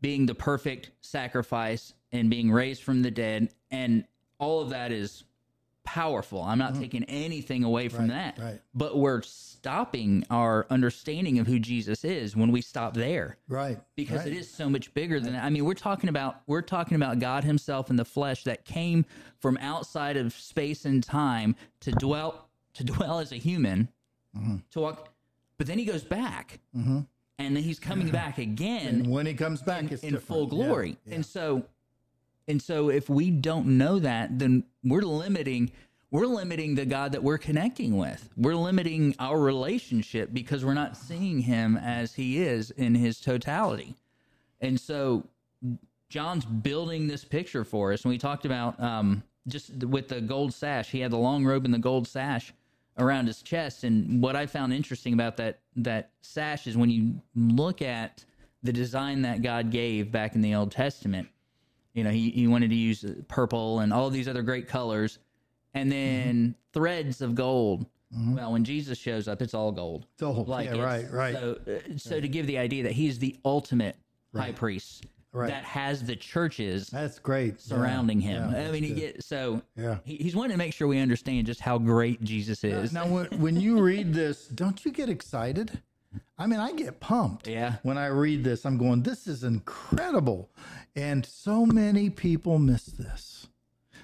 being 0.00 0.26
the 0.26 0.34
perfect 0.34 0.90
sacrifice 1.00 1.94
and 2.12 2.30
being 2.30 2.50
raised 2.50 2.82
from 2.82 3.02
the 3.02 3.10
dead. 3.10 3.48
And 3.70 4.04
all 4.38 4.60
of 4.60 4.70
that 4.70 4.92
is 4.92 5.24
powerful. 5.88 6.42
I'm 6.42 6.58
not 6.58 6.74
taking 6.74 7.04
anything 7.04 7.64
away 7.64 7.88
from 7.88 8.08
that. 8.08 8.34
Mm-hmm. 8.36 8.44
right. 8.44 8.60
But 8.74 8.98
we're 8.98 9.22
stopping 9.22 10.24
our 10.30 10.66
understanding 10.70 11.38
of 11.38 11.46
who 11.46 11.58
Jesus 11.58 12.04
is 12.04 12.36
when 12.36 12.52
we 12.52 12.60
stop 12.60 12.92
there 12.94 13.38
Right. 13.48 13.78
because 13.96 14.18
right. 14.18 14.26
it 14.28 14.34
is 14.36 14.50
so 14.50 14.68
much 14.68 14.92
bigger 14.92 15.18
than 15.18 15.32
that. 15.32 15.44
I 15.44 15.50
mean, 15.50 15.64
we're 15.64 15.74
talking 15.74 16.08
about 16.10 16.42
we're 16.46 16.62
talking 16.62 16.96
about 16.96 17.18
God 17.20 17.42
Himself 17.44 17.88
in 17.90 17.96
the 17.96 18.04
flesh 18.04 18.44
that 18.44 18.64
came 18.66 19.06
from 19.40 19.56
outside 19.62 20.16
of 20.18 20.32
space 20.34 20.84
and 20.84 21.02
time 21.02 21.56
to 21.80 21.90
dwell 21.92 22.48
to 22.74 22.84
dwell 22.84 23.18
as 23.18 23.32
a 23.32 23.36
human 23.36 23.88
Mm-hmm. 24.36 24.56
to 24.72 24.80
walk, 24.80 25.08
but 25.56 25.66
then 25.66 25.78
He 25.78 25.86
goes 25.86 26.04
back, 26.04 26.60
and 26.74 27.06
then 27.38 27.56
He's 27.56 27.78
coming 27.80 28.10
back 28.22 28.36
again 28.38 28.86
And 28.96 29.06
when 29.10 29.24
he 29.26 29.32
comes 29.34 29.62
back, 29.62 29.90
it's 29.90 30.02
in 30.02 30.12
different. 30.14 30.26
full 30.50 30.58
Yeah, 30.60 30.66
glory. 30.66 30.96
yeah. 31.06 31.14
And 31.14 31.24
so 31.26 31.64
and 32.48 32.60
so 32.60 32.88
if 32.88 33.08
we 33.08 33.30
don't 33.30 33.66
know 33.66 33.98
that, 33.98 34.38
then 34.38 34.64
we're 34.82 35.02
limiting 35.02 35.70
we're 36.10 36.26
limiting 36.26 36.74
the 36.74 36.86
God 36.86 37.12
that 37.12 37.22
we're 37.22 37.36
connecting 37.36 37.98
with. 37.98 38.30
We're 38.34 38.54
limiting 38.54 39.14
our 39.18 39.38
relationship 39.38 40.30
because 40.32 40.64
we're 40.64 40.72
not 40.72 40.96
seeing 40.96 41.40
him 41.40 41.76
as 41.76 42.14
he 42.14 42.38
is 42.42 42.70
in 42.70 42.94
his 42.94 43.20
totality. 43.20 43.94
And 44.62 44.80
so 44.80 45.24
John's 46.08 46.46
building 46.46 47.08
this 47.08 47.24
picture 47.24 47.62
for 47.62 47.92
us. 47.92 48.04
And 48.04 48.10
we 48.10 48.16
talked 48.16 48.46
about 48.46 48.80
um, 48.80 49.22
just 49.48 49.84
with 49.84 50.08
the 50.08 50.22
gold 50.22 50.54
sash. 50.54 50.90
He 50.90 51.00
had 51.00 51.10
the 51.10 51.18
long 51.18 51.44
robe 51.44 51.66
and 51.66 51.74
the 51.74 51.78
gold 51.78 52.08
sash 52.08 52.54
around 52.96 53.26
his 53.26 53.42
chest. 53.42 53.84
And 53.84 54.22
what 54.22 54.34
I 54.34 54.46
found 54.46 54.72
interesting 54.72 55.12
about 55.12 55.36
that 55.36 55.60
that 55.76 56.10
sash 56.22 56.66
is 56.66 56.76
when 56.76 56.88
you 56.88 57.20
look 57.34 57.82
at 57.82 58.24
the 58.62 58.72
design 58.72 59.22
that 59.22 59.42
God 59.42 59.70
gave 59.70 60.10
back 60.10 60.34
in 60.34 60.40
the 60.40 60.54
Old 60.54 60.72
Testament. 60.72 61.28
You 61.98 62.04
know, 62.04 62.10
he, 62.10 62.30
he 62.30 62.46
wanted 62.46 62.70
to 62.70 62.76
use 62.76 63.04
purple 63.26 63.80
and 63.80 63.92
all 63.92 64.08
these 64.08 64.28
other 64.28 64.42
great 64.42 64.68
colors, 64.68 65.18
and 65.74 65.90
then 65.90 66.54
threads 66.72 67.20
of 67.20 67.34
gold. 67.34 67.86
Well, 68.16 68.52
when 68.52 68.62
Jesus 68.64 68.96
shows 68.96 69.26
up, 69.26 69.42
it's 69.42 69.52
all 69.52 69.72
gold. 69.72 70.06
It's 70.14 70.22
all- 70.22 70.46
yeah, 70.62 70.80
right, 70.80 71.10
right. 71.12 71.34
So, 71.34 71.58
uh, 71.66 71.98
so 71.98 72.20
to 72.20 72.28
give 72.28 72.46
the 72.46 72.56
idea 72.56 72.84
that 72.84 72.92
he's 72.92 73.18
the 73.18 73.36
ultimate 73.44 73.96
high 74.34 74.52
priest 74.52 75.06
Right. 75.32 75.50
that 75.50 75.62
has 75.64 76.02
the 76.04 76.16
churches 76.16 76.88
That's 76.88 77.18
great. 77.18 77.54
Yeah, 77.54 77.58
surrounding 77.76 78.18
him. 78.20 78.50
yeah, 78.50 78.68
I 78.68 78.70
mean, 78.70 78.82
he 78.82 78.94
get 78.94 79.22
so 79.22 79.60
Yeah. 79.76 79.98
he, 80.04 80.16
he's 80.16 80.34
wanting 80.34 80.52
to 80.52 80.58
make 80.58 80.72
sure 80.72 80.88
we 80.88 80.98
understand 81.00 81.46
just 81.46 81.60
how 81.60 81.76
great 81.78 82.22
Jesus 82.24 82.64
is. 82.64 82.92
Now, 82.94 83.06
when, 83.06 83.26
when 83.38 83.60
you 83.60 83.80
read 83.82 84.14
this, 84.14 84.46
don't 84.48 84.84
you 84.86 84.90
get 84.90 85.10
excited? 85.10 85.82
I 86.38 86.46
mean, 86.46 86.60
I 86.60 86.72
get 86.72 86.98
pumped. 87.00 87.46
Yeah. 87.46 87.74
When 87.82 87.98
I 87.98 88.06
read 88.06 88.42
this, 88.42 88.64
I'm 88.64 88.78
going, 88.78 89.02
this 89.02 89.26
is 89.26 89.44
incredible. 89.44 90.48
And 90.96 91.26
so 91.26 91.66
many 91.66 92.10
people 92.10 92.58
miss 92.58 92.86
this. 92.86 93.46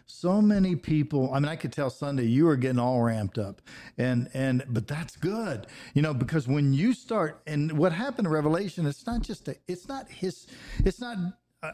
so 0.06 0.42
many 0.42 0.76
people. 0.76 1.30
I 1.32 1.40
mean, 1.40 1.48
I 1.50 1.56
could 1.56 1.72
tell 1.72 1.90
Sunday 1.90 2.24
you 2.26 2.46
were 2.46 2.56
getting 2.56 2.80
all 2.80 3.02
ramped 3.02 3.38
up, 3.38 3.62
and 3.98 4.28
and 4.34 4.64
but 4.68 4.86
that's 4.88 5.16
good, 5.16 5.66
you 5.94 6.02
know, 6.02 6.14
because 6.14 6.48
when 6.48 6.72
you 6.74 6.94
start 6.94 7.42
and 7.46 7.72
what 7.78 7.92
happened 7.92 8.26
in 8.26 8.32
Revelation, 8.32 8.86
it's 8.86 9.06
not 9.06 9.22
just 9.22 9.48
a, 9.48 9.56
it's 9.68 9.88
not 9.88 10.10
his, 10.10 10.46
it's 10.84 11.00
not 11.00 11.18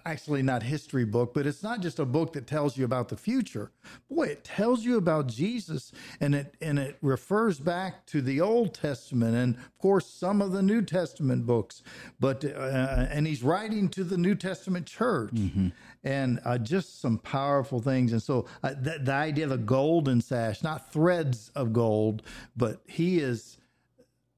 actually 0.04 0.42
not 0.42 0.62
history 0.62 1.04
book, 1.04 1.34
but 1.34 1.46
it's 1.46 1.62
not 1.62 1.80
just 1.80 1.98
a 1.98 2.04
book 2.04 2.32
that 2.34 2.46
tells 2.46 2.76
you 2.76 2.84
about 2.84 3.08
the 3.08 3.16
future. 3.16 3.70
Boy, 4.10 4.28
it 4.28 4.44
tells 4.44 4.84
you 4.84 4.96
about 4.96 5.26
Jesus, 5.26 5.92
and 6.20 6.34
it 6.34 6.54
and 6.60 6.78
it 6.78 6.96
refers 7.02 7.58
back 7.58 8.06
to 8.06 8.20
the 8.20 8.40
Old 8.40 8.74
Testament 8.74 9.34
and 9.34 9.56
of 9.56 9.78
course 9.78 10.06
some 10.06 10.42
of 10.42 10.52
the 10.52 10.62
New 10.62 10.82
Testament 10.82 11.46
books. 11.46 11.82
But 12.18 12.44
uh, 12.44 13.06
and 13.10 13.26
he's 13.26 13.42
writing 13.42 13.88
to 13.90 14.04
the 14.04 14.16
New 14.16 14.34
Testament 14.34 14.86
church, 14.86 15.32
and 16.04 16.40
uh, 16.44 16.58
just 16.58 17.00
some 17.00 17.18
powerful 17.18 17.80
things. 17.80 18.12
And 18.12 18.22
so 18.22 18.46
uh, 18.62 18.74
the, 18.80 18.98
the 19.02 19.12
idea 19.12 19.44
of 19.44 19.52
a 19.52 19.58
golden 19.58 20.20
sash, 20.20 20.62
not 20.62 20.92
threads 20.92 21.50
of 21.54 21.72
gold, 21.72 22.22
but 22.56 22.80
he 22.86 23.18
is 23.18 23.58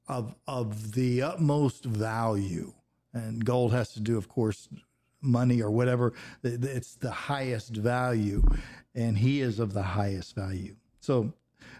of 0.07 0.35
of 0.47 0.93
the 0.93 1.21
utmost 1.21 1.85
value. 1.85 2.73
And 3.15 3.45
gold 3.45 3.73
has 3.73 3.93
to 3.93 3.99
do, 3.99 4.17
of 4.17 4.27
course, 4.27 4.67
money 5.23 5.61
or 5.61 5.71
whatever. 5.71 6.13
It's 6.43 6.95
the 6.95 7.11
highest 7.11 7.75
value, 7.75 8.43
and 8.93 9.17
he 9.17 9.41
is 9.41 9.59
of 9.59 9.73
the 9.73 9.81
highest 9.81 10.35
value. 10.35 10.75
So 10.99 11.33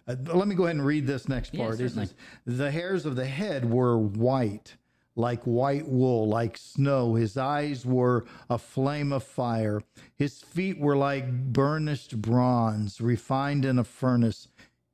uh, 0.08 0.16
let 0.34 0.48
me 0.48 0.56
go 0.56 0.64
ahead 0.64 0.78
and 0.78 0.86
read 0.86 1.08
this 1.08 1.28
next 1.28 1.56
part. 1.56 1.76
It 1.76 1.90
certainly. 1.90 2.08
says, 2.08 2.16
the 2.46 2.72
hairs 2.72 3.06
of 3.06 3.16
the 3.16 3.26
head 3.26 3.70
were 3.70 3.98
white, 3.98 4.76
like 5.16 5.44
white 5.44 5.88
wool, 5.88 6.28
like 6.28 6.58
snow. 6.58 7.16
His 7.16 7.38
eyes 7.38 7.86
were 7.86 8.26
a 8.50 8.58
flame 8.58 9.12
of 9.14 9.24
fire. 9.24 9.82
His 10.16 10.40
feet 10.40 10.80
were 10.80 10.98
like 10.98 11.54
burnished 11.54 12.22
bronze, 12.22 13.00
refined 13.00 13.66
in 13.66 13.80
a 13.80 13.84
furnace, 13.84 14.48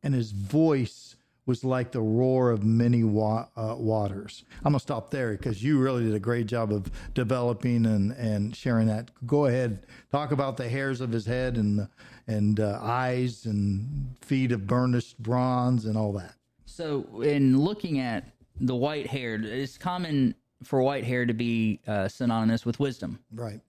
and 0.04 0.14
his 0.14 0.32
voice 0.32 1.16
was 1.50 1.64
like 1.64 1.92
the 1.92 2.00
roar 2.00 2.52
of 2.52 2.64
many 2.64 3.04
wa- 3.04 3.48
uh, 3.58 3.74
waters. 3.76 4.44
I'm 4.58 4.74
gonna 4.74 4.80
stop 4.80 5.10
there 5.10 5.32
because 5.32 5.64
you 5.64 5.80
really 5.80 6.04
did 6.04 6.14
a 6.14 6.20
great 6.20 6.46
job 6.46 6.72
of 6.72 6.92
developing 7.16 7.88
and, 7.88 8.12
and 8.12 8.56
sharing 8.56 8.86
that. 8.86 9.10
Go 9.26 9.48
ahead, 9.48 9.88
talk 10.12 10.32
about 10.32 10.58
the 10.58 10.70
hairs 10.70 11.02
of 11.02 11.12
his 11.12 11.26
head 11.26 11.58
and 11.58 11.88
and 12.28 12.60
uh, 12.60 12.80
eyes 12.84 13.48
and 13.48 14.16
feet 14.22 14.52
of 14.52 14.68
burnished 14.68 15.18
bronze 15.18 15.86
and 15.86 15.98
all 15.98 16.14
that. 16.14 16.36
So, 16.66 17.22
in 17.22 17.60
looking 17.60 18.00
at 18.00 18.26
the 18.62 18.76
white 18.76 19.08
hair, 19.08 19.42
it's 19.42 19.76
common 19.76 20.36
for 20.64 20.84
white 20.84 21.04
hair 21.04 21.26
to 21.26 21.34
be 21.34 21.80
uh, 21.88 22.08
synonymous 22.08 22.64
with 22.64 22.80
wisdom. 22.80 23.18
Right. 23.34 23.60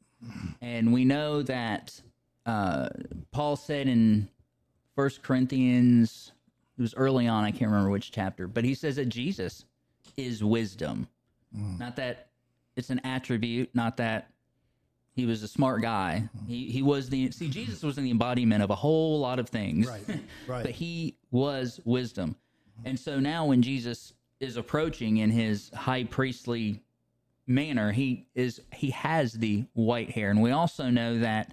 And 0.60 0.92
we 0.92 1.06
know 1.06 1.40
that 1.44 1.98
uh, 2.44 2.90
Paul 3.32 3.56
said 3.56 3.88
in 3.88 4.28
First 4.94 5.22
Corinthians, 5.22 6.32
it 6.80 6.82
was 6.82 6.94
early 6.94 7.26
on, 7.26 7.44
I 7.44 7.50
can't 7.50 7.70
remember 7.70 7.90
which 7.90 8.10
chapter, 8.10 8.48
but 8.48 8.64
he 8.64 8.72
says 8.72 8.96
that 8.96 9.10
Jesus 9.10 9.66
is 10.16 10.42
wisdom. 10.42 11.08
Hmm. 11.54 11.76
Not 11.76 11.96
that 11.96 12.28
it's 12.74 12.88
an 12.88 13.02
attribute, 13.04 13.68
not 13.74 13.98
that 13.98 14.30
he 15.12 15.26
was 15.26 15.42
a 15.42 15.48
smart 15.48 15.82
guy. 15.82 16.30
Hmm. 16.38 16.46
He 16.46 16.70
he 16.70 16.80
was 16.80 17.10
the 17.10 17.32
see 17.32 17.50
Jesus 17.50 17.82
was 17.82 17.98
in 17.98 18.04
the 18.04 18.10
embodiment 18.10 18.62
of 18.62 18.70
a 18.70 18.74
whole 18.74 19.20
lot 19.20 19.38
of 19.38 19.50
things. 19.50 19.88
Right, 19.88 20.20
right. 20.46 20.62
but 20.64 20.70
he 20.70 21.18
was 21.30 21.80
wisdom. 21.84 22.34
And 22.86 22.98
so 22.98 23.20
now 23.20 23.44
when 23.44 23.60
Jesus 23.60 24.14
is 24.40 24.56
approaching 24.56 25.18
in 25.18 25.28
his 25.28 25.70
high 25.74 26.04
priestly 26.04 26.82
manner, 27.46 27.92
he 27.92 28.26
is 28.34 28.62
he 28.72 28.88
has 28.92 29.34
the 29.34 29.66
white 29.74 30.12
hair. 30.12 30.30
And 30.30 30.40
we 30.40 30.50
also 30.50 30.88
know 30.88 31.18
that 31.18 31.52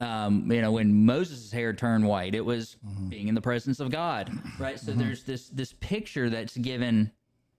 um, 0.00 0.50
you 0.50 0.60
know, 0.60 0.72
when 0.72 1.06
Moses' 1.06 1.50
hair 1.50 1.72
turned 1.72 2.06
white, 2.06 2.34
it 2.34 2.44
was 2.44 2.76
mm-hmm. 2.86 3.08
being 3.08 3.28
in 3.28 3.34
the 3.34 3.40
presence 3.40 3.80
of 3.80 3.90
God, 3.90 4.30
right? 4.58 4.78
So 4.78 4.92
mm-hmm. 4.92 5.00
there's 5.00 5.22
this 5.24 5.48
this 5.48 5.72
picture 5.74 6.28
that's 6.28 6.56
given 6.56 7.10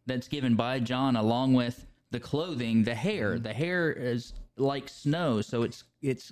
that's 0.05 0.27
given 0.27 0.55
by 0.55 0.79
John 0.79 1.15
along 1.15 1.53
with 1.53 1.85
the 2.11 2.19
clothing, 2.19 2.83
the 2.83 2.95
hair. 2.95 3.33
Mm-hmm. 3.33 3.43
The 3.43 3.53
hair 3.53 3.91
is 3.91 4.33
like 4.57 4.87
snow, 4.87 5.41
so 5.41 5.63
it's 5.63 5.83
it's 6.01 6.31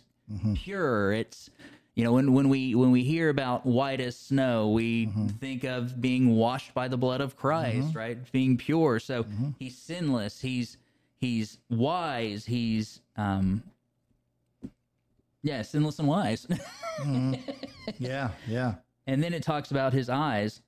pure. 0.56 1.12
It's 1.12 1.50
you 1.96 2.04
know 2.04 2.14
when 2.14 2.34
when 2.34 2.50
we 2.50 2.76
when 2.76 2.92
we 2.92 3.04
hear 3.04 3.30
about 3.30 3.66
white 3.66 4.00
as 4.00 4.16
snow, 4.16 4.70
we 4.70 5.10
think 5.40 5.64
of 5.64 6.00
being 6.02 6.36
washed 6.36 6.74
by 6.76 6.88
the 6.88 6.98
blood 6.98 7.22
of 7.22 7.36
Christ, 7.36 7.96
right? 7.96 8.18
Being 8.32 8.58
pure. 8.58 9.00
So 9.00 9.26
he's 9.58 9.78
sinless. 9.78 10.40
He's 10.40 10.78
he's 11.18 11.58
wise. 11.70 12.46
He's 12.46 13.02
um 13.18 13.64
yeah, 15.46 15.62
sinless 15.62 16.00
and 16.00 16.08
wise. 16.08 16.48
Mm-hmm. 16.96 17.34
Yeah. 18.00 18.30
Yeah. 18.48 18.76
and 19.06 19.22
then 19.22 19.34
it 19.34 19.44
talks 19.44 19.72
about 19.72 19.92
his 19.92 20.10
eyes 20.10 20.62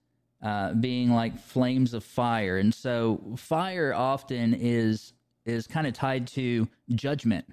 uh, 0.43 0.73
being 0.73 1.09
like 1.09 1.39
flames 1.39 1.93
of 1.93 2.03
fire. 2.03 2.57
And 2.57 2.73
so 2.73 3.37
fire 3.37 3.93
often 3.93 4.53
is 4.53 5.13
is 5.45 5.67
kind 5.67 5.87
of 5.87 5.93
tied 5.93 6.27
to 6.27 6.67
judgment 6.89 7.45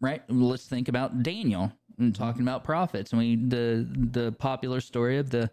right? 0.00 0.22
Let's 0.28 0.66
think 0.66 0.88
about 0.88 1.22
daniel 1.22 1.72
and 1.98 2.12
mm-hmm. 2.12 2.22
talking 2.22 2.42
about 2.42 2.64
prophets. 2.64 3.12
And 3.12 3.18
we 3.20 3.36
the 3.36 3.86
the 4.12 4.32
popular 4.32 4.80
story 4.80 5.18
of 5.18 5.30
the 5.30 5.50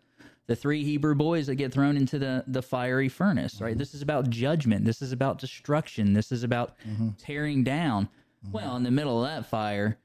the 0.48 0.56
three 0.56 0.86
hebrew 0.86 1.16
boys 1.16 1.48
that 1.48 1.56
get 1.56 1.74
thrown 1.74 1.98
into 1.98 2.18
the 2.18 2.44
the 2.48 2.62
fiery 2.62 3.10
furnace 3.10 3.62
right? 3.62 3.72
Mm-hmm. 3.72 3.80
This 3.80 3.94
is 3.94 4.02
about 4.02 4.30
judgment. 4.30 4.86
This 4.86 5.02
is 5.02 5.12
about 5.12 5.38
destruction. 5.38 6.14
This 6.14 6.32
is 6.32 6.44
about 6.44 6.76
tearing 7.18 7.64
down. 7.64 8.08
Well 8.52 8.78
in 8.78 8.84
the 8.84 8.92
middle 8.92 9.24
of 9.24 9.30
that 9.30 9.46
fire 9.50 9.98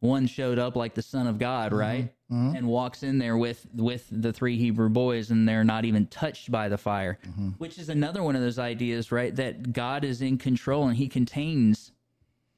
one 0.00 0.26
showed 0.26 0.58
up 0.58 0.76
like 0.76 0.94
the 0.94 1.02
son 1.02 1.26
of 1.26 1.38
god 1.38 1.70
mm-hmm. 1.70 1.80
right? 1.80 2.12
Mm-hmm. 2.30 2.56
And 2.56 2.66
walks 2.66 3.02
in 3.04 3.18
there 3.18 3.36
with 3.36 3.66
with 3.74 4.06
the 4.10 4.32
three 4.32 4.58
hebrew 4.58 4.88
boys 4.88 5.30
and 5.30 5.48
they're 5.48 5.64
not 5.64 5.84
even 5.84 6.06
touched 6.08 6.50
by 6.50 6.68
the 6.68 6.78
fire 6.78 7.18
mm-hmm. 7.24 7.50
which 7.58 7.78
is 7.78 7.88
another 7.88 8.22
one 8.22 8.34
of 8.34 8.42
those 8.42 8.58
ideas 8.58 9.12
right 9.12 9.34
that 9.36 9.72
god 9.72 10.04
is 10.04 10.22
in 10.22 10.36
control 10.36 10.88
and 10.88 10.96
he 10.96 11.08
contains 11.08 11.92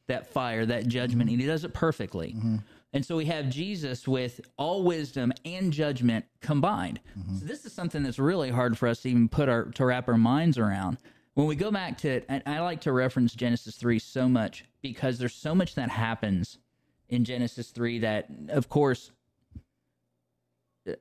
that 0.09 0.27
fire 0.27 0.67
that 0.67 0.89
judgment 0.89 1.31
and 1.31 1.41
he 1.41 1.47
does 1.47 1.65
it 1.65 1.73
perfectly. 1.73 2.35
And 2.95 3.05
so 3.05 3.17
we 3.17 3.27
have 3.27 3.49
jesus 3.49 4.09
with 4.09 4.41
all 4.57 4.83
wisdom 4.83 5.33
and 5.45 5.73
judgment 5.73 6.25
combined. 6.41 6.99
So 7.39 7.45
this 7.45 7.65
is 7.65 7.73
something 7.73 8.03
that's 8.03 8.19
really 8.19 8.51
hard 8.51 8.77
for 8.77 8.89
us 8.89 9.03
to 9.03 9.11
even 9.11 9.29
put 9.29 9.49
our 9.49 9.67
to 9.67 9.85
wrap 9.85 10.09
our 10.09 10.17
minds 10.17 10.59
around. 10.59 10.99
When 11.35 11.47
we 11.47 11.55
go 11.55 11.71
back 11.71 11.99
to 11.99 12.09
it 12.09 12.25
and 12.29 12.43
i 12.47 12.59
like 12.61 12.81
to 12.81 12.93
reference 12.93 13.35
genesis 13.35 13.77
3 13.77 14.01
so 14.01 14.29
much 14.29 14.65
because 14.83 15.19
there's 15.19 15.35
so 15.35 15.55
much 15.55 15.77
that 15.77 15.91
happens 15.91 16.59
in 17.09 17.25
genesis 17.25 17.71
3 17.71 18.01
that 18.01 18.29
of 18.49 18.69
course 18.69 19.11
uh, 20.89 20.93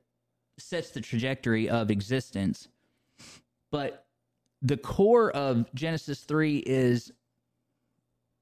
sets 0.58 0.90
the 0.90 1.00
trajectory 1.00 1.68
of 1.68 1.90
existence. 1.90 2.68
But 3.70 4.06
the 4.62 4.76
core 4.76 5.30
of 5.30 5.72
Genesis 5.74 6.20
3 6.20 6.58
is 6.58 7.12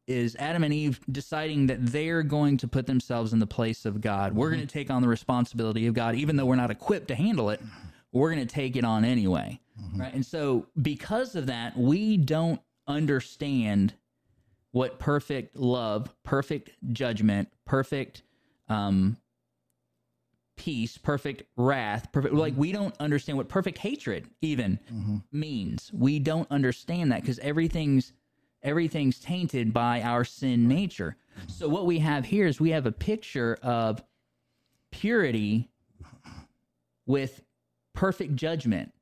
is 0.07 0.37
Adam 0.37 0.63
and 0.63 0.73
Eve 0.73 1.01
deciding 1.11 1.67
that 1.67 1.85
they're 1.85 2.23
going 2.23 2.57
to 2.59 2.69
put 2.69 2.87
themselves 2.87 3.33
in 3.33 3.41
the 3.41 3.47
place 3.47 3.85
of 3.85 4.01
God. 4.01 4.35
We're 4.35 4.51
going 4.51 4.61
to 4.61 4.67
mm-hmm. 4.67 4.79
take 4.79 4.89
on 4.89 5.03
the 5.03 5.09
responsibility 5.09 5.89
of 5.89 5.95
God 5.95 6.15
even 6.15 6.37
though 6.37 6.47
we're 6.47 6.55
not 6.55 6.71
equipped 6.71 7.09
to 7.09 7.17
handle 7.17 7.51
it. 7.51 7.61
We're 8.13 8.33
going 8.33 8.47
to 8.47 8.55
take 8.55 8.77
it 8.77 8.85
on 8.85 9.05
anyway. 9.05 9.61
Mm-hmm. 9.81 10.01
Right? 10.01 10.15
And 10.15 10.25
so 10.25 10.67
because 10.81 11.35
of 11.35 11.47
that, 11.47 11.77
we 11.77 12.17
don't 12.17 12.61
understand 12.87 13.95
what 14.77 14.99
perfect 14.99 15.57
love, 15.57 16.15
perfect 16.23 16.71
judgment, 16.93 17.49
perfect 17.65 18.23
um 18.69 19.17
peace, 20.57 20.99
perfect 20.99 21.45
wrath, 21.57 22.13
perfect 22.13 22.35
like 22.35 22.55
we 22.59 22.73
don't 22.73 22.95
understand 23.01 23.39
what 23.39 23.49
perfect 23.49 23.79
hatred 23.79 24.27
even 24.43 24.79
means. 25.33 25.91
We 25.95 26.19
don't 26.19 26.51
understand 26.51 27.11
that 27.13 27.23
because 27.23 27.39
everything's 27.39 28.13
everything's 28.63 29.19
tainted 29.19 29.73
by 29.73 30.03
our 30.03 30.25
sin 30.25 30.69
nature. 30.69 31.17
So 31.47 31.69
what 31.69 31.87
we 31.87 31.99
have 32.01 32.27
here 32.27 32.47
is 32.47 32.61
we 32.61 32.71
have 32.71 32.85
a 32.85 32.93
picture 32.93 33.59
of 33.63 34.05
purity 34.91 35.71
with 37.07 37.43
perfect 37.95 38.37
judgment. 38.37 38.93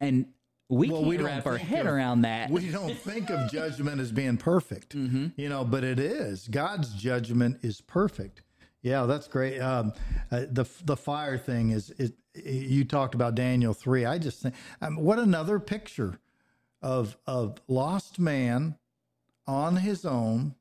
And 0.00 0.26
we 0.68 0.88
Well, 0.90 1.00
can't 1.00 1.08
we 1.08 1.16
wrap 1.18 1.46
our 1.46 1.58
head 1.58 1.86
of- 1.86 1.92
around 1.92 2.22
that. 2.22 2.50
We 2.50 2.68
don't 2.70 2.96
think 2.96 3.30
of 3.30 3.50
judgment 3.50 4.00
as 4.00 4.10
being 4.12 4.36
perfect, 4.36 4.94
you 4.94 5.48
know, 5.48 5.64
but 5.64 5.84
it 5.84 5.98
is. 5.98 6.48
God's 6.48 6.92
judgment 6.94 7.58
is 7.62 7.80
perfect. 7.80 8.42
Yeah, 8.82 9.06
that's 9.06 9.26
great. 9.28 9.58
Um, 9.60 9.92
uh, 10.30 10.44
the 10.50 10.64
the 10.84 10.96
fire 10.96 11.38
thing 11.38 11.70
is 11.70 11.90
it. 11.98 12.14
You 12.34 12.84
talked 12.84 13.14
about 13.14 13.34
Daniel 13.34 13.72
three. 13.72 14.04
I 14.04 14.18
just 14.18 14.42
think, 14.42 14.54
um, 14.82 14.96
what 14.96 15.18
another 15.18 15.58
picture 15.58 16.20
of 16.82 17.16
of 17.26 17.58
lost 17.66 18.18
man 18.18 18.76
on 19.46 19.76
his 19.76 20.04
own 20.04 20.54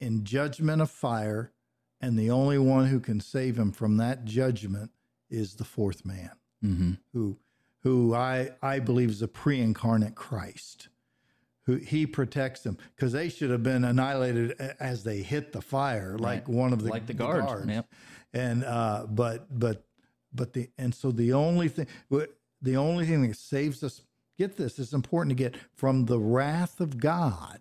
in 0.00 0.24
judgment 0.24 0.82
of 0.82 0.90
fire, 0.90 1.52
and 2.00 2.18
the 2.18 2.30
only 2.30 2.58
one 2.58 2.86
who 2.86 3.00
can 3.00 3.20
save 3.20 3.58
him 3.58 3.70
from 3.72 3.98
that 3.98 4.24
judgment 4.24 4.90
is 5.30 5.54
the 5.54 5.64
fourth 5.64 6.04
man 6.04 6.32
mm-hmm. 6.64 6.92
who 7.12 7.38
who 7.82 8.14
I 8.14 8.50
I 8.62 8.78
believe 8.78 9.10
is 9.10 9.22
a 9.22 9.28
pre-incarnate 9.28 10.14
Christ, 10.14 10.88
who 11.62 11.76
he 11.76 12.06
protects 12.06 12.62
them 12.62 12.78
because 12.94 13.12
they 13.12 13.28
should 13.28 13.50
have 13.50 13.62
been 13.62 13.84
annihilated 13.84 14.52
as 14.78 15.04
they 15.04 15.22
hit 15.22 15.52
the 15.52 15.62
fire, 15.62 16.16
like 16.18 16.48
one 16.48 16.72
of 16.72 16.82
the 16.82 16.90
Like 16.90 17.06
the 17.06 17.14
guards, 17.14 17.66
yep. 17.66 17.86
And 18.32 18.64
uh, 18.64 19.06
but 19.08 19.46
but 19.58 19.84
but 20.32 20.52
the 20.52 20.70
and 20.78 20.94
so 20.94 21.10
the 21.10 21.32
only 21.32 21.68
thing 21.68 21.86
the 22.62 22.76
only 22.76 23.06
thing 23.06 23.26
that 23.26 23.36
saves 23.36 23.82
us 23.82 24.02
get 24.38 24.56
this 24.56 24.78
it's 24.78 24.92
important 24.92 25.36
to 25.36 25.42
get 25.42 25.56
from 25.74 26.04
the 26.06 26.18
wrath 26.18 26.80
of 26.80 26.98
God 26.98 27.60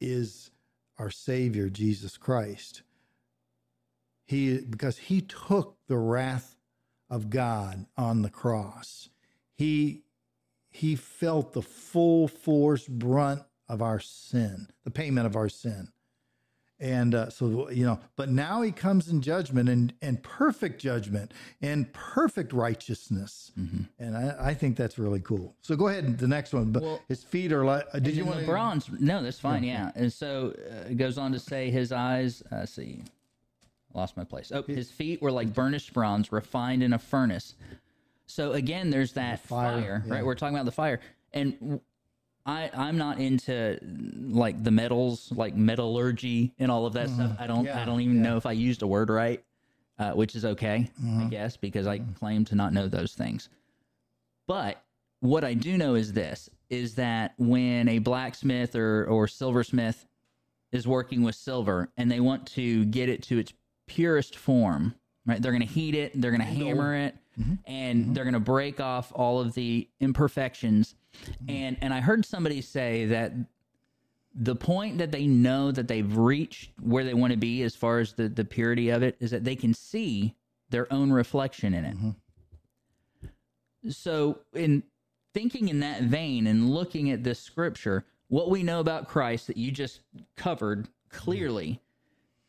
is 0.00 0.50
our 0.98 1.10
Savior 1.10 1.68
Jesus 1.68 2.16
Christ. 2.16 2.82
He 4.26 4.58
because 4.58 4.96
he 4.98 5.20
took 5.20 5.76
the 5.88 5.98
wrath 5.98 6.56
of 7.10 7.28
God 7.30 7.86
on 7.96 8.22
the 8.22 8.30
cross. 8.30 9.08
He 9.54 10.02
he 10.70 10.94
felt 10.96 11.52
the 11.52 11.62
full 11.62 12.28
force 12.28 12.86
brunt 12.86 13.42
of 13.68 13.82
our 13.82 13.98
sin, 14.00 14.68
the 14.84 14.90
payment 14.90 15.26
of 15.26 15.34
our 15.36 15.48
sin. 15.48 15.88
And 16.82 17.14
uh, 17.14 17.28
so, 17.28 17.68
you 17.68 17.84
know, 17.84 18.00
but 18.16 18.30
now 18.30 18.62
he 18.62 18.72
comes 18.72 19.08
in 19.08 19.20
judgment 19.20 19.68
and, 19.68 19.92
and 20.00 20.22
perfect 20.22 20.80
judgment 20.80 21.34
and 21.60 21.92
perfect 21.92 22.54
righteousness. 22.54 23.52
And 23.98 24.16
I, 24.16 24.34
I 24.40 24.54
think 24.54 24.76
that's 24.78 24.98
really 24.98 25.20
cool. 25.20 25.54
So 25.60 25.76
go 25.76 25.88
ahead. 25.88 26.16
The 26.18 26.26
next 26.26 26.54
one. 26.54 26.72
But 26.72 26.82
Well- 26.82 27.00
his 27.06 27.22
feet 27.22 27.52
are 27.52 27.66
like, 27.66 27.84
uh, 27.92 27.98
did 27.98 28.16
you 28.16 28.24
want 28.24 28.40
to? 28.40 28.46
bronze? 28.46 28.88
No, 28.98 29.22
that's 29.22 29.38
fine. 29.38 29.62
Yeah. 29.62 29.90
And 29.94 30.10
so 30.10 30.54
uh, 30.70 30.88
it 30.88 30.96
goes 30.96 31.18
on 31.18 31.32
to 31.32 31.38
say 31.38 31.70
his 31.70 31.92
eyes. 31.92 32.42
Uh, 32.50 32.64
see, 32.64 33.02
lost 33.94 34.16
my 34.16 34.24
place. 34.24 34.52
Oh, 34.54 34.62
his 34.62 34.90
feet 34.90 35.20
were 35.22 35.32
like 35.32 35.52
burnished 35.52 35.92
bronze, 35.92 36.30
refined 36.32 36.82
in 36.82 36.92
a 36.92 36.98
furnace. 36.98 37.54
So 38.26 38.52
again, 38.52 38.90
there's 38.90 39.12
that 39.14 39.40
fire, 39.40 39.80
fire, 39.80 40.04
yeah. 40.06 40.14
right? 40.14 40.24
We're 40.24 40.34
talking 40.36 40.54
about 40.54 40.64
the 40.66 40.72
fire, 40.72 41.00
and 41.32 41.80
I 42.46 42.70
I'm 42.72 42.96
not 42.96 43.18
into 43.18 43.78
like 43.82 44.62
the 44.62 44.70
metals, 44.70 45.32
like 45.32 45.54
metallurgy 45.54 46.52
and 46.58 46.70
all 46.70 46.86
of 46.86 46.92
that 46.94 47.10
stuff. 47.10 47.32
I 47.38 47.46
don't 47.46 47.58
Mm-hmm. 47.64 47.66
Yeah, 47.66 47.82
I 47.82 47.84
don't 47.84 48.00
even 48.00 48.22
know 48.22 48.36
if 48.36 48.46
I 48.46 48.52
used 48.52 48.82
a 48.82 48.86
word 48.86 49.10
right, 49.10 49.42
uh, 49.98 50.12
which 50.12 50.34
is 50.36 50.44
okay, 50.44 50.90
I 50.98 51.02
Mm-hmm. 51.02 51.28
guess, 51.28 51.56
because 51.56 51.86
I 51.86 51.98
claim 51.98 52.44
to 52.46 52.54
not 52.54 52.72
know 52.72 52.88
those 52.88 53.14
things. 53.14 53.48
But 54.46 54.82
what 55.20 55.44
I 55.44 55.54
do 55.54 55.76
know 55.76 55.94
is 55.94 56.12
this 56.12 56.48
is 56.70 56.94
that 56.94 57.34
when 57.36 57.88
a 57.88 57.98
blacksmith 57.98 58.74
or, 58.76 59.04
or 59.06 59.26
silversmith 59.28 60.06
is 60.72 60.86
working 60.86 61.22
with 61.22 61.34
silver 61.34 61.88
and 61.96 62.10
they 62.10 62.20
want 62.20 62.46
to 62.46 62.84
get 62.86 63.08
it 63.08 63.22
to 63.24 63.38
its 63.38 63.52
purest 63.90 64.36
form, 64.36 64.94
right? 65.26 65.42
They're 65.42 65.52
going 65.52 65.66
to 65.66 65.72
heat 65.72 65.96
it, 65.96 66.20
they're 66.20 66.30
going 66.30 66.40
to 66.40 66.46
hammer 66.46 66.94
it, 66.94 67.16
mm-hmm. 67.38 67.54
and 67.66 68.04
mm-hmm. 68.04 68.14
they're 68.14 68.24
going 68.24 68.34
to 68.34 68.40
break 68.40 68.78
off 68.78 69.12
all 69.14 69.40
of 69.40 69.54
the 69.54 69.88
imperfections. 69.98 70.94
Mm-hmm. 71.24 71.50
And 71.50 71.76
and 71.80 71.92
I 71.92 72.00
heard 72.00 72.24
somebody 72.24 72.60
say 72.60 73.06
that 73.06 73.32
the 74.32 74.54
point 74.54 74.98
that 74.98 75.10
they 75.10 75.26
know 75.26 75.72
that 75.72 75.88
they've 75.88 76.16
reached 76.16 76.70
where 76.80 77.02
they 77.02 77.14
want 77.14 77.32
to 77.32 77.36
be 77.36 77.64
as 77.64 77.74
far 77.74 77.98
as 77.98 78.12
the, 78.12 78.28
the 78.28 78.44
purity 78.44 78.90
of 78.90 79.02
it 79.02 79.16
is 79.18 79.32
that 79.32 79.42
they 79.42 79.56
can 79.56 79.74
see 79.74 80.36
their 80.70 80.90
own 80.92 81.12
reflection 81.12 81.74
in 81.74 81.84
it. 81.84 83.92
So, 83.92 84.38
in 84.54 84.84
thinking 85.34 85.68
in 85.68 85.80
that 85.80 86.02
vein 86.02 86.46
and 86.46 86.70
looking 86.70 87.10
at 87.10 87.24
this 87.24 87.40
scripture, 87.40 88.04
what 88.28 88.50
we 88.50 88.62
know 88.62 88.78
about 88.78 89.08
Christ 89.08 89.48
that 89.48 89.56
you 89.56 89.72
just 89.72 90.02
covered 90.36 90.86
clearly 91.08 91.80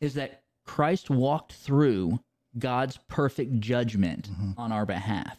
is 0.00 0.14
that 0.14 0.41
Christ 0.64 1.10
walked 1.10 1.52
through 1.52 2.20
God's 2.58 2.98
perfect 3.08 3.60
judgment 3.60 4.30
mm-hmm. 4.30 4.52
on 4.58 4.72
our 4.72 4.86
behalf. 4.86 5.38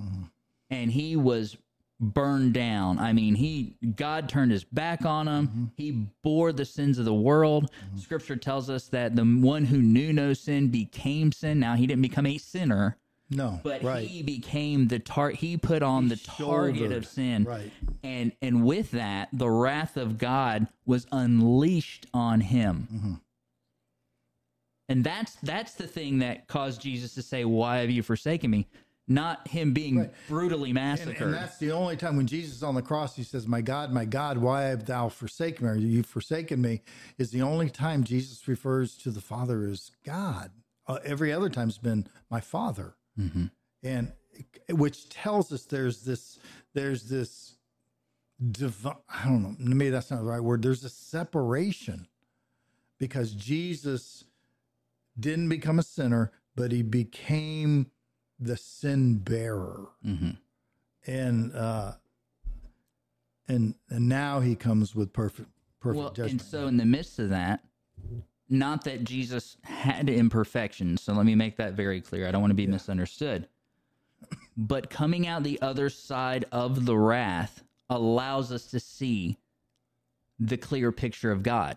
Mm-hmm. 0.00 0.24
And 0.70 0.90
he 0.92 1.16
was 1.16 1.56
burned 2.00 2.52
down. 2.52 2.98
I 2.98 3.12
mean, 3.12 3.34
he 3.34 3.76
God 3.96 4.28
turned 4.28 4.50
his 4.50 4.64
back 4.64 5.04
on 5.04 5.28
him. 5.28 5.46
Mm-hmm. 5.48 5.64
He 5.76 6.06
bore 6.22 6.52
the 6.52 6.64
sins 6.64 6.98
of 6.98 7.04
the 7.04 7.14
world. 7.14 7.70
Scripture 7.96 8.36
tells 8.36 8.68
us 8.68 8.88
that 8.88 9.16
the 9.16 9.22
one 9.24 9.64
who 9.64 9.78
knew 9.78 10.12
no 10.12 10.32
sin 10.34 10.68
became 10.68 11.32
sin. 11.32 11.60
Now 11.60 11.74
he 11.76 11.86
didn't 11.86 12.02
become 12.02 12.26
a 12.26 12.36
sinner, 12.38 12.96
No, 13.30 13.60
but 13.62 13.82
right. 13.82 14.06
he 14.06 14.22
became 14.22 14.88
the 14.88 14.98
tar 14.98 15.30
he 15.30 15.56
put 15.56 15.82
on 15.82 16.08
the 16.08 16.16
target 16.16 16.80
shouldered, 16.80 16.96
of 16.96 17.06
sin 17.06 17.44
right. 17.44 17.70
and 18.02 18.32
and 18.42 18.64
with 18.64 18.90
that 18.90 19.28
the 19.32 19.48
wrath 19.48 19.96
of 19.96 20.18
god 20.18 20.66
was 20.84 21.06
unleashed 21.12 22.06
on 22.12 22.40
him 22.40 22.88
Mm-hmm. 22.92 23.14
And 24.88 25.04
that's 25.04 25.36
that's 25.42 25.74
the 25.74 25.86
thing 25.86 26.18
that 26.18 26.46
caused 26.48 26.80
jesus 26.80 27.14
to 27.14 27.22
say 27.22 27.44
why 27.44 27.78
have 27.78 27.90
you 27.90 28.02
forsaken 28.02 28.50
me 28.50 28.66
not 29.06 29.46
him 29.48 29.72
being 29.72 30.10
brutally 30.28 30.72
massacred 30.72 31.20
and 31.20 31.34
that's 31.34 31.58
the 31.58 31.72
only 31.72 31.96
time 31.96 32.16
when 32.16 32.26
Jesus 32.26 32.56
is 32.56 32.62
on 32.62 32.74
the 32.74 32.82
cross, 32.82 33.14
he 33.14 33.22
says, 33.22 33.46
My 33.46 33.60
God, 33.60 33.92
my 33.92 34.04
God, 34.06 34.38
why 34.38 34.62
have 34.62 34.86
thou 34.86 35.08
forsaken 35.10 35.66
me? 35.66 35.72
Or 35.72 35.76
you've 35.76 36.06
forsaken 36.06 36.60
me, 36.62 36.80
is 37.18 37.30
the 37.30 37.42
only 37.42 37.68
time 37.68 38.04
Jesus 38.04 38.48
refers 38.48 38.96
to 38.98 39.10
the 39.10 39.20
Father 39.20 39.66
as 39.66 39.90
God. 40.04 40.52
Uh, 40.86 40.98
every 41.04 41.32
other 41.32 41.50
time's 41.50 41.78
been 41.78 42.06
my 42.30 42.40
Father. 42.40 42.96
And 43.82 44.12
which 44.70 45.10
tells 45.10 45.52
us 45.52 45.64
there's 45.64 46.02
this, 46.02 46.38
there's 46.72 47.04
this 47.04 47.56
divine, 48.50 48.96
I 49.08 49.24
don't 49.24 49.42
know, 49.42 49.54
maybe 49.58 49.90
that's 49.90 50.10
not 50.10 50.20
the 50.20 50.26
right 50.26 50.40
word. 50.40 50.62
There's 50.62 50.84
a 50.84 50.88
separation 50.88 52.08
because 52.98 53.32
Jesus 53.32 54.24
didn't 55.18 55.48
become 55.48 55.78
a 55.78 55.82
sinner, 55.82 56.32
but 56.56 56.72
he 56.72 56.82
became 56.82 57.90
the 58.38 58.56
sin 58.56 59.18
bearer. 59.18 59.88
And 61.06 61.54
uh 61.54 61.92
and 63.48 63.74
and 63.90 64.08
now 64.08 64.40
he 64.40 64.54
comes 64.56 64.94
with 64.94 65.12
perfect 65.12 65.50
perfect 65.80 66.18
well 66.18 66.26
and 66.26 66.40
so 66.40 66.66
in 66.66 66.78
the 66.78 66.84
midst 66.86 67.18
of 67.18 67.28
that 67.28 67.62
not 68.48 68.84
that 68.84 69.04
jesus 69.04 69.58
had 69.62 70.08
imperfections 70.08 71.02
so 71.02 71.12
let 71.12 71.26
me 71.26 71.34
make 71.34 71.56
that 71.56 71.74
very 71.74 72.00
clear. 72.00 72.26
I 72.26 72.30
don't 72.30 72.40
want 72.40 72.52
to 72.52 72.54
be 72.54 72.66
misunderstood. 72.66 73.48
But 74.56 74.88
coming 74.88 75.26
out 75.26 75.42
the 75.42 75.60
other 75.60 75.90
side 75.90 76.46
of 76.52 76.86
the 76.86 76.96
wrath 76.96 77.62
allows 77.90 78.50
us 78.52 78.66
to 78.68 78.80
see 78.80 79.36
the 80.38 80.56
clear 80.56 80.90
picture 80.92 81.30
of 81.30 81.42
God, 81.42 81.76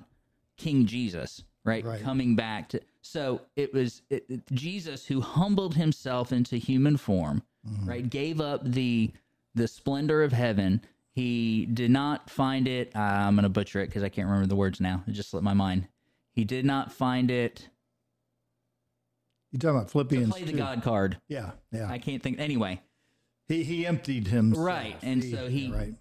King 0.55 0.85
Jesus, 0.85 1.43
right? 1.65 1.83
Right. 1.83 2.01
Coming 2.01 2.35
back 2.35 2.69
to 2.69 2.81
so 3.07 3.41
it 3.55 3.73
was 3.73 4.01
it, 4.09 4.25
it- 4.29 4.45
Jesus 4.51 5.05
who 5.05 5.21
humbled 5.21 5.75
himself 5.75 6.31
into 6.31 6.57
human 6.57 6.97
form, 6.97 7.41
right? 7.83 8.07
Gave 8.09 8.39
up 8.41 8.63
the 8.63 9.11
the 9.55 9.67
splendor 9.67 10.23
of 10.23 10.31
heaven. 10.33 10.81
He 11.13 11.65
did 11.65 11.89
not 11.89 12.29
find 12.29 12.67
it. 12.67 12.91
Uh, 12.95 12.99
I'm 12.99 13.35
going 13.35 13.43
to 13.43 13.49
butcher 13.49 13.79
it 13.81 13.87
because 13.87 14.03
I 14.03 14.09
can't 14.09 14.27
remember 14.27 14.47
the 14.47 14.55
words 14.55 14.79
now. 14.79 15.03
It 15.07 15.13
just 15.13 15.31
slipped 15.31 15.43
my 15.43 15.55
mind. 15.55 15.87
He 16.33 16.43
did 16.43 16.63
not 16.63 16.91
find 16.91 17.31
it. 17.31 17.69
you 19.51 19.57
talking 19.57 19.77
about 19.77 19.89
philippians 19.89 20.29
Play 20.29 20.43
the 20.43 20.51
2. 20.51 20.57
God 20.57 20.83
card. 20.83 21.17
yeah 21.27 21.51
yeah 21.71 21.89
I 21.89 21.97
can't 21.97 22.21
think. 22.21 22.39
Anyway, 22.39 22.81
he 23.47 23.63
he 23.63 23.85
emptied 23.87 24.27
himself 24.27 24.65
Right, 24.65 24.97
and 25.01 25.23
so 25.23 25.47
he- 25.47 25.71
right 25.71 25.95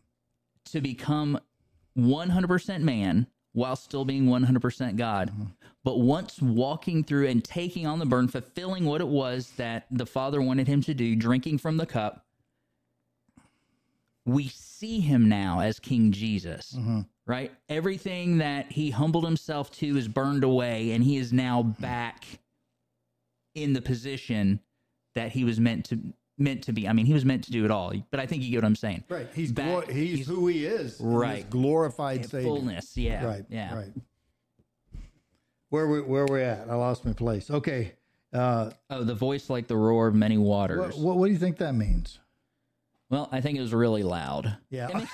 to 0.66 0.80
become 0.80 1.38
100% 1.96 2.80
man 2.82 3.28
while 3.56 3.74
still 3.74 4.04
being 4.04 4.26
100% 4.26 4.96
God. 4.96 5.30
Uh-huh. 5.30 5.44
But 5.82 5.98
once 5.98 6.42
walking 6.42 7.02
through 7.02 7.28
and 7.28 7.42
taking 7.42 7.86
on 7.86 7.98
the 7.98 8.04
burden, 8.04 8.28
fulfilling 8.28 8.84
what 8.84 9.00
it 9.00 9.08
was 9.08 9.52
that 9.56 9.86
the 9.90 10.04
Father 10.04 10.42
wanted 10.42 10.68
him 10.68 10.82
to 10.82 10.92
do, 10.92 11.16
drinking 11.16 11.56
from 11.56 11.78
the 11.78 11.86
cup, 11.86 12.26
we 14.26 14.48
see 14.48 15.00
him 15.00 15.30
now 15.30 15.60
as 15.60 15.80
King 15.80 16.12
Jesus. 16.12 16.76
Uh-huh. 16.78 17.02
Right? 17.24 17.50
Everything 17.70 18.38
that 18.38 18.70
he 18.72 18.90
humbled 18.90 19.24
himself 19.24 19.70
to 19.78 19.96
is 19.96 20.06
burned 20.06 20.44
away, 20.44 20.90
and 20.90 21.02
he 21.02 21.16
is 21.16 21.32
now 21.32 21.62
back 21.62 22.26
in 23.54 23.72
the 23.72 23.80
position 23.80 24.60
that 25.14 25.32
he 25.32 25.44
was 25.44 25.58
meant 25.58 25.86
to 25.86 25.98
meant 26.38 26.62
to 26.64 26.72
be. 26.72 26.86
I 26.88 26.92
mean, 26.92 27.06
he 27.06 27.12
was 27.14 27.24
meant 27.24 27.44
to 27.44 27.50
do 27.50 27.64
it 27.64 27.70
all, 27.70 27.92
but 28.10 28.20
I 28.20 28.26
think 28.26 28.42
you 28.42 28.50
get 28.50 28.58
what 28.58 28.64
I'm 28.66 28.76
saying. 28.76 29.04
right 29.08 29.28
he's 29.34 29.52
Back- 29.52 29.86
glor- 29.86 29.90
he's, 29.90 30.26
who 30.26 30.46
he 30.48 30.66
is 30.66 30.98
Right. 31.00 31.48
glorified 31.48 32.26
Savior. 32.26 32.42
fullness. 32.48 32.96
Yeah. 32.96 33.24
right 33.24 33.44
Yeah. 33.48 33.74
right 33.74 33.92
where 35.70 35.88
we 35.88 36.00
where 36.00 36.26
we 36.26 36.42
at 36.42 36.68
i 36.70 36.74
lost 36.74 37.04
my 37.04 37.12
place 37.12 37.50
okay 37.50 37.92
uh 38.32 38.70
Oh, 38.90 39.02
the 39.02 39.14
voice 39.14 39.50
like 39.50 39.66
the 39.66 39.76
roar 39.76 40.06
of 40.06 40.14
many 40.14 40.38
waters. 40.38 40.78
what, 40.78 40.98
what, 40.98 41.16
what 41.18 41.26
do 41.26 41.32
you 41.32 41.38
think 41.38 41.56
that 41.58 41.74
means 41.74 42.18
well, 43.08 43.28
I 43.30 43.40
think 43.40 43.56
it 43.56 43.60
was 43.60 43.72
really 43.72 44.02
loud. 44.02 44.56
yeah 44.68 44.88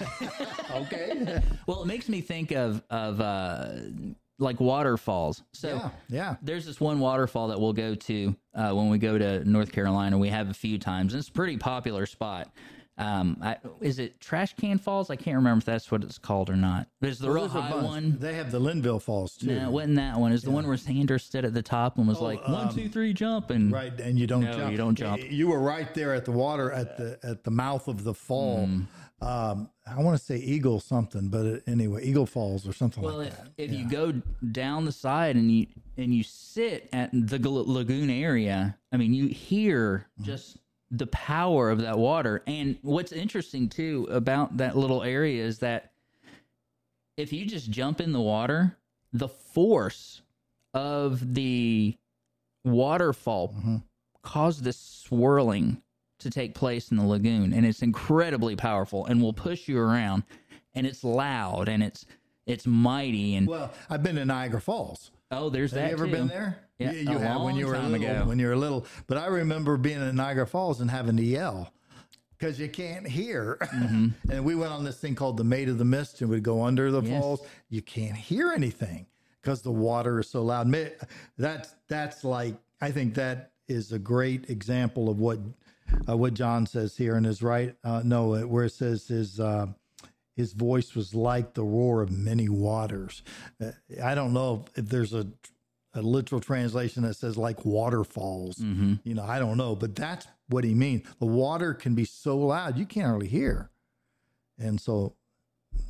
okay 0.74 1.42
Well, 1.66 1.82
it 1.82 1.86
makes 1.86 2.08
me 2.08 2.20
think 2.22 2.50
of 2.52 2.82
of 2.90 3.20
uh, 3.20 3.68
like 4.42 4.60
waterfalls. 4.60 5.42
So 5.52 5.68
yeah 5.68 5.90
yeah 6.08 6.36
there's 6.42 6.66
this 6.66 6.80
one 6.80 7.00
waterfall 7.00 7.48
that 7.48 7.60
we'll 7.60 7.72
go 7.72 7.94
to 7.94 8.36
uh, 8.54 8.72
when 8.72 8.90
we 8.90 8.98
go 8.98 9.16
to 9.18 9.48
North 9.48 9.72
Carolina. 9.72 10.18
We 10.18 10.28
have 10.28 10.50
a 10.50 10.54
few 10.54 10.78
times, 10.78 11.14
and 11.14 11.20
it's 11.20 11.28
a 11.28 11.32
pretty 11.32 11.56
popular 11.56 12.04
spot. 12.06 12.52
Um, 12.98 13.38
I, 13.42 13.56
is 13.80 13.98
it 13.98 14.20
Trash 14.20 14.54
Can 14.54 14.76
Falls? 14.76 15.08
I 15.08 15.16
can't 15.16 15.36
remember 15.36 15.58
if 15.60 15.64
that's 15.64 15.90
what 15.90 16.04
it's 16.04 16.18
called 16.18 16.50
or 16.50 16.56
not. 16.56 16.88
There's 17.00 17.18
the 17.18 17.30
real 17.30 17.48
high 17.48 17.74
one. 17.82 18.18
they 18.20 18.34
have 18.34 18.50
the 18.52 18.60
linville 18.60 19.00
falls 19.00 19.34
too 19.34 19.46
No, 19.46 19.68
it 19.68 19.72
wasn't 19.72 19.96
that 19.96 20.18
one. 20.18 20.30
It's 20.30 20.44
the 20.44 20.50
one 20.50 20.66
where 20.68 20.76
Sanders 20.76 21.24
stood 21.24 21.46
at 21.46 21.54
the 21.54 21.62
top 21.62 21.96
and 21.96 22.06
was 22.06 22.20
like 22.20 22.46
one, 22.46 22.72
two, 22.72 22.90
three, 22.90 23.14
jump, 23.14 23.48
and 23.48 23.72
Right, 23.72 23.98
and 23.98 24.18
you 24.18 24.26
don't 24.26 24.44
No, 24.44 24.52
jump. 24.52 24.70
you 24.72 24.76
don't 24.76 24.94
jump. 24.94 25.22
You 25.30 25.48
were 25.48 25.58
right 25.58 25.92
there 25.94 26.14
at 26.14 26.26
the 26.26 26.32
water 26.32 26.70
at 26.70 26.98
the 26.98 27.18
at 27.22 27.44
the 27.44 27.50
mouth 27.50 27.88
of 27.88 28.04
the 28.04 28.12
fall. 28.14 28.66
Mm. 28.66 28.86
Um, 29.22 29.70
I 29.86 30.00
want 30.00 30.18
to 30.18 30.24
say 30.24 30.36
Eagle 30.36 30.80
something, 30.80 31.28
but 31.28 31.62
anyway, 31.68 32.04
Eagle 32.04 32.26
Falls 32.26 32.66
or 32.66 32.72
something 32.72 33.02
Well, 33.04 33.18
like 33.18 33.28
if, 33.28 33.36
that. 33.36 33.44
Well, 33.44 33.52
if 33.56 33.72
you 33.72 33.88
go 33.88 34.12
down 34.50 34.84
the 34.84 34.92
side 34.92 35.36
and 35.36 35.50
you 35.50 35.66
and 35.96 36.12
you 36.12 36.24
sit 36.24 36.88
at 36.92 37.10
the 37.12 37.38
lagoon 37.38 38.10
area, 38.10 38.76
I 38.90 38.96
mean, 38.96 39.14
you 39.14 39.28
hear 39.28 40.06
just 40.22 40.58
the 40.90 41.06
power 41.06 41.70
of 41.70 41.78
that 41.82 41.98
water. 41.98 42.42
And 42.48 42.78
what's 42.82 43.12
interesting 43.12 43.68
too 43.68 44.08
about 44.10 44.56
that 44.56 44.76
little 44.76 45.04
area 45.04 45.44
is 45.44 45.60
that 45.60 45.92
if 47.16 47.32
you 47.32 47.46
just 47.46 47.70
jump 47.70 48.00
in 48.00 48.12
the 48.12 48.20
water, 48.20 48.76
the 49.12 49.28
force 49.28 50.22
of 50.74 51.34
the 51.34 51.96
waterfall 52.64 53.54
caused 54.22 54.64
this 54.64 54.78
swirling 54.78 55.80
to 56.22 56.30
take 56.30 56.54
place 56.54 56.90
in 56.90 56.96
the 56.96 57.04
lagoon 57.06 57.52
and 57.52 57.64
it's 57.66 57.82
incredibly 57.82 58.56
powerful 58.56 59.06
and 59.06 59.20
will 59.22 59.32
push 59.32 59.68
you 59.68 59.78
around 59.78 60.22
and 60.74 60.86
it's 60.86 61.04
loud 61.04 61.68
and 61.68 61.82
it's 61.82 62.04
it's 62.46 62.66
mighty 62.66 63.34
and 63.36 63.46
Well, 63.46 63.72
I've 63.88 64.02
been 64.02 64.16
to 64.16 64.24
Niagara 64.24 64.60
Falls. 64.60 65.10
oh 65.30 65.48
there's 65.50 65.70
Have 65.72 65.80
that 65.82 65.86
you 65.88 65.92
ever 65.94 66.06
too. 66.06 66.12
been 66.12 66.28
there? 66.28 66.58
Yeah, 66.78 66.90
you, 66.92 67.18
have 67.18 67.42
when 67.42 67.54
you 67.54 67.66
were 67.68 67.78
little. 67.78 67.94
ago. 67.94 68.24
When 68.26 68.40
you 68.40 68.48
were 68.48 68.56
little, 68.56 68.86
but 69.06 69.16
I 69.16 69.26
remember 69.26 69.76
being 69.76 70.02
at 70.02 70.12
Niagara 70.16 70.46
Falls 70.48 70.80
and 70.80 70.90
having 70.90 71.16
to 71.16 71.22
yell 71.22 71.72
because 72.36 72.58
you 72.58 72.68
can't 72.68 73.06
hear. 73.06 73.56
Mm-hmm. 73.60 74.08
and 74.32 74.44
we 74.44 74.56
went 74.56 74.72
on 74.72 74.82
this 74.82 74.98
thing 74.98 75.14
called 75.14 75.36
the 75.36 75.44
Maid 75.44 75.68
of 75.68 75.78
the 75.78 75.84
Mist, 75.84 76.20
and 76.22 76.28
we'd 76.30 76.42
go 76.42 76.64
under 76.64 76.90
the 76.90 77.00
Yes. 77.02 77.20
falls. 77.20 77.46
You 77.68 77.82
can't 77.82 78.16
hear 78.16 78.50
anything 78.50 79.06
because 79.40 79.62
the 79.62 79.70
water 79.70 80.18
is 80.18 80.28
so 80.28 80.42
loud. 80.42 80.74
That's 81.38 81.72
that's 81.88 82.24
like 82.24 82.56
I 82.80 82.90
think 82.90 83.14
that 83.14 83.52
is 83.68 83.92
a 83.92 83.98
great 84.00 84.50
example 84.50 85.08
of 85.08 85.20
what 85.20 85.38
uh, 86.08 86.16
what 86.16 86.34
John 86.34 86.66
says 86.66 86.96
here 86.96 87.16
in 87.16 87.24
his 87.24 87.42
right. 87.42 87.74
Uh, 87.84 88.02
no, 88.04 88.36
where 88.46 88.64
it 88.64 88.72
says 88.72 89.08
his. 89.08 89.38
Uh, 89.40 89.66
his 90.34 90.54
voice 90.54 90.94
was 90.94 91.14
like 91.14 91.52
the 91.52 91.62
roar 91.62 92.00
of 92.00 92.10
many 92.10 92.48
waters. 92.48 93.22
Uh, 93.62 93.72
I 94.02 94.14
don't 94.14 94.32
know 94.32 94.64
if, 94.74 94.78
if 94.84 94.88
there's 94.88 95.12
a, 95.12 95.26
a 95.92 96.00
literal 96.00 96.40
translation 96.40 97.02
that 97.02 97.16
says 97.16 97.36
like 97.36 97.66
waterfalls. 97.66 98.56
You 98.58 99.12
know, 99.14 99.24
I 99.24 99.38
don't 99.38 99.58
know, 99.58 99.76
but 99.76 99.94
that's 99.94 100.26
what 100.48 100.64
he 100.64 100.72
means. 100.72 101.06
The 101.20 101.26
water 101.26 101.74
can 101.74 101.94
be 101.94 102.06
so 102.06 102.38
loud 102.38 102.78
you 102.78 102.86
can't 102.86 103.12
really 103.12 103.28
hear, 103.28 103.68
and 104.58 104.80
so 104.80 105.16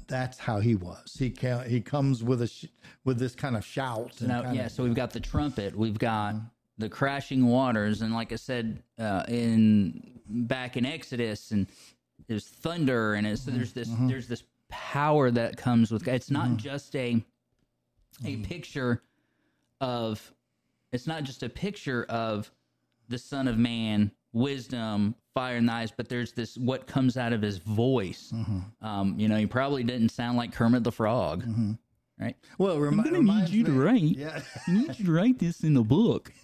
that's 0.08 0.38
how 0.38 0.58
he 0.58 0.74
was. 0.74 1.14
He 1.16 1.30
can, 1.30 1.68
he 1.70 1.80
comes 1.80 2.24
with 2.24 2.42
a 2.42 2.48
sh- 2.48 2.66
with 3.04 3.20
this 3.20 3.36
kind 3.36 3.56
of 3.56 3.64
shout. 3.64 4.20
Now, 4.20 4.52
yeah, 4.52 4.66
of- 4.66 4.72
so 4.72 4.82
we've 4.82 4.94
got 4.94 5.12
the 5.12 5.20
trumpet, 5.20 5.76
we've 5.76 5.98
got 5.98 6.34
the 6.82 6.88
crashing 6.88 7.46
waters, 7.46 8.02
and 8.02 8.12
like 8.12 8.32
I 8.32 8.36
said 8.36 8.82
uh, 8.98 9.22
in 9.28 10.20
back 10.28 10.76
in 10.76 10.84
Exodus, 10.84 11.52
and 11.52 11.66
there's 12.26 12.46
thunder, 12.46 13.14
and 13.14 13.26
it's, 13.26 13.42
so 13.42 13.50
there's 13.52 13.72
this 13.72 13.88
there's 14.00 14.28
this 14.28 14.42
power 14.68 15.30
that 15.30 15.56
comes 15.56 15.90
with. 15.90 16.06
It's 16.08 16.30
not 16.30 16.56
just 16.56 16.94
a 16.96 17.24
a 18.24 18.36
picture 18.38 19.02
of. 19.80 20.32
It's 20.92 21.06
not 21.06 21.22
just 21.22 21.42
a 21.42 21.48
picture 21.48 22.04
of 22.10 22.50
the 23.08 23.16
Son 23.16 23.48
of 23.48 23.56
Man, 23.56 24.10
wisdom, 24.32 25.14
fire 25.34 25.56
in 25.56 25.66
the 25.66 25.72
eyes, 25.72 25.90
but 25.90 26.08
there's 26.08 26.32
this 26.32 26.58
what 26.58 26.86
comes 26.86 27.16
out 27.16 27.32
of 27.32 27.40
his 27.40 27.58
voice. 27.58 28.32
Um, 28.82 29.14
you 29.18 29.28
know, 29.28 29.36
he 29.36 29.46
probably 29.46 29.84
didn't 29.84 30.10
sound 30.10 30.36
like 30.36 30.52
Kermit 30.52 30.84
the 30.84 30.92
Frog, 30.92 31.44
right? 32.20 32.36
well, 32.58 32.76
I'm 32.82 32.96
gonna 33.02 33.22
need 33.22 33.48
you 33.48 33.64
to 33.64 33.72
write. 33.72 34.02
Yeah. 34.02 34.42
I 34.66 34.72
need 34.72 34.98
you 34.98 35.04
to 35.06 35.12
write 35.12 35.38
this 35.38 35.62
in 35.62 35.74
the 35.74 35.82
book. 35.82 36.32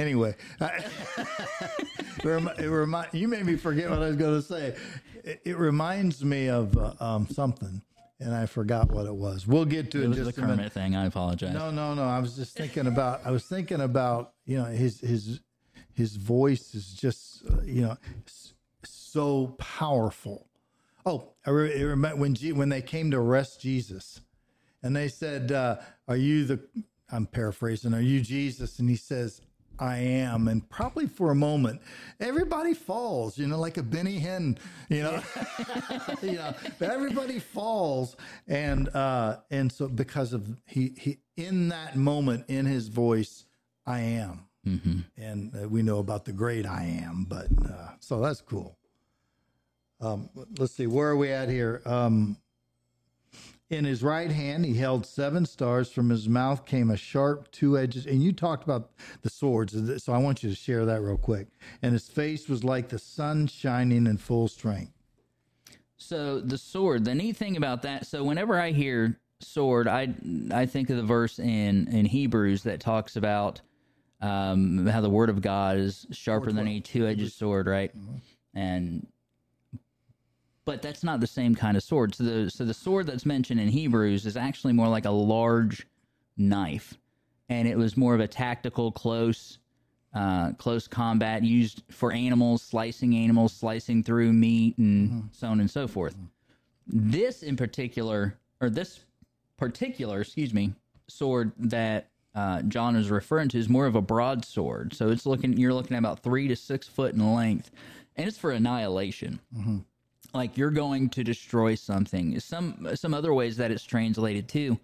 Anyway, 0.00 0.34
I, 0.62 0.66
it, 1.18 2.24
remi- 2.24 2.52
it 2.58 2.66
remi- 2.68 3.06
you 3.12 3.28
made 3.28 3.44
me 3.44 3.56
forget 3.56 3.90
what 3.90 3.98
I 4.02 4.06
was 4.06 4.16
going 4.16 4.40
to 4.40 4.42
say. 4.42 4.74
It, 5.22 5.42
it 5.44 5.58
reminds 5.58 6.24
me 6.24 6.48
of 6.48 6.74
uh, 6.78 6.94
um, 7.00 7.26
something, 7.28 7.82
and 8.18 8.34
I 8.34 8.46
forgot 8.46 8.90
what 8.90 9.04
it 9.04 9.14
was. 9.14 9.46
We'll 9.46 9.66
get 9.66 9.90
to 9.90 10.00
it, 10.00 10.04
It 10.04 10.08
was 10.08 10.16
just 10.16 10.36
the. 10.36 10.40
Kermit 10.42 10.72
thing. 10.72 10.96
I 10.96 11.04
apologize. 11.04 11.52
No, 11.52 11.70
no, 11.70 11.92
no. 11.92 12.04
I 12.04 12.18
was 12.18 12.34
just 12.34 12.56
thinking 12.56 12.86
about. 12.86 13.20
I 13.26 13.30
was 13.30 13.44
thinking 13.44 13.82
about. 13.82 14.32
You 14.46 14.56
know, 14.58 14.64
his 14.64 15.00
his 15.00 15.40
his 15.92 16.16
voice 16.16 16.74
is 16.74 16.94
just. 16.94 17.42
Uh, 17.46 17.60
you 17.62 17.82
know, 17.82 17.96
so 18.84 19.48
powerful. 19.58 20.46
Oh, 21.04 21.34
I 21.44 21.50
re- 21.50 21.74
it 21.78 21.84
remi- 21.84 22.14
when 22.18 22.34
G- 22.34 22.52
when 22.52 22.70
they 22.70 22.80
came 22.80 23.10
to 23.10 23.18
arrest 23.18 23.60
Jesus, 23.60 24.22
and 24.82 24.96
they 24.96 25.08
said, 25.08 25.52
uh, 25.52 25.76
"Are 26.08 26.16
you 26.16 26.46
the?" 26.46 26.60
I'm 27.12 27.26
paraphrasing. 27.26 27.92
Are 27.92 28.00
you 28.00 28.20
Jesus? 28.20 28.78
And 28.78 28.88
he 28.88 28.94
says, 28.94 29.40
"I 29.80 29.98
am." 29.98 30.48
And 30.48 30.68
probably 30.68 31.06
for 31.06 31.30
a 31.30 31.34
moment, 31.34 31.80
everybody 32.20 32.74
falls. 32.74 33.38
You 33.38 33.46
know, 33.46 33.58
like 33.58 33.76
a 33.76 33.82
Benny 33.82 34.20
Hinn. 34.20 34.58
You 34.88 35.02
know, 35.02 35.22
you 36.22 36.32
know, 36.32 36.54
everybody 36.80 37.38
falls, 37.38 38.16
and 38.46 38.88
uh, 38.94 39.38
and 39.50 39.72
so 39.72 39.88
because 39.88 40.32
of 40.32 40.60
he 40.66 40.94
he 40.98 41.18
in 41.36 41.68
that 41.68 41.96
moment 41.96 42.44
in 42.48 42.66
his 42.66 42.88
voice, 42.88 43.46
I 43.86 44.00
am. 44.00 44.46
And 45.16 45.54
uh, 45.56 45.68
we 45.68 45.82
know 45.82 45.98
about 45.98 46.24
the 46.26 46.32
great 46.32 46.66
I 46.66 46.84
am, 47.02 47.24
but 47.28 47.46
uh, 47.64 47.92
so 47.98 48.20
that's 48.20 48.40
cool. 48.42 48.76
Um, 50.00 50.28
let's 50.58 50.72
see, 50.74 50.86
where 50.86 51.08
are 51.08 51.16
we 51.16 51.30
at 51.30 51.48
here? 51.48 51.82
Um, 51.84 52.36
in 53.70 53.84
his 53.84 54.02
right 54.02 54.30
hand, 54.30 54.64
he 54.64 54.74
held 54.74 55.06
seven 55.06 55.46
stars. 55.46 55.90
From 55.90 56.10
his 56.10 56.28
mouth 56.28 56.66
came 56.66 56.90
a 56.90 56.96
sharp 56.96 57.50
two 57.52 57.78
edges. 57.78 58.04
And 58.04 58.22
you 58.22 58.32
talked 58.32 58.64
about 58.64 58.90
the 59.22 59.30
swords, 59.30 60.02
so 60.02 60.12
I 60.12 60.18
want 60.18 60.42
you 60.42 60.50
to 60.50 60.56
share 60.56 60.84
that 60.84 61.00
real 61.00 61.16
quick. 61.16 61.46
And 61.80 61.92
his 61.92 62.08
face 62.08 62.48
was 62.48 62.64
like 62.64 62.88
the 62.88 62.98
sun 62.98 63.46
shining 63.46 64.06
in 64.06 64.18
full 64.18 64.48
strength. 64.48 64.92
So 65.96 66.40
the 66.40 66.58
sword. 66.58 67.04
The 67.04 67.14
neat 67.14 67.36
thing 67.36 67.56
about 67.56 67.82
that. 67.82 68.06
So 68.06 68.24
whenever 68.24 68.58
I 68.58 68.72
hear 68.72 69.20
sword, 69.38 69.86
I 69.86 70.14
I 70.50 70.66
think 70.66 70.90
of 70.90 70.96
the 70.96 71.02
verse 71.02 71.38
in 71.38 71.86
in 71.88 72.06
Hebrews 72.06 72.64
that 72.64 72.80
talks 72.80 73.16
about 73.16 73.60
um, 74.20 74.86
how 74.86 75.00
the 75.00 75.10
word 75.10 75.30
of 75.30 75.40
God 75.40 75.76
is 75.76 76.06
sharper 76.10 76.50
than 76.52 76.66
a 76.66 76.80
two 76.80 77.06
edged 77.06 77.32
sword, 77.32 77.66
right? 77.66 77.92
And 78.54 79.06
but 80.70 80.82
that's 80.82 81.02
not 81.02 81.18
the 81.18 81.26
same 81.26 81.52
kind 81.52 81.76
of 81.76 81.82
sword. 81.82 82.14
So 82.14 82.22
the 82.22 82.48
so 82.48 82.64
the 82.64 82.72
sword 82.72 83.08
that's 83.08 83.26
mentioned 83.26 83.58
in 83.58 83.66
Hebrews 83.66 84.24
is 84.24 84.36
actually 84.36 84.72
more 84.72 84.86
like 84.86 85.04
a 85.04 85.10
large 85.10 85.84
knife, 86.36 86.96
and 87.48 87.66
it 87.66 87.76
was 87.76 87.96
more 87.96 88.14
of 88.14 88.20
a 88.20 88.28
tactical, 88.28 88.92
close, 88.92 89.58
uh, 90.14 90.52
close 90.52 90.86
combat 90.86 91.42
used 91.42 91.82
for 91.90 92.12
animals, 92.12 92.62
slicing 92.62 93.16
animals, 93.16 93.52
slicing 93.52 94.04
through 94.04 94.32
meat, 94.32 94.78
and 94.78 95.28
so 95.32 95.48
on 95.48 95.58
and 95.58 95.68
so 95.68 95.88
forth. 95.88 96.14
This 96.86 97.42
in 97.42 97.56
particular, 97.56 98.38
or 98.60 98.70
this 98.70 99.00
particular, 99.56 100.20
excuse 100.20 100.54
me, 100.54 100.72
sword 101.08 101.50
that 101.58 102.10
uh, 102.36 102.62
John 102.62 102.94
is 102.94 103.10
referring 103.10 103.48
to 103.48 103.58
is 103.58 103.68
more 103.68 103.86
of 103.86 103.96
a 103.96 104.00
broadsword. 104.00 104.94
So 104.94 105.08
it's 105.08 105.26
looking, 105.26 105.56
you're 105.56 105.74
looking 105.74 105.96
at 105.96 105.98
about 105.98 106.22
three 106.22 106.46
to 106.46 106.54
six 106.54 106.86
foot 106.86 107.12
in 107.12 107.34
length, 107.34 107.72
and 108.14 108.28
it's 108.28 108.38
for 108.38 108.52
annihilation 108.52 109.40
like 110.32 110.56
you're 110.56 110.70
going 110.70 111.08
to 111.10 111.24
destroy 111.24 111.74
something. 111.74 112.38
Some 112.40 112.88
some 112.94 113.14
other 113.14 113.34
ways 113.34 113.56
that 113.56 113.70
it's 113.70 113.84
translated 113.84 114.48
too 114.48 114.78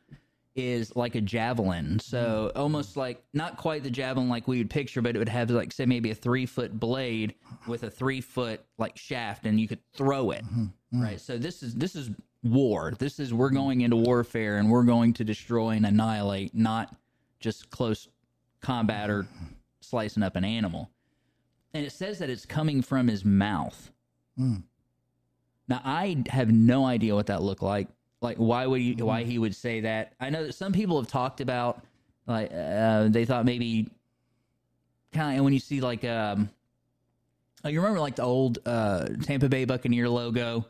is 0.56 0.94
like 0.96 1.14
a 1.14 1.20
javelin. 1.20 2.00
So 2.00 2.50
mm. 2.54 2.58
almost 2.58 2.96
like 2.96 3.22
not 3.34 3.58
quite 3.58 3.82
the 3.82 3.90
javelin 3.90 4.28
like 4.28 4.48
we 4.48 4.58
would 4.58 4.70
picture, 4.70 5.02
but 5.02 5.14
it 5.14 5.18
would 5.18 5.28
have 5.28 5.50
like 5.50 5.72
say 5.72 5.86
maybe 5.86 6.10
a 6.10 6.14
three 6.14 6.46
foot 6.46 6.78
blade 6.78 7.34
with 7.66 7.82
a 7.82 7.90
three 7.90 8.20
foot 8.20 8.64
like 8.78 8.96
shaft, 8.96 9.46
and 9.46 9.60
you 9.60 9.68
could 9.68 9.80
throw 9.92 10.30
it. 10.30 10.44
Mm-hmm. 10.44 10.98
Mm. 10.98 11.02
Right. 11.02 11.20
So 11.20 11.38
this 11.38 11.62
is 11.62 11.74
this 11.74 11.94
is 11.94 12.10
war. 12.42 12.94
This 12.98 13.20
is 13.20 13.34
we're 13.34 13.50
going 13.50 13.82
into 13.82 13.96
warfare, 13.96 14.56
and 14.56 14.70
we're 14.70 14.84
going 14.84 15.12
to 15.14 15.24
destroy 15.24 15.70
and 15.70 15.86
annihilate, 15.86 16.54
not 16.54 16.94
just 17.38 17.70
close 17.70 18.08
combat 18.60 19.10
or 19.10 19.26
slicing 19.80 20.22
up 20.22 20.36
an 20.36 20.44
animal. 20.44 20.90
And 21.74 21.84
it 21.84 21.92
says 21.92 22.18
that 22.20 22.30
it's 22.30 22.46
coming 22.46 22.80
from 22.80 23.08
his 23.08 23.24
mouth. 23.24 23.90
Mm. 24.38 24.62
Now 25.68 25.80
I 25.84 26.22
have 26.28 26.50
no 26.52 26.84
idea 26.84 27.14
what 27.14 27.26
that 27.26 27.42
looked 27.42 27.62
like. 27.62 27.88
Like 28.20 28.36
why 28.38 28.66
would 28.66 28.80
he 28.80 28.94
why 28.94 29.24
he 29.24 29.38
would 29.38 29.54
say 29.54 29.80
that? 29.80 30.14
I 30.20 30.30
know 30.30 30.44
that 30.46 30.54
some 30.54 30.72
people 30.72 31.00
have 31.00 31.10
talked 31.10 31.40
about 31.40 31.84
like 32.26 32.50
uh, 32.52 33.08
they 33.08 33.24
thought 33.24 33.44
maybe 33.44 33.88
kind 35.12 35.30
of 35.30 35.34
and 35.36 35.44
when 35.44 35.52
you 35.52 35.60
see 35.60 35.80
like 35.80 36.04
um 36.04 36.48
oh, 37.64 37.68
you 37.68 37.80
remember 37.80 38.00
like 38.00 38.16
the 38.16 38.22
old 38.22 38.58
uh 38.66 39.06
Tampa 39.22 39.48
Bay 39.48 39.64
Buccaneer 39.64 40.08
logo 40.08 40.66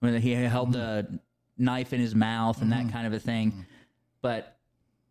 when 0.00 0.20
he 0.20 0.32
held 0.32 0.72
the 0.72 1.18
knife 1.56 1.92
in 1.92 2.00
his 2.00 2.14
mouth 2.14 2.62
and 2.62 2.72
that 2.72 2.90
kind 2.90 3.06
of 3.06 3.12
a 3.12 3.18
thing. 3.18 3.66
But 4.22 4.56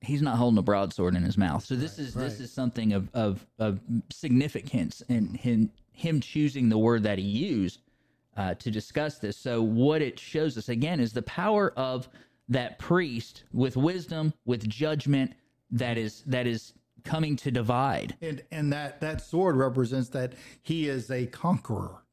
he's 0.02 0.22
not 0.22 0.38
holding 0.38 0.58
a 0.58 0.62
broadsword 0.62 1.16
in 1.16 1.24
his 1.24 1.38
mouth. 1.38 1.66
So 1.66 1.76
this 1.76 2.00
is 2.00 2.14
this 2.14 2.40
is 2.40 2.52
something 2.52 2.94
of 2.94 3.10
of, 3.14 3.46
of 3.60 3.80
significance 4.12 5.02
in 5.10 5.34
him 5.34 5.72
him 5.92 6.22
choosing 6.22 6.70
the 6.70 6.78
word 6.78 7.04
that 7.04 7.18
he 7.18 7.26
used 7.26 7.80
uh, 8.38 8.54
to 8.54 8.72
discuss 8.72 9.18
this. 9.20 9.36
So 9.36 9.62
what 9.62 10.02
it 10.02 10.20
shows 10.20 10.58
us 10.58 10.70
again 10.70 11.00
is 11.00 11.12
the 11.12 11.24
power 11.24 11.74
of 11.76 12.08
that 12.50 12.80
priest 12.80 13.44
with 13.52 13.76
wisdom, 13.76 14.34
with 14.46 14.70
judgment 14.70 15.34
that 15.72 15.98
is 15.98 16.24
that 16.28 16.48
is 16.48 16.74
coming 17.04 17.36
to 17.38 17.52
divide. 17.52 18.16
And 18.22 18.44
and 18.52 18.72
that 18.72 19.02
that 19.02 19.22
sword 19.22 19.56
represents 19.58 20.10
that 20.10 20.34
he 20.62 20.88
is 20.88 21.12
a 21.12 21.26
conqueror. 21.28 22.04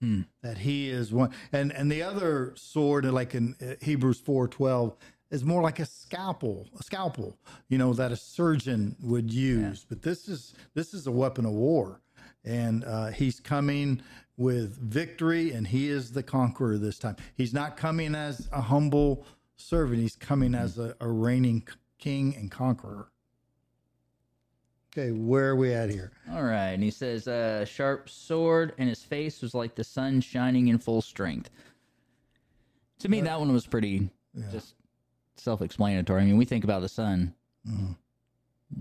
That 0.42 0.58
he 0.58 0.90
is 0.90 1.12
one. 1.12 1.30
And 1.52 1.72
and 1.72 1.90
the 1.90 2.02
other 2.02 2.52
sword, 2.56 3.04
like 3.04 3.34
in 3.34 3.54
uh, 3.60 3.74
Hebrews 3.84 4.20
four 4.20 4.48
twelve, 4.48 4.96
is 5.30 5.44
more 5.44 5.62
like 5.62 5.78
a 5.78 5.86
scalpel, 5.86 6.68
a 6.78 6.82
scalpel. 6.82 7.38
You 7.68 7.78
know 7.78 7.92
that 7.94 8.12
a 8.12 8.16
surgeon 8.16 8.96
would 9.02 9.32
use. 9.32 9.86
But 9.88 10.02
this 10.02 10.28
is 10.28 10.54
this 10.74 10.94
is 10.94 11.06
a 11.06 11.12
weapon 11.12 11.46
of 11.46 11.52
war, 11.52 12.00
and 12.44 12.84
uh, 12.84 13.08
he's 13.08 13.40
coming 13.40 14.02
with 14.36 14.76
victory, 14.78 15.52
and 15.52 15.66
he 15.66 15.88
is 15.88 16.12
the 16.12 16.22
conqueror 16.22 16.78
this 16.78 16.98
time. 16.98 17.16
He's 17.36 17.54
not 17.54 17.76
coming 17.76 18.14
as 18.14 18.48
a 18.52 18.60
humble 18.60 19.26
servant. 19.56 20.00
He's 20.00 20.16
coming 20.16 20.54
as 20.54 20.78
a, 20.78 20.94
a 21.00 21.08
reigning 21.08 21.66
king 21.98 22.34
and 22.36 22.50
conqueror. 22.50 23.08
Okay, 24.92 25.10
where 25.10 25.50
are 25.50 25.56
we 25.56 25.72
at 25.72 25.90
here? 25.90 26.12
All 26.32 26.44
right. 26.44 26.68
And 26.70 26.82
he 26.82 26.90
says, 26.90 27.26
uh, 27.26 27.64
sharp 27.64 28.08
sword, 28.08 28.74
and 28.78 28.88
his 28.88 29.02
face 29.02 29.42
was 29.42 29.52
like 29.52 29.74
the 29.74 29.82
sun 29.82 30.20
shining 30.20 30.68
in 30.68 30.78
full 30.78 31.02
strength. 31.02 31.50
To 33.00 33.08
me, 33.08 33.20
that 33.22 33.38
one 33.40 33.52
was 33.52 33.66
pretty 33.66 34.08
just 34.52 34.74
self 35.36 35.62
explanatory. 35.62 36.22
I 36.22 36.24
mean, 36.24 36.36
we 36.36 36.44
think 36.44 36.62
about 36.64 36.80
the 36.80 36.88
sun. 36.88 37.34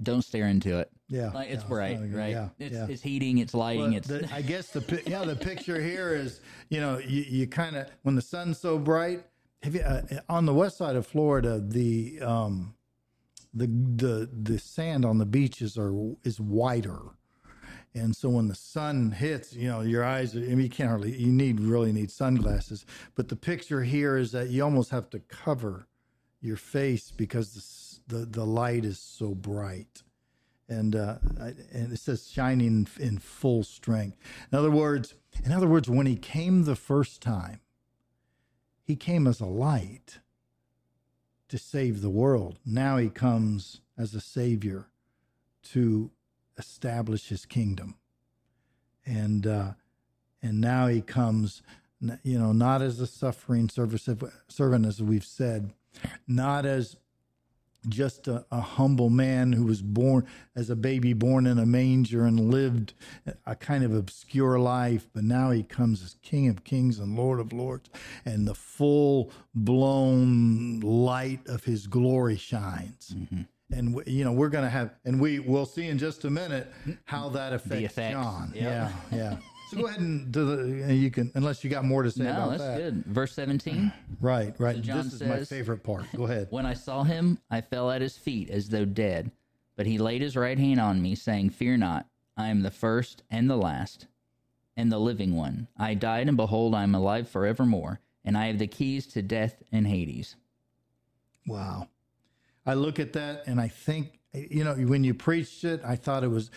Don't 0.04 0.22
stare 0.22 0.48
into 0.48 0.78
it. 0.80 0.92
Yeah, 1.14 1.30
Like, 1.32 1.50
it's 1.50 1.62
yeah, 1.64 1.70
bright, 1.70 1.96
not 2.00 2.06
a 2.06 2.08
good- 2.08 2.18
right? 2.18 2.32
Yeah, 2.32 2.50
it's, 2.58 2.74
yeah. 2.76 2.88
it's 2.90 3.02
heating, 3.04 3.38
it's 3.38 3.54
lighting, 3.54 3.82
Well, 3.82 3.94
it's. 3.98 4.08
the- 4.08 4.28
I 4.34 4.42
guess 4.42 4.70
the 4.72 5.04
yeah 5.06 5.24
the 5.24 5.36
picture 5.36 5.80
here 5.80 6.16
is 6.16 6.40
you 6.70 6.80
know 6.82 6.98
you, 6.98 7.22
you 7.22 7.48
kind 7.48 7.76
of 7.76 7.88
when 8.02 8.16
the 8.16 8.22
sun's 8.22 8.58
so 8.58 8.80
bright. 8.80 9.24
Have 9.62 9.76
you 9.76 9.82
uh, 9.82 10.02
on 10.28 10.46
the 10.46 10.54
west 10.54 10.78
side 10.78 10.96
of 10.96 11.06
Florida 11.06 11.60
the 11.60 12.20
um 12.22 12.74
the 13.54 13.68
the 13.68 14.30
the 14.52 14.58
sand 14.58 15.06
on 15.06 15.20
the 15.20 15.26
beaches 15.26 15.78
are 15.78 15.94
is 16.24 16.40
whiter. 16.40 17.00
And 17.96 18.16
so 18.16 18.28
when 18.30 18.48
the 18.48 18.56
sun 18.56 19.12
hits, 19.12 19.54
you 19.54 19.68
know, 19.70 19.82
your 19.82 20.04
eyes, 20.04 20.36
I 20.36 20.40
mean, 20.40 20.62
you 20.62 20.70
can't 20.70 20.90
hardly, 20.90 21.16
you 21.16 21.32
need 21.32 21.60
really 21.60 21.92
need 21.92 22.10
sunglasses. 22.10 22.88
But 23.14 23.28
the 23.30 23.36
picture 23.36 23.84
here 23.84 24.18
is 24.18 24.32
that 24.32 24.50
you 24.50 24.64
almost 24.64 24.90
have 24.90 25.12
to 25.12 25.20
cover 25.20 25.86
your 26.42 26.58
face 26.58 27.12
because 27.12 28.02
the, 28.08 28.18
the, 28.18 28.26
the 28.26 28.46
light 28.48 28.84
is 28.84 28.98
so 28.98 29.36
bright 29.36 30.02
and 30.70 30.96
uh, 30.96 31.16
and 31.40 31.92
it 31.92 32.00
says 32.00 32.30
shining 32.30 32.88
in 33.00 33.18
full 33.18 33.64
strength. 33.64 34.18
In 34.52 34.58
other 34.58 34.72
words, 34.72 35.16
in 35.44 35.52
other 35.52 35.68
words, 35.68 35.90
when 35.90 36.06
he 36.06 36.16
came 36.16 36.64
the 36.64 36.76
first 36.76 37.22
time, 37.22 37.60
he 38.84 38.96
came 38.96 39.28
as 39.28 39.40
a 39.40 39.46
light 39.46 40.20
to 41.50 41.58
save 41.58 42.02
the 42.02 42.10
world. 42.10 42.60
Now 42.66 42.98
he 42.98 43.10
comes 43.10 43.82
as 43.98 44.14
a 44.14 44.22
savior 44.22 44.88
to 45.64 46.12
establish 46.58 47.30
his 47.30 47.46
kingdom, 47.46 47.96
and 49.06 49.46
uh, 49.46 49.74
and 50.42 50.60
now 50.60 50.88
he 50.88 51.02
comes, 51.02 51.62
you 52.24 52.38
know, 52.40 52.52
not 52.52 52.82
as 52.82 53.00
a 53.00 53.08
suffering 53.08 53.70
service 53.70 54.10
servant, 54.48 54.86
as 54.86 55.02
we've 55.02 55.26
said, 55.26 55.74
not 56.28 56.66
as 56.66 56.98
just 57.88 58.28
a, 58.28 58.46
a 58.52 58.62
humble 58.62 59.10
man 59.10 59.54
who 59.54 59.66
was 59.66 59.82
born 59.82 60.26
as 60.56 60.70
a 60.70 60.76
baby 60.76 61.14
born 61.14 61.46
in 61.48 61.60
a 61.60 61.66
manger 61.66 62.26
and 62.26 62.52
lived 62.52 62.94
a 63.46 63.56
kind 63.56 63.84
of 63.84 63.94
obscure 63.94 64.60
life 64.60 65.08
but 65.14 65.24
now 65.24 65.52
he 65.52 65.64
comes 65.64 66.02
as 66.04 66.16
king 66.22 66.48
of 66.48 66.64
kings 66.64 67.00
and 67.00 67.18
lord 67.18 67.40
of 67.40 67.52
lords 67.54 67.90
and 68.26 68.48
the 68.48 68.56
full 68.56 69.32
blown 69.54 70.80
light 70.80 71.46
of 71.48 71.64
his 71.64 71.88
glory 71.88 72.38
shines. 72.38 73.16
Mm-hmm. 73.16 73.42
And 73.72 73.96
we, 73.96 74.04
you 74.06 74.24
know 74.24 74.32
we're 74.32 74.50
going 74.50 74.66
to 74.66 74.70
have 74.70 74.92
and 75.04 75.20
we 75.20 75.40
will 75.40 75.66
see 75.66 75.88
in 75.88 75.98
just 75.98 76.26
a 76.26 76.30
minute 76.30 76.72
how 77.06 77.30
that 77.30 77.54
affects 77.54 77.96
john. 77.96 78.52
Yep. 78.54 78.64
yeah 78.64 78.92
yeah 79.12 79.38
so 79.74 79.82
go 79.82 79.88
ahead 79.88 80.00
and 80.00 80.32
do 80.32 80.46
the 80.46 80.84
and 80.84 80.98
you 80.98 81.12
can 81.12 81.32
unless 81.36 81.64
you 81.64 81.70
got 81.70 81.86
more 81.86 82.04
to 82.04 82.12
say 82.12 82.24
no, 82.24 82.32
about 82.32 82.50
that's 82.52 82.64
that 82.64 82.78
good. 82.78 83.06
Verse 83.06 83.34
17. 83.34 83.92
right 84.22 84.54
right 84.60 84.82
John 84.82 85.06
this 85.06 85.14
is 85.14 85.24
my 85.24 85.44
favorite 85.44 85.84
part 85.84 86.06
go 86.16 86.26
ahead 86.26 86.48
When 86.50 86.66
I 86.66 86.74
saw 86.74 87.04
him, 87.04 87.40
I 87.50 87.62
fell 87.62 87.92
at 87.92 88.02
his 88.02 88.18
feet 88.18 88.50
as 88.50 88.70
though 88.70 88.86
dead. 88.86 89.32
But 89.76 89.88
he 89.88 89.98
laid 89.98 90.22
his 90.22 90.36
right 90.36 90.58
hand 90.58 90.80
on 90.80 91.02
me, 91.02 91.16
saying, 91.16 91.50
Fear 91.50 91.78
not, 91.78 92.06
I 92.38 92.50
am 92.50 92.62
the 92.62 92.72
first 92.72 93.24
and 93.30 93.50
the 93.50 93.56
last, 93.56 94.08
and 94.78 94.92
the 94.92 95.00
living 95.00 95.36
one. 95.36 95.68
I 95.78 95.96
died, 95.96 96.28
and 96.28 96.38
behold, 96.38 96.76
I 96.76 96.84
am 96.84 96.94
alive 96.94 97.28
forevermore, 97.28 98.00
and 98.24 98.38
I 98.38 98.48
have 98.48 98.60
the 98.60 98.68
keys 98.68 99.08
to 99.08 99.22
death 99.22 99.64
and 99.72 99.88
Hades. 99.88 100.36
Wow. 101.48 101.88
I 102.66 102.76
look 102.76 103.00
at 103.00 103.14
that 103.14 103.44
and 103.46 103.60
I 103.60 103.68
think, 103.68 104.20
you 104.32 104.64
know, 104.64 104.74
when 104.76 105.04
you 105.04 105.14
preached 105.14 105.64
it, 105.64 105.82
I 105.84 105.96
thought 105.96 106.24
it 106.24 106.30
was, 106.30 106.50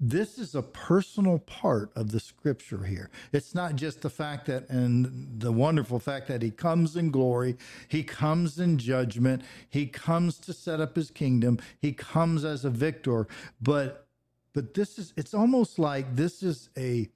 this 0.00 0.38
is 0.38 0.54
a 0.54 0.62
personal 0.62 1.40
part 1.40 1.90
of 1.96 2.12
the 2.12 2.20
scripture 2.20 2.84
here. 2.84 3.10
It's 3.32 3.54
not 3.54 3.74
just 3.74 4.00
the 4.02 4.10
fact 4.10 4.46
that, 4.46 4.68
and 4.68 5.40
the 5.40 5.50
wonderful 5.50 5.98
fact 5.98 6.28
that 6.28 6.40
he 6.40 6.50
comes 6.50 6.96
in 6.96 7.10
glory, 7.10 7.56
he 7.88 8.04
comes 8.04 8.60
in 8.60 8.78
judgment, 8.78 9.42
he 9.68 9.86
comes 9.86 10.38
to 10.40 10.52
set 10.52 10.80
up 10.80 10.94
his 10.94 11.10
kingdom, 11.10 11.58
he 11.80 11.92
comes 11.92 12.44
as 12.44 12.64
a 12.64 12.70
victor, 12.70 13.26
but, 13.60 14.06
but 14.52 14.74
this 14.74 14.98
is, 14.98 15.12
it's 15.16 15.34
almost 15.34 15.78
like 15.78 16.14
this 16.14 16.42
is 16.44 16.70
a, 16.78 17.08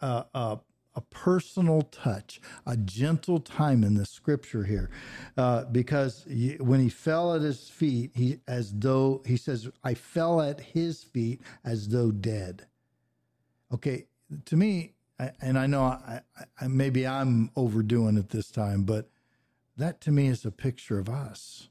a, 0.00 0.58
a 0.94 1.00
personal 1.00 1.82
touch, 1.82 2.40
a 2.66 2.76
gentle 2.76 3.40
time 3.40 3.84
in 3.84 3.94
the 3.94 4.06
scripture 4.06 4.64
here, 4.64 4.90
uh, 5.36 5.64
because 5.64 6.24
he, 6.28 6.56
when 6.56 6.80
he 6.80 6.88
fell 6.88 7.34
at 7.34 7.42
his 7.42 7.68
feet, 7.68 8.10
he 8.14 8.40
as 8.48 8.72
though 8.72 9.22
he 9.24 9.36
says, 9.36 9.68
"I 9.84 9.94
fell 9.94 10.40
at 10.40 10.60
his 10.60 11.02
feet 11.02 11.40
as 11.64 11.88
though 11.88 12.10
dead." 12.10 12.66
Okay, 13.72 14.06
to 14.46 14.56
me, 14.56 14.94
I, 15.18 15.32
and 15.40 15.58
I 15.58 15.66
know 15.66 15.82
I, 15.82 16.20
I, 16.60 16.66
maybe 16.68 17.06
I'm 17.06 17.50
overdoing 17.56 18.16
it 18.16 18.30
this 18.30 18.50
time, 18.50 18.84
but 18.84 19.10
that 19.76 20.00
to 20.02 20.10
me 20.10 20.26
is 20.28 20.44
a 20.44 20.50
picture 20.50 20.98
of 20.98 21.08
us. 21.08 21.68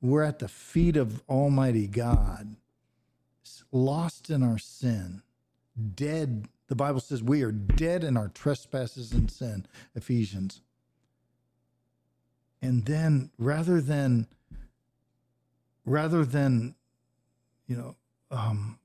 We're 0.00 0.22
at 0.22 0.38
the 0.38 0.48
feet 0.48 0.96
of 0.96 1.22
Almighty 1.28 1.86
God, 1.86 2.56
lost 3.72 4.30
in 4.30 4.42
our 4.42 4.58
sin, 4.58 5.22
dead. 5.94 6.48
The 6.68 6.74
Bible 6.76 7.00
says 7.00 7.22
we 7.22 7.42
are 7.42 7.52
dead 7.52 8.04
in 8.04 8.16
our 8.16 8.28
trespasses 8.28 9.12
and 9.12 9.30
sin, 9.30 9.66
Ephesians. 9.94 10.60
And 12.62 12.86
then 12.86 13.30
rather 13.38 13.80
than 13.80 14.26
rather 15.84 16.24
than 16.24 16.74
you 17.66 17.76
know 17.76 17.96
um 18.30 18.78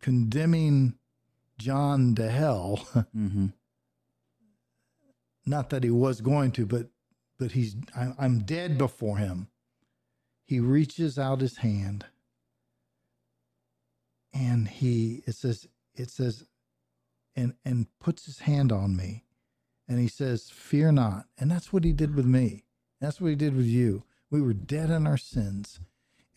condemning 0.00 0.94
John 1.58 2.14
to 2.14 2.30
hell, 2.30 2.86
Mm-hmm. 3.16 3.46
not 5.44 5.70
that 5.70 5.82
he 5.84 5.90
was 5.90 6.20
going 6.20 6.52
to, 6.52 6.66
but 6.66 6.86
but 7.38 7.52
he's 7.52 7.76
I, 7.96 8.12
I'm 8.18 8.40
dead 8.40 8.78
before 8.78 9.18
him. 9.18 9.48
He 10.44 10.60
reaches 10.60 11.18
out 11.18 11.40
his 11.42 11.58
hand, 11.58 12.06
and 14.32 14.68
he 14.68 15.22
it 15.26 15.34
says 15.34 15.68
it 15.94 16.10
says, 16.10 16.44
and 17.36 17.54
and 17.64 17.86
puts 18.00 18.26
his 18.26 18.40
hand 18.40 18.72
on 18.72 18.96
me, 18.96 19.24
and 19.88 19.98
he 19.98 20.08
says, 20.08 20.50
"Fear 20.50 20.92
not." 20.92 21.26
And 21.38 21.50
that's 21.50 21.72
what 21.72 21.84
he 21.84 21.92
did 21.92 22.14
with 22.14 22.26
me. 22.26 22.64
That's 23.00 23.20
what 23.20 23.28
he 23.28 23.36
did 23.36 23.56
with 23.56 23.66
you. 23.66 24.04
We 24.30 24.40
were 24.40 24.52
dead 24.52 24.90
in 24.90 25.06
our 25.06 25.16
sins, 25.16 25.80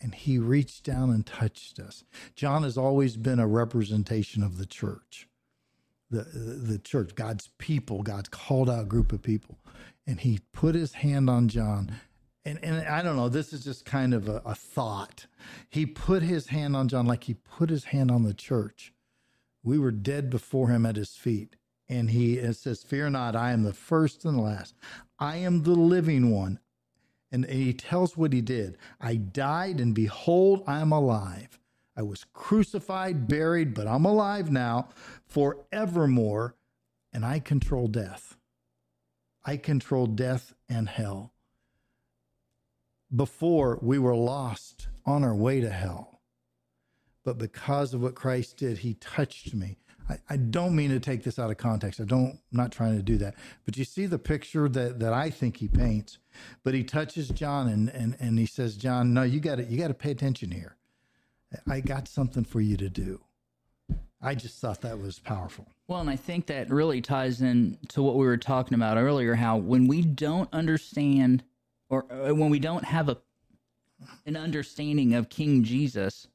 and 0.00 0.14
he 0.14 0.38
reached 0.38 0.84
down 0.84 1.10
and 1.10 1.26
touched 1.26 1.78
us. 1.78 2.04
John 2.34 2.62
has 2.62 2.78
always 2.78 3.16
been 3.16 3.38
a 3.38 3.46
representation 3.46 4.42
of 4.42 4.58
the 4.58 4.66
church 4.66 5.28
the 6.12 6.22
the 6.22 6.78
church, 6.78 7.14
God's 7.14 7.48
people, 7.58 8.02
God's 8.02 8.28
called 8.28 8.70
out 8.70 8.88
group 8.88 9.12
of 9.12 9.22
people, 9.22 9.58
and 10.06 10.20
he 10.20 10.40
put 10.52 10.74
his 10.74 10.92
hand 10.94 11.28
on 11.28 11.48
John, 11.48 11.96
and 12.44 12.58
and 12.62 12.86
I 12.86 13.02
don't 13.02 13.16
know, 13.16 13.28
this 13.28 13.52
is 13.52 13.64
just 13.64 13.84
kind 13.84 14.14
of 14.14 14.28
a, 14.28 14.42
a 14.44 14.54
thought. 14.54 15.26
He 15.68 15.86
put 15.86 16.22
his 16.22 16.48
hand 16.48 16.76
on 16.76 16.88
John 16.88 17.06
like 17.06 17.24
he 17.24 17.34
put 17.34 17.70
his 17.70 17.84
hand 17.84 18.10
on 18.10 18.22
the 18.22 18.34
church. 18.34 18.92
We 19.62 19.78
were 19.78 19.92
dead 19.92 20.28
before 20.28 20.68
him 20.68 20.84
at 20.84 20.96
his 20.96 21.14
feet, 21.16 21.56
and 21.88 22.10
he 22.10 22.38
it 22.38 22.54
says, 22.54 22.82
"Fear 22.82 23.10
not, 23.10 23.36
I 23.36 23.52
am 23.52 23.62
the 23.62 23.72
first 23.72 24.24
and 24.24 24.38
the 24.38 24.42
last. 24.42 24.74
I 25.18 25.36
am 25.36 25.62
the 25.62 25.74
living 25.74 26.30
one." 26.30 26.58
And 27.30 27.46
he 27.46 27.72
tells 27.72 28.14
what 28.14 28.34
he 28.34 28.42
did. 28.42 28.76
I 29.00 29.16
died, 29.16 29.80
and 29.80 29.94
behold, 29.94 30.64
I 30.66 30.80
am 30.80 30.92
alive. 30.92 31.58
I 31.96 32.02
was 32.02 32.24
crucified, 32.32 33.26
buried, 33.28 33.72
but 33.72 33.86
I'm 33.86 34.04
alive 34.04 34.50
now 34.50 34.88
forevermore, 35.26 36.56
and 37.12 37.24
I 37.24 37.38
control 37.38 37.86
death. 37.86 38.36
I 39.44 39.56
control 39.56 40.06
death 40.06 40.54
and 40.68 40.88
hell. 40.88 41.31
Before 43.14 43.78
we 43.82 43.98
were 43.98 44.16
lost 44.16 44.88
on 45.04 45.24
our 45.24 45.34
way 45.34 45.60
to 45.60 45.70
hell. 45.70 46.20
But 47.24 47.38
because 47.38 47.94
of 47.94 48.02
what 48.02 48.14
Christ 48.14 48.56
did, 48.56 48.78
he 48.78 48.94
touched 48.94 49.54
me. 49.54 49.78
I, 50.08 50.18
I 50.30 50.36
don't 50.36 50.74
mean 50.74 50.90
to 50.90 51.00
take 51.00 51.22
this 51.22 51.38
out 51.38 51.50
of 51.50 51.56
context. 51.56 52.00
I 52.00 52.04
don't, 52.04 52.32
I'm 52.32 52.40
not 52.50 52.72
trying 52.72 52.96
to 52.96 53.02
do 53.02 53.16
that. 53.18 53.34
But 53.64 53.76
you 53.76 53.84
see 53.84 54.06
the 54.06 54.18
picture 54.18 54.68
that, 54.68 54.98
that 54.98 55.12
I 55.12 55.30
think 55.30 55.58
he 55.58 55.68
paints. 55.68 56.18
But 56.64 56.74
he 56.74 56.82
touches 56.82 57.28
John 57.28 57.68
and, 57.68 57.88
and, 57.90 58.16
and 58.18 58.38
he 58.38 58.46
says, 58.46 58.76
John, 58.76 59.14
no, 59.14 59.22
you 59.22 59.40
got 59.40 59.56
to 59.56 59.64
you 59.64 59.78
got 59.78 59.88
to 59.88 59.94
pay 59.94 60.10
attention 60.10 60.50
here. 60.50 60.76
I 61.68 61.80
got 61.80 62.08
something 62.08 62.44
for 62.44 62.60
you 62.60 62.76
to 62.78 62.88
do. 62.88 63.20
I 64.20 64.34
just 64.34 64.58
thought 64.58 64.80
that 64.82 65.00
was 65.00 65.18
powerful. 65.18 65.66
Well, 65.88 66.00
and 66.00 66.08
I 66.08 66.16
think 66.16 66.46
that 66.46 66.70
really 66.70 67.00
ties 67.00 67.42
in 67.42 67.76
to 67.88 68.02
what 68.02 68.14
we 68.14 68.24
were 68.24 68.36
talking 68.36 68.74
about 68.74 68.96
earlier. 68.96 69.34
How 69.34 69.56
when 69.56 69.86
we 69.86 70.02
don't 70.02 70.48
understand, 70.52 71.42
or 71.92 72.06
uh, 72.10 72.34
when 72.34 72.50
we 72.50 72.58
don't 72.58 72.84
have 72.84 73.08
a 73.08 73.18
an 74.26 74.36
understanding 74.36 75.14
of 75.14 75.28
King 75.28 75.62
Jesus, 75.62 76.26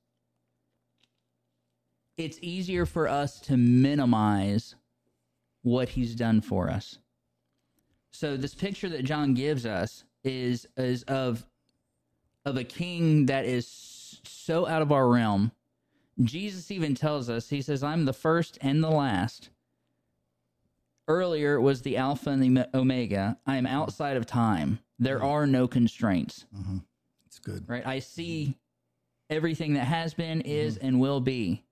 it's 2.16 2.40
easier 2.42 2.86
for 2.86 3.10
us 3.10 3.42
to 3.42 3.58
minimize 3.58 4.76
what 5.64 5.90
he's 5.90 6.16
done 6.16 6.40
for 6.40 6.70
us. 6.70 7.00
So 8.12 8.38
this 8.38 8.56
picture 8.56 8.88
that 8.88 9.04
John 9.04 9.34
gives 9.34 9.66
us 9.66 10.06
is 10.24 10.66
is 10.78 11.04
of 11.04 11.46
of 12.46 12.56
a 12.56 12.64
king 12.64 13.26
that 13.26 13.44
is 13.44 14.22
so 14.24 14.66
out 14.66 14.82
of 14.82 14.94
our 14.94 15.10
realm. 15.10 15.52
Jesus 16.22 16.72
even 16.72 16.96
tells 16.96 17.30
us, 17.30 17.50
he 17.50 17.62
says, 17.62 17.84
I'm 17.84 18.06
the 18.06 18.14
first 18.14 18.58
and 18.62 18.84
the 18.84 18.90
last. 18.90 19.50
Earlier 21.08 21.56
it 21.56 21.62
was 21.62 21.82
the 21.82 21.98
Alpha 21.98 22.30
and 22.30 22.58
the 22.58 22.70
Omega. 22.74 23.38
I 23.46 23.58
am 23.58 23.68
outside 23.68 24.18
of 24.18 24.26
time. 24.26 24.80
There 25.00 25.22
are 25.24 25.46
no 25.46 25.68
constraints. 25.68 26.46
Mm-hmm. 26.56 26.78
It's 27.26 27.40
good. 27.40 27.68
Right? 27.68 27.86
I 27.86 28.00
see 28.00 28.46
mm-hmm. 28.46 29.36
everything 29.36 29.74
that 29.74 29.86
has 29.86 30.14
been, 30.14 30.40
mm-hmm. 30.40 30.50
is, 30.50 30.78
and 30.78 31.00
will 31.00 31.20
be. 31.22 31.64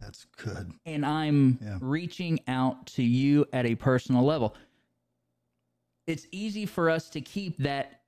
That's 0.00 0.26
good. 0.36 0.70
and 0.84 1.06
I'm 1.06 1.58
Yeah. 1.62 1.78
reaching 1.80 2.40
out 2.46 2.86
to 2.88 3.02
you 3.02 3.46
at 3.54 3.64
a 3.64 3.74
personal 3.74 4.22
level. 4.22 4.54
It's 6.06 6.26
easy 6.30 6.66
for 6.66 6.90
us 6.90 7.08
to 7.10 7.22
keep 7.22 7.56
that 7.58 8.02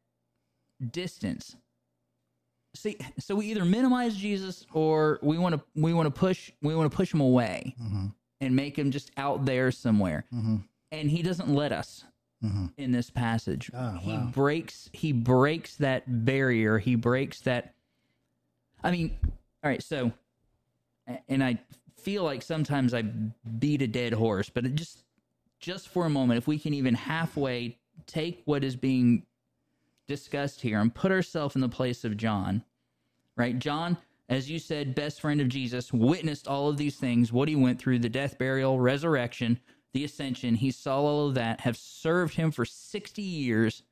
distance. 0.91 1.57
See, 2.75 2.99
so 3.19 3.35
we 3.37 3.47
either 3.47 3.65
minimize 3.65 4.15
Jesus 4.15 4.67
or 4.75 5.19
we 5.23 5.39
want 5.39 5.55
to 5.55 5.63
we 5.75 5.95
want 5.95 6.07
to 6.07 6.11
push 6.11 6.51
we 6.61 6.75
want 6.77 6.91
to 6.91 6.95
push 6.95 7.15
him 7.15 7.23
away 7.23 7.75
and 8.43 8.55
make 8.55 8.79
him 8.79 8.91
just 8.91 9.11
out 9.17 9.47
there 9.47 9.71
somewhere. 9.73 10.27
And 10.93 11.11
he 11.11 11.23
doesn't 11.23 11.49
let 11.49 11.73
us 11.73 12.05
in 12.77 12.93
this 12.93 13.11
passage. 13.11 13.71
Ah, 13.75 13.99
he 14.01 14.13
wow. 14.13 14.31
breaks 14.33 14.91
he 14.93 15.13
breaks 15.13 15.77
that 15.77 16.25
barrier. 16.25 16.79
He 16.79 16.95
breaks 16.95 17.41
that 17.41 17.75
I 18.85 18.91
mean, 18.91 19.17
all 19.25 19.71
right, 19.71 19.83
so 19.83 20.13
and 21.29 21.43
I 21.43 21.59
feel 21.99 22.23
like 22.23 22.43
sometimes 22.43 22.95
I 22.95 23.03
beat 23.59 23.83
a 23.83 23.87
dead 23.87 24.13
horse, 24.13 24.49
but 24.49 24.65
it 24.65 24.75
just 24.75 25.05
just 25.59 25.89
for 25.89 26.07
a 26.07 26.11
moment, 26.11 26.39
if 26.39 26.47
we 26.47 26.59
can 26.59 26.75
even 26.75 26.95
halfway 26.95 27.79
take 28.07 28.43
what 28.45 28.63
is 28.63 28.77
being 28.77 29.25
discussed 30.07 30.61
here 30.61 30.81
and 30.81 30.95
put 30.95 31.11
ourselves 31.11 31.55
in 31.55 31.61
the 31.61 31.69
place 31.69 32.05
of 32.05 32.17
John, 32.17 32.63
right? 33.37 33.59
John, 33.59 33.97
as 34.29 34.51
you 34.51 34.59
said, 34.59 34.95
best 34.95 35.21
friend 35.21 35.41
of 35.41 35.49
Jesus, 35.49 35.93
witnessed 35.93 36.47
all 36.47 36.69
of 36.69 36.77
these 36.77 36.97
things, 36.97 37.33
what 37.33 37.49
he 37.49 37.57
went 37.57 37.79
through, 37.79 38.01
the 38.01 38.09
death, 38.09 38.39
burial, 38.39 38.79
resurrection, 38.79 39.59
the 39.97 40.05
ascension. 40.05 40.55
He 40.55 40.71
saw 40.71 41.01
all 41.01 41.29
of 41.29 41.35
that, 41.37 41.63
have 41.63 41.77
served 41.77 42.35
him 42.35 42.51
for 42.51 42.67
60 42.67 43.23
years 43.23 43.83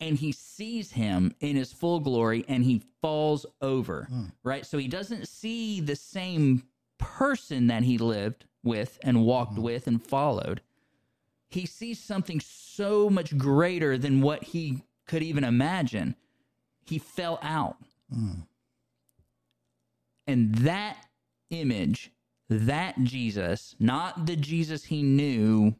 and 0.00 0.18
he 0.18 0.32
sees 0.32 0.90
him 0.90 1.32
in 1.38 1.54
his 1.54 1.72
full 1.72 2.00
glory 2.00 2.44
and 2.48 2.64
he 2.64 2.82
falls 3.00 3.46
over, 3.60 4.08
hmm. 4.10 4.24
right? 4.42 4.66
So 4.66 4.78
he 4.78 4.88
doesn't 4.88 5.28
see 5.28 5.80
the 5.80 5.94
same 5.94 6.64
person 6.98 7.68
that 7.68 7.84
he 7.84 7.98
lived 7.98 8.46
with 8.64 8.98
and 9.04 9.24
walked 9.24 9.54
hmm. 9.54 9.62
with 9.62 9.86
and 9.86 10.04
followed. 10.04 10.60
He 11.48 11.64
sees 11.64 12.00
something 12.00 12.40
so 12.40 13.08
much 13.08 13.38
greater 13.38 13.96
than 13.96 14.22
what 14.22 14.42
he 14.42 14.82
could 15.06 15.22
even 15.22 15.44
imagine. 15.44 16.16
He 16.84 16.98
fell 16.98 17.38
out. 17.40 17.76
Hmm. 18.12 18.40
And 20.26 20.52
that 20.56 20.96
image, 21.50 22.10
that 22.66 23.02
Jesus, 23.02 23.74
not 23.78 24.26
the 24.26 24.36
Jesus 24.36 24.84
he 24.84 25.02
knew 25.02 25.74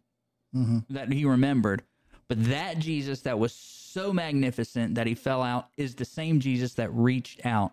mm-hmm. 0.55 0.79
that 0.91 1.13
he 1.13 1.25
remembered, 1.25 1.83
but 2.29 2.43
that 2.45 2.79
Jesus 2.79 3.21
that 3.23 3.39
was 3.39 3.53
so 3.53 4.13
magnificent 4.13 4.95
that 4.95 5.07
he 5.07 5.15
fell 5.15 5.43
out 5.43 5.69
is 5.77 5.95
the 5.95 6.05
same 6.05 6.41
Jesus 6.41 6.75
that 6.75 6.93
reached 6.95 7.45
out 7.45 7.73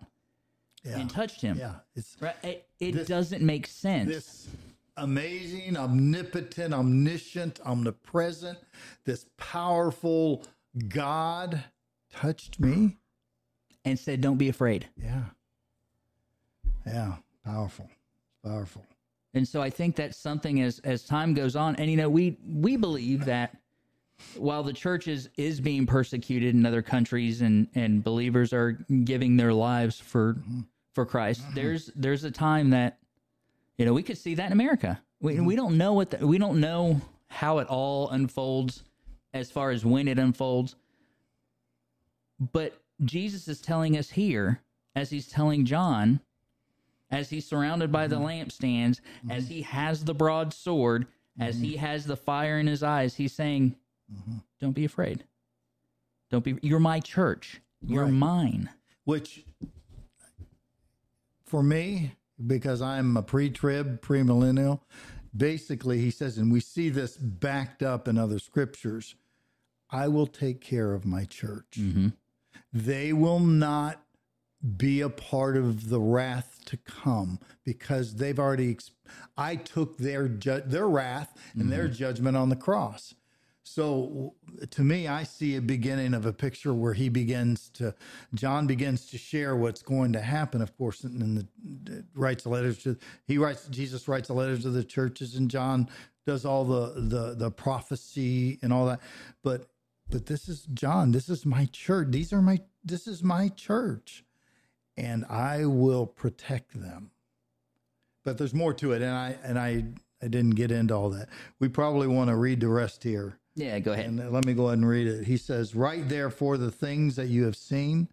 Yeah. 0.84 0.98
and 1.00 1.08
touched 1.10 1.40
him. 1.40 1.58
Yeah. 1.58 1.76
It's 1.94 2.16
Right? 2.20 2.36
It, 2.42 2.68
it 2.78 2.92
This- 2.92 3.08
doesn't 3.08 3.42
make 3.42 3.66
sense. 3.66 4.08
this 4.08 4.48
amazing, 4.96 5.76
omnipotent, 5.76 6.74
omniscient, 6.74 7.58
omnipresent, 7.64 8.58
this 9.04 9.24
powerful 9.38 10.44
God 10.88 11.64
touched 12.12 12.60
me. 12.60 12.98
and 13.84 13.98
said, 13.98 14.20
Don't 14.20 14.36
be 14.36 14.50
afraid. 14.50 14.88
Yeah. 14.96 15.24
Yeah. 16.86 17.16
Powerful. 17.44 17.88
Powerful. 18.44 18.84
And 19.34 19.46
so 19.46 19.62
I 19.62 19.70
think 19.70 19.96
that's 19.96 20.16
something 20.16 20.60
as 20.60 20.80
as 20.80 21.04
time 21.04 21.34
goes 21.34 21.54
on, 21.54 21.76
and 21.76 21.90
you 21.90 21.96
know, 21.96 22.08
we 22.08 22.36
we 22.44 22.76
believe 22.76 23.24
that 23.26 23.56
while 24.36 24.62
the 24.62 24.72
church 24.72 25.08
is, 25.08 25.28
is 25.36 25.60
being 25.60 25.86
persecuted 25.86 26.54
in 26.54 26.66
other 26.66 26.82
countries 26.82 27.40
and 27.40 27.68
and 27.74 28.02
believers 28.02 28.52
are 28.52 28.72
giving 29.04 29.36
their 29.36 29.52
lives 29.52 30.00
for 30.00 30.36
for 30.94 31.06
Christ, 31.06 31.42
mm-hmm. 31.42 31.54
there's 31.54 31.90
there's 31.94 32.24
a 32.24 32.30
time 32.30 32.70
that 32.70 32.98
you 33.78 33.84
know 33.84 33.92
we 33.92 34.02
could 34.02 34.18
see 34.18 34.34
that 34.34 34.46
in 34.46 34.52
America. 34.52 35.00
We 35.20 35.34
mm-hmm. 35.34 35.44
we 35.44 35.56
don't 35.56 35.78
know 35.78 35.92
what 35.92 36.10
the, 36.10 36.26
we 36.26 36.38
don't 36.38 36.58
know 36.58 37.00
how 37.28 37.58
it 37.58 37.68
all 37.68 38.08
unfolds 38.10 38.82
as 39.32 39.48
far 39.48 39.70
as 39.70 39.84
when 39.84 40.08
it 40.08 40.18
unfolds, 40.18 40.74
but 42.52 42.80
Jesus 43.04 43.46
is 43.46 43.60
telling 43.60 43.96
us 43.96 44.10
here, 44.10 44.60
as 44.96 45.08
he's 45.10 45.28
telling 45.28 45.64
John, 45.64 46.20
as 47.10 47.30
he's 47.30 47.46
surrounded 47.46 47.90
by 47.90 48.06
the 48.06 48.16
mm-hmm. 48.16 48.26
lampstands, 48.26 49.00
mm-hmm. 49.00 49.30
as 49.30 49.48
he 49.48 49.62
has 49.62 50.04
the 50.04 50.14
broad 50.14 50.52
sword, 50.52 51.06
as 51.38 51.58
he 51.58 51.72
mm-hmm. 51.72 51.86
has 51.86 52.04
the 52.04 52.16
fire 52.16 52.58
in 52.58 52.66
his 52.66 52.82
eyes, 52.82 53.14
he's 53.14 53.32
saying, 53.32 53.76
Don't 54.60 54.72
be 54.72 54.84
afraid. 54.84 55.24
Don't 56.30 56.44
be, 56.44 56.58
you're 56.62 56.78
my 56.78 57.00
church. 57.00 57.60
You're 57.82 58.04
Right. 58.04 58.12
mine. 58.12 58.70
Which, 59.04 59.44
for 61.46 61.62
me, 61.62 62.16
because 62.46 62.80
I'm 62.82 63.16
a 63.16 63.22
pre 63.22 63.50
trib, 63.50 64.00
premillennial, 64.02 64.80
basically 65.36 65.98
he 66.00 66.10
says, 66.10 66.38
and 66.38 66.52
we 66.52 66.60
see 66.60 66.90
this 66.90 67.16
backed 67.16 67.82
up 67.82 68.06
in 68.06 68.18
other 68.18 68.38
scriptures 68.38 69.16
I 69.90 70.08
will 70.08 70.26
take 70.26 70.60
care 70.60 70.94
of 70.94 71.04
my 71.04 71.24
church. 71.24 71.76
They 72.72 73.12
will 73.12 73.40
not 73.40 74.00
be 74.76 75.00
a 75.00 75.08
part 75.08 75.56
of 75.56 75.88
the 75.88 76.00
wrath 76.00 76.60
to 76.66 76.76
come 76.76 77.38
because 77.64 78.16
they've 78.16 78.38
already 78.38 78.76
I 79.36 79.56
took 79.56 79.96
their 79.98 80.28
ju- 80.28 80.62
their 80.64 80.88
wrath 80.88 81.36
and 81.54 81.72
their 81.72 81.84
mm-hmm. 81.84 81.94
judgment 81.94 82.36
on 82.36 82.48
the 82.48 82.56
cross. 82.56 83.14
So 83.62 84.34
to 84.70 84.82
me, 84.82 85.06
I 85.06 85.22
see 85.22 85.54
a 85.54 85.60
beginning 85.60 86.12
of 86.12 86.26
a 86.26 86.32
picture 86.32 86.74
where 86.74 86.92
he 86.92 87.08
begins 87.08 87.68
to, 87.74 87.94
John 88.34 88.66
begins 88.66 89.06
to 89.10 89.18
share 89.18 89.54
what's 89.54 89.80
going 89.80 90.12
to 90.14 90.20
happen. 90.20 90.60
Of 90.60 90.76
course, 90.76 91.04
and 91.04 91.22
then 91.22 91.34
the 91.36 92.04
writes 92.14 92.46
letters 92.46 92.82
to 92.82 92.96
he 93.28 93.38
writes 93.38 93.68
Jesus 93.68 94.08
writes 94.08 94.26
the 94.26 94.34
letters 94.34 94.62
to 94.62 94.70
the 94.70 94.82
churches, 94.82 95.36
and 95.36 95.48
John 95.48 95.88
does 96.26 96.44
all 96.44 96.64
the 96.64 96.94
the 96.96 97.34
the 97.36 97.50
prophecy 97.50 98.58
and 98.62 98.72
all 98.72 98.86
that. 98.86 99.00
But 99.44 99.68
but 100.10 100.26
this 100.26 100.48
is 100.48 100.66
John. 100.74 101.12
This 101.12 101.28
is 101.28 101.46
my 101.46 101.66
church. 101.66 102.08
These 102.10 102.32
are 102.32 102.42
my 102.42 102.58
this 102.84 103.06
is 103.06 103.22
my 103.22 103.50
church, 103.50 104.24
and 105.00 105.24
I 105.26 105.64
will 105.64 106.06
protect 106.06 106.80
them. 106.80 107.10
But 108.24 108.36
there's 108.36 108.54
more 108.54 108.74
to 108.74 108.92
it, 108.92 109.02
and 109.02 109.12
I 109.12 109.36
and 109.42 109.58
I 109.58 109.84
I 110.22 110.28
didn't 110.28 110.50
get 110.50 110.70
into 110.70 110.94
all 110.94 111.10
that. 111.10 111.28
We 111.58 111.68
probably 111.68 112.06
want 112.06 112.28
to 112.28 112.36
read 112.36 112.60
the 112.60 112.68
rest 112.68 113.02
here. 113.02 113.38
Yeah, 113.56 113.78
go 113.78 113.92
ahead. 113.92 114.06
And 114.06 114.30
let 114.30 114.44
me 114.44 114.52
go 114.52 114.66
ahead 114.66 114.78
and 114.78 114.88
read 114.88 115.06
it. 115.06 115.24
He 115.24 115.36
says, 115.36 115.74
Write 115.74 116.08
therefore 116.08 116.58
the 116.58 116.70
things 116.70 117.16
that 117.16 117.28
you 117.28 117.44
have 117.44 117.56
seen, 117.56 118.08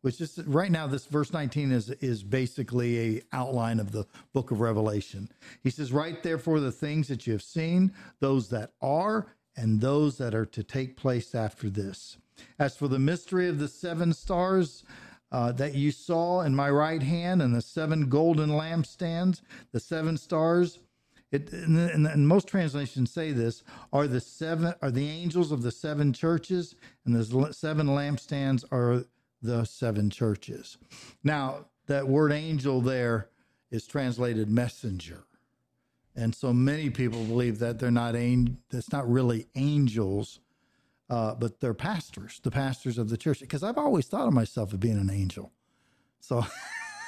which 0.00 0.20
is 0.20 0.38
right 0.46 0.70
now, 0.70 0.86
this 0.86 1.04
verse 1.06 1.32
19 1.32 1.70
is, 1.70 1.90
is 1.90 2.22
basically 2.22 3.18
a 3.18 3.22
outline 3.32 3.78
of 3.78 3.92
the 3.92 4.06
book 4.32 4.50
of 4.50 4.60
Revelation. 4.60 5.28
He 5.62 5.70
says, 5.70 5.92
Write 5.92 6.22
therefore 6.22 6.58
the 6.60 6.72
things 6.72 7.08
that 7.08 7.26
you 7.26 7.34
have 7.34 7.42
seen, 7.42 7.92
those 8.20 8.48
that 8.48 8.72
are, 8.80 9.26
and 9.54 9.80
those 9.80 10.16
that 10.18 10.34
are 10.34 10.46
to 10.46 10.62
take 10.62 10.96
place 10.96 11.34
after 11.34 11.68
this. 11.68 12.16
As 12.58 12.76
for 12.76 12.88
the 12.88 12.98
mystery 12.98 13.48
of 13.48 13.58
the 13.58 13.68
seven 13.68 14.14
stars, 14.14 14.84
uh, 15.32 15.50
that 15.52 15.74
you 15.74 15.90
saw 15.90 16.42
in 16.42 16.54
my 16.54 16.70
right 16.70 17.02
hand 17.02 17.42
and 17.42 17.54
the 17.54 17.62
seven 17.62 18.08
golden 18.08 18.50
lampstands, 18.50 19.40
the 19.72 19.80
seven 19.80 20.16
stars, 20.16 20.78
it, 21.32 21.50
and, 21.50 22.06
and, 22.06 22.28
most 22.28 22.46
translations 22.46 23.10
say 23.10 23.32
this 23.32 23.64
are 23.90 24.06
the 24.06 24.20
seven 24.20 24.74
are 24.82 24.90
the 24.90 25.08
angels 25.08 25.50
of 25.50 25.62
the 25.62 25.70
seven 25.70 26.12
churches, 26.12 26.74
and 27.06 27.16
the 27.16 27.52
seven 27.54 27.86
lampstands 27.86 28.64
are 28.70 29.06
the 29.40 29.64
seven 29.64 30.10
churches. 30.10 30.76
Now 31.24 31.64
that 31.86 32.06
word 32.06 32.32
angel 32.32 32.82
there 32.82 33.30
is 33.70 33.86
translated 33.86 34.50
messenger. 34.50 35.24
And 36.14 36.34
so 36.34 36.52
many 36.52 36.90
people 36.90 37.24
believe 37.24 37.58
that 37.60 37.78
they're 37.78 37.90
not 37.90 38.14
an, 38.14 38.58
that's 38.68 38.92
not 38.92 39.10
really 39.10 39.46
angels, 39.54 40.40
uh, 41.12 41.34
but 41.34 41.60
they're 41.60 41.74
pastors, 41.74 42.40
the 42.42 42.50
pastors 42.50 42.96
of 42.96 43.10
the 43.10 43.18
church. 43.18 43.40
Because 43.40 43.62
I've 43.62 43.76
always 43.76 44.06
thought 44.06 44.26
of 44.26 44.32
myself 44.32 44.72
as 44.72 44.78
being 44.78 44.96
an 44.96 45.10
angel. 45.10 45.52
So 46.20 46.42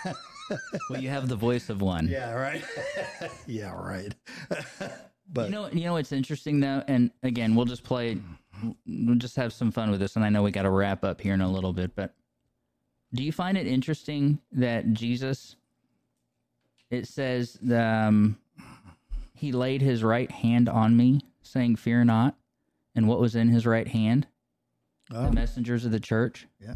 well, 0.90 1.00
you 1.00 1.09
have 1.09 1.26
the 1.26 1.36
voice 1.36 1.70
of 1.70 1.80
one. 1.80 2.09
yeah, 2.09 2.32
right. 2.32 2.62
yeah, 3.46 3.72
right. 3.72 4.14
but 5.32 5.46
You 5.46 5.50
know, 5.50 5.70
you 5.70 5.84
know 5.84 5.94
what's 5.94 6.12
interesting 6.12 6.61
though, 6.61 6.82
and 6.86 7.12
again, 7.22 7.55
we'll 7.55 7.64
just 7.64 7.82
play, 7.82 8.18
we'll 8.86 9.14
just 9.14 9.36
have 9.36 9.55
some 9.55 9.70
fun 9.70 9.90
with 9.90 10.00
this. 10.00 10.16
And 10.16 10.24
I 10.24 10.28
know 10.28 10.42
we 10.42 10.50
got 10.50 10.62
to 10.62 10.70
wrap 10.70 11.02
up 11.02 11.22
here 11.22 11.32
in 11.32 11.40
a 11.40 11.50
little 11.50 11.72
bit, 11.72 11.96
but 11.96 12.14
do 13.14 13.22
you 13.24 13.32
find 13.32 13.57
it 13.57 13.66
interesting 13.66 14.38
that 14.52 14.92
Jesus? 14.92 15.57
It 16.90 17.09
says 17.09 17.59
um, 17.72 18.36
he 19.32 19.50
laid 19.50 19.80
his 19.80 20.05
right 20.05 20.30
hand 20.30 20.68
on 20.68 20.94
me, 20.94 21.20
saying, 21.42 21.76
"Fear 21.76 22.05
not." 22.05 22.36
And 22.95 23.09
what 23.09 23.20
was 23.20 23.34
in 23.34 23.49
his 23.49 23.66
right 23.66 23.88
hand? 23.88 24.26
Oh. 25.12 25.26
The 25.26 25.32
messengers 25.32 25.84
of 25.84 25.92
the 25.92 26.01
church. 26.01 26.47
Yeah. 26.61 26.74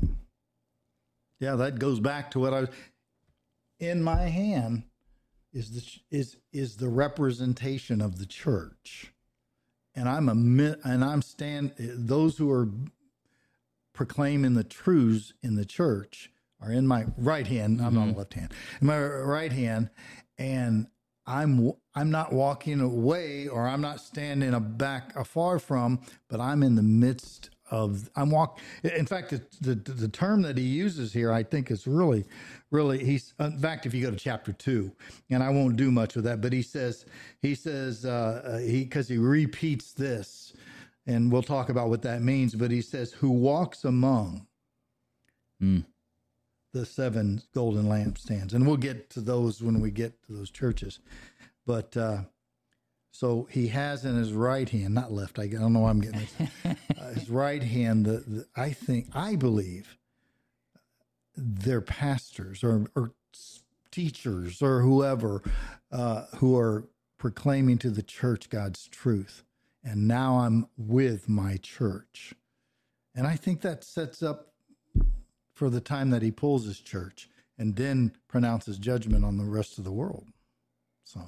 Yeah, 1.41 1.55
that 1.57 1.79
goes 1.79 2.01
back 2.01 2.31
to 2.33 2.41
what 2.41 2.53
I 2.53 2.61
was 2.61 2.71
in 3.79 4.03
my 4.03 4.23
hand 4.23 4.83
is 5.53 5.71
the 5.71 6.17
is 6.17 6.37
is 6.53 6.77
the 6.77 6.89
representation 6.89 8.01
of 8.01 8.19
the 8.19 8.27
church. 8.27 9.13
And 9.95 10.09
I'm 10.09 10.29
a 10.29 10.33
and 10.85 11.05
I'm 11.05 11.23
stand 11.23 11.73
those 11.79 12.39
who 12.39 12.51
are 12.51 12.69
proclaiming 13.93 14.55
the 14.55 14.65
truths 14.65 15.33
in 15.43 15.57
the 15.57 15.65
church 15.65 16.31
are 16.61 16.73
in 16.73 16.87
my 16.87 17.07
right 17.17 17.47
hand. 17.47 17.81
I'm 17.81 17.99
on 17.99 18.13
the 18.13 18.19
left 18.19 18.35
hand. 18.35 18.53
In 18.81 18.87
my 18.87 19.01
right 19.01 19.53
hand 19.53 19.91
and 20.37 20.89
I'm 21.29 21.73
I'm 21.95 22.11
not 22.11 22.33
walking 22.33 22.81
away 22.81 23.49
or 23.49 23.69
I'm 23.69 23.83
not 23.83 24.01
standing 24.01 24.55
a 24.55 24.61
back 24.61 25.15
afar 25.15 25.59
from, 25.59 26.01
but 26.29 26.41
I'm 26.41 26.63
in 26.63 26.75
the 26.75 26.83
midst 26.83 27.51
of 27.71 28.09
I'm 28.17 28.31
walk. 28.31 28.61
In 28.83 29.05
fact, 29.05 29.31
the, 29.31 29.43
the 29.61 29.75
the 29.75 30.09
term 30.09 30.41
that 30.43 30.57
he 30.57 30.65
uses 30.65 31.13
here, 31.13 31.31
I 31.31 31.43
think, 31.43 31.71
is 31.71 31.87
really, 31.87 32.25
really. 32.71 33.05
He's 33.05 33.35
in 33.39 33.59
fact, 33.59 33.85
if 33.85 33.93
you 33.93 34.03
go 34.03 34.11
to 34.11 34.17
chapter 34.17 34.53
two, 34.55 34.91
and 35.29 35.43
I 35.43 35.51
won't 35.51 35.77
do 35.77 35.91
much 35.91 36.17
with 36.17 36.25
that, 36.25 36.41
but 36.41 36.53
he 36.53 36.63
says 36.63 37.05
he 37.43 37.55
says 37.55 38.07
uh, 38.07 38.61
he 38.65 38.85
because 38.85 39.07
he 39.07 39.19
repeats 39.19 39.93
this, 39.93 40.55
and 41.07 41.31
we'll 41.31 41.43
talk 41.43 41.69
about 41.69 41.91
what 41.91 42.01
that 42.03 42.23
means. 42.23 42.55
But 42.55 42.71
he 42.71 42.81
says, 42.81 43.13
"Who 43.13 43.31
walks 43.31 43.85
among." 43.85 44.47
The 46.79 46.87
seven 46.87 47.43
golden 47.55 47.87
lampstands. 47.87 48.55
And 48.55 48.65
we'll 48.65 48.77
get 48.77 49.11
to 49.11 49.21
those 49.21 49.61
when 49.61 49.81
we 49.81 49.91
get 49.91 50.23
to 50.27 50.33
those 50.33 50.51
churches. 50.51 51.01
But 51.67 51.97
uh, 51.97 52.19
so 53.11 53.49
he 53.51 53.67
has 53.69 54.05
in 54.05 54.17
his 54.17 54.33
right 54.33 54.69
hand, 54.69 54.95
not 54.95 55.11
left, 55.11 55.41
I 55.41 55.49
don't 55.49 55.73
know 55.73 55.81
why 55.81 55.91
I'm 55.91 56.01
getting 56.01 56.21
this, 56.21 56.77
uh, 56.99 57.09
his 57.15 57.29
right 57.29 57.63
hand, 57.63 58.07
the, 58.07 58.23
the, 58.27 58.47
I 58.55 58.71
think, 58.71 59.09
I 59.13 59.35
believe 59.35 59.99
they're 61.37 61.81
pastors 61.81 62.63
or, 62.63 62.87
or 62.95 63.13
teachers 63.91 64.63
or 64.63 64.83
whoever 64.83 65.43
uh, 65.91 66.27
who 66.37 66.57
are 66.57 66.85
proclaiming 67.19 67.79
to 67.79 67.91
the 67.91 68.05
church 68.05 68.51
God's 68.51 68.87
truth. 68.87 69.43
And 69.83 70.07
now 70.07 70.39
I'm 70.39 70.69
with 70.77 71.29
my 71.29 71.57
church. 71.57 72.35
And 73.17 73.27
I 73.27 73.35
think 73.35 73.63
that 73.63 73.83
sets 73.83 74.23
up 74.23 74.53
for 75.59 75.69
the 75.69 75.81
time 75.81 76.11
that 76.11 76.23
he 76.23 76.31
pulls 76.31 76.65
his 76.65 76.79
church 76.79 77.29
and 77.59 77.75
then 77.75 78.13
pronounces 78.29 78.79
judgment 78.79 79.25
on 79.25 79.37
the 79.37 79.45
rest 79.45 79.77
of 79.77 79.83
the 79.83 79.91
world. 79.91 80.25
So, 81.03 81.21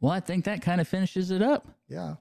Well, 0.00 0.10
I 0.10 0.20
think 0.20 0.46
that 0.46 0.62
kind 0.62 0.80
of 0.80 0.88
finishes 0.88 1.30
it 1.30 1.42
up. 1.42 1.68
yeah, 1.86 2.14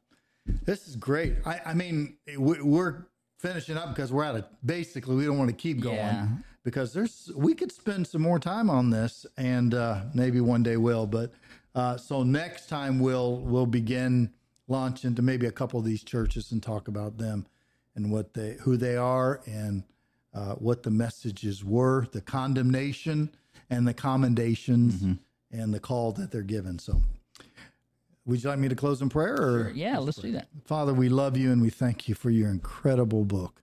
this 0.66 0.90
is 0.90 0.98
great. 0.98 1.36
I, 1.46 1.62
I 1.68 1.74
mean, 1.74 2.18
we- 2.38 2.62
we're 2.62 3.06
finishing 3.40 3.78
up 3.78 3.96
because 3.96 4.12
we're 4.12 4.26
out 4.26 4.36
of 4.36 4.46
basically, 4.66 5.16
we 5.16 5.24
don't 5.24 5.38
want 5.38 5.50
to 5.50 5.56
keep 5.56 5.80
going 5.80 5.96
Yeah. 5.96 6.28
because 6.66 6.92
there's, 6.92 7.32
we 7.34 7.54
could 7.56 7.72
spend 7.72 8.06
some 8.08 8.22
more 8.22 8.40
time 8.40 8.70
on 8.70 8.90
this 8.90 9.26
and 9.38 9.74
uh, 9.74 10.04
maybe 10.14 10.42
one 10.42 10.64
day 10.64 10.76
will. 10.76 11.08
But 11.08 11.32
uh, 11.76 11.96
so 11.96 12.24
next 12.24 12.68
time 12.68 13.00
we'll, 13.00 13.38
we'll 13.38 13.66
begin 13.68 14.34
launch 14.68 15.06
into 15.06 15.22
maybe 15.22 15.46
a 15.46 15.52
couple 15.52 15.80
of 15.80 15.86
these 15.86 16.04
churches 16.04 16.52
and 16.52 16.62
talk 16.62 16.90
about 16.90 17.18
them 17.20 17.46
and 17.96 18.12
what 18.12 18.34
they, 18.34 18.58
who 18.64 18.76
they 18.76 18.98
are 18.98 19.40
and 19.46 19.84
uh, 20.36 20.54
what 20.56 20.84
the 20.84 20.92
messages 20.92 21.64
were, 21.64 22.08
the 22.12 22.22
condemnation 22.22 23.34
and 23.70 23.88
the 23.88 23.94
commendations 23.94 25.02
and 25.52 25.74
the 25.74 25.80
call 25.80 26.12
that 26.12 26.32
they're 26.32 26.42
given. 26.42 26.78
So, 26.78 27.02
would 28.26 28.44
you 28.44 28.50
like 28.50 28.60
me 28.60 28.68
to 28.68 28.76
close 28.76 29.02
in 29.02 29.10
prayer? 29.10 29.36
Or? 29.36 29.72
Yeah, 29.74 29.98
let's 30.00 30.18
do 30.18 30.32
that. 30.34 30.48
Father, 30.66 30.94
we 30.94 31.10
love 31.10 31.38
you 31.38 31.52
and 31.52 31.62
we 31.62 31.70
thank 31.70 32.10
you 32.10 32.16
for 32.16 32.30
your 32.30 32.50
incredible 32.50 33.24
book. 33.24 33.62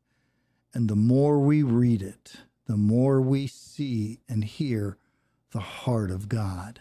And 0.72 0.88
the 0.88 0.96
more 0.96 1.38
we 1.38 1.62
read 1.62 2.00
it, 2.00 2.36
the 2.66 2.76
more 2.76 3.20
we 3.20 3.46
see 3.46 4.20
and 4.28 4.42
hear 4.44 4.96
the 5.50 5.60
heart 5.60 6.10
of 6.10 6.28
God. 6.28 6.80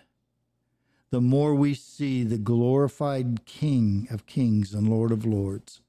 The 1.09 1.19
more 1.21 1.53
we 1.53 1.73
see 1.73 2.23
the 2.23 2.37
glorified 2.37 3.45
King 3.45 4.07
of 4.09 4.25
kings 4.25 4.73
and 4.73 4.87
Lord 4.87 5.11
of 5.11 5.25
lords. 5.25 5.81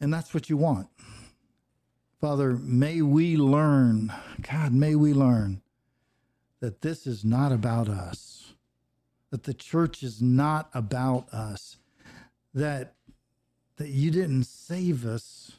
And 0.00 0.14
that's 0.14 0.32
what 0.32 0.48
you 0.48 0.56
want. 0.56 0.88
Father, 2.20 2.52
may 2.52 3.00
we 3.00 3.38
learn, 3.38 4.12
God, 4.42 4.74
may 4.74 4.94
we 4.94 5.14
learn 5.14 5.62
that 6.60 6.82
this 6.82 7.06
is 7.06 7.24
not 7.24 7.50
about 7.50 7.88
us, 7.88 8.52
that 9.30 9.44
the 9.44 9.54
church 9.54 10.02
is 10.02 10.20
not 10.20 10.68
about 10.74 11.32
us, 11.32 11.78
that, 12.52 12.92
that 13.76 13.88
you 13.88 14.10
didn't 14.10 14.44
save 14.44 15.06
us 15.06 15.52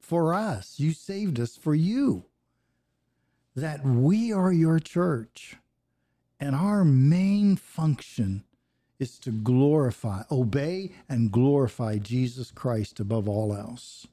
for 0.00 0.34
us, 0.34 0.78
you 0.78 0.92
saved 0.92 1.40
us 1.40 1.56
for 1.56 1.74
you, 1.74 2.24
that 3.56 3.82
we 3.86 4.34
are 4.34 4.52
your 4.52 4.78
church, 4.78 5.56
and 6.38 6.54
our 6.54 6.84
main 6.84 7.56
function 7.56 8.44
is 8.98 9.18
to 9.20 9.30
glorify, 9.30 10.24
obey, 10.30 10.92
and 11.08 11.32
glorify 11.32 11.96
Jesus 11.96 12.50
Christ 12.50 13.00
above 13.00 13.26
all 13.26 13.54
else. 13.54 14.06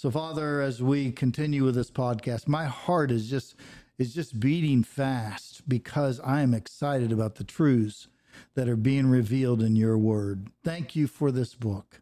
So, 0.00 0.10
Father, 0.10 0.62
as 0.62 0.82
we 0.82 1.12
continue 1.12 1.62
with 1.62 1.74
this 1.74 1.90
podcast, 1.90 2.48
my 2.48 2.64
heart 2.64 3.10
is 3.10 3.28
just 3.28 3.54
is 3.98 4.14
just 4.14 4.40
beating 4.40 4.82
fast 4.82 5.68
because 5.68 6.20
I 6.20 6.40
am 6.40 6.54
excited 6.54 7.12
about 7.12 7.34
the 7.34 7.44
truths 7.44 8.08
that 8.54 8.66
are 8.66 8.76
being 8.76 9.08
revealed 9.08 9.60
in 9.60 9.76
your 9.76 9.98
word. 9.98 10.48
Thank 10.64 10.96
you 10.96 11.06
for 11.06 11.30
this 11.30 11.54
book. 11.54 12.00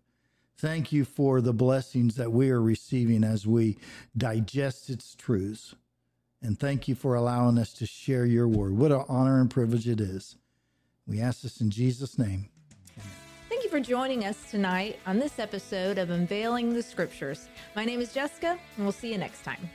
Thank 0.56 0.92
you 0.92 1.04
for 1.04 1.40
the 1.40 1.52
blessings 1.52 2.14
that 2.14 2.30
we 2.30 2.50
are 2.50 2.62
receiving 2.62 3.24
as 3.24 3.48
we 3.48 3.78
digest 4.16 4.90
its 4.90 5.16
truths. 5.16 5.74
And 6.40 6.56
thank 6.56 6.86
you 6.86 6.94
for 6.94 7.16
allowing 7.16 7.58
us 7.58 7.72
to 7.72 7.86
share 7.86 8.24
your 8.24 8.46
word. 8.46 8.78
What 8.78 8.92
an 8.92 9.06
honor 9.08 9.40
and 9.40 9.50
privilege 9.50 9.88
it 9.88 10.00
is. 10.00 10.36
We 11.04 11.20
ask 11.20 11.42
this 11.42 11.60
in 11.60 11.70
Jesus' 11.70 12.16
name. 12.16 12.48
You 13.68 13.72
for 13.72 13.80
joining 13.80 14.24
us 14.24 14.50
tonight 14.50 14.98
on 15.04 15.18
this 15.18 15.38
episode 15.38 15.98
of 15.98 16.08
Unveiling 16.08 16.72
the 16.72 16.82
Scriptures. 16.82 17.50
My 17.76 17.84
name 17.84 18.00
is 18.00 18.14
Jessica, 18.14 18.58
and 18.76 18.86
we'll 18.86 18.92
see 18.92 19.12
you 19.12 19.18
next 19.18 19.44
time. 19.44 19.68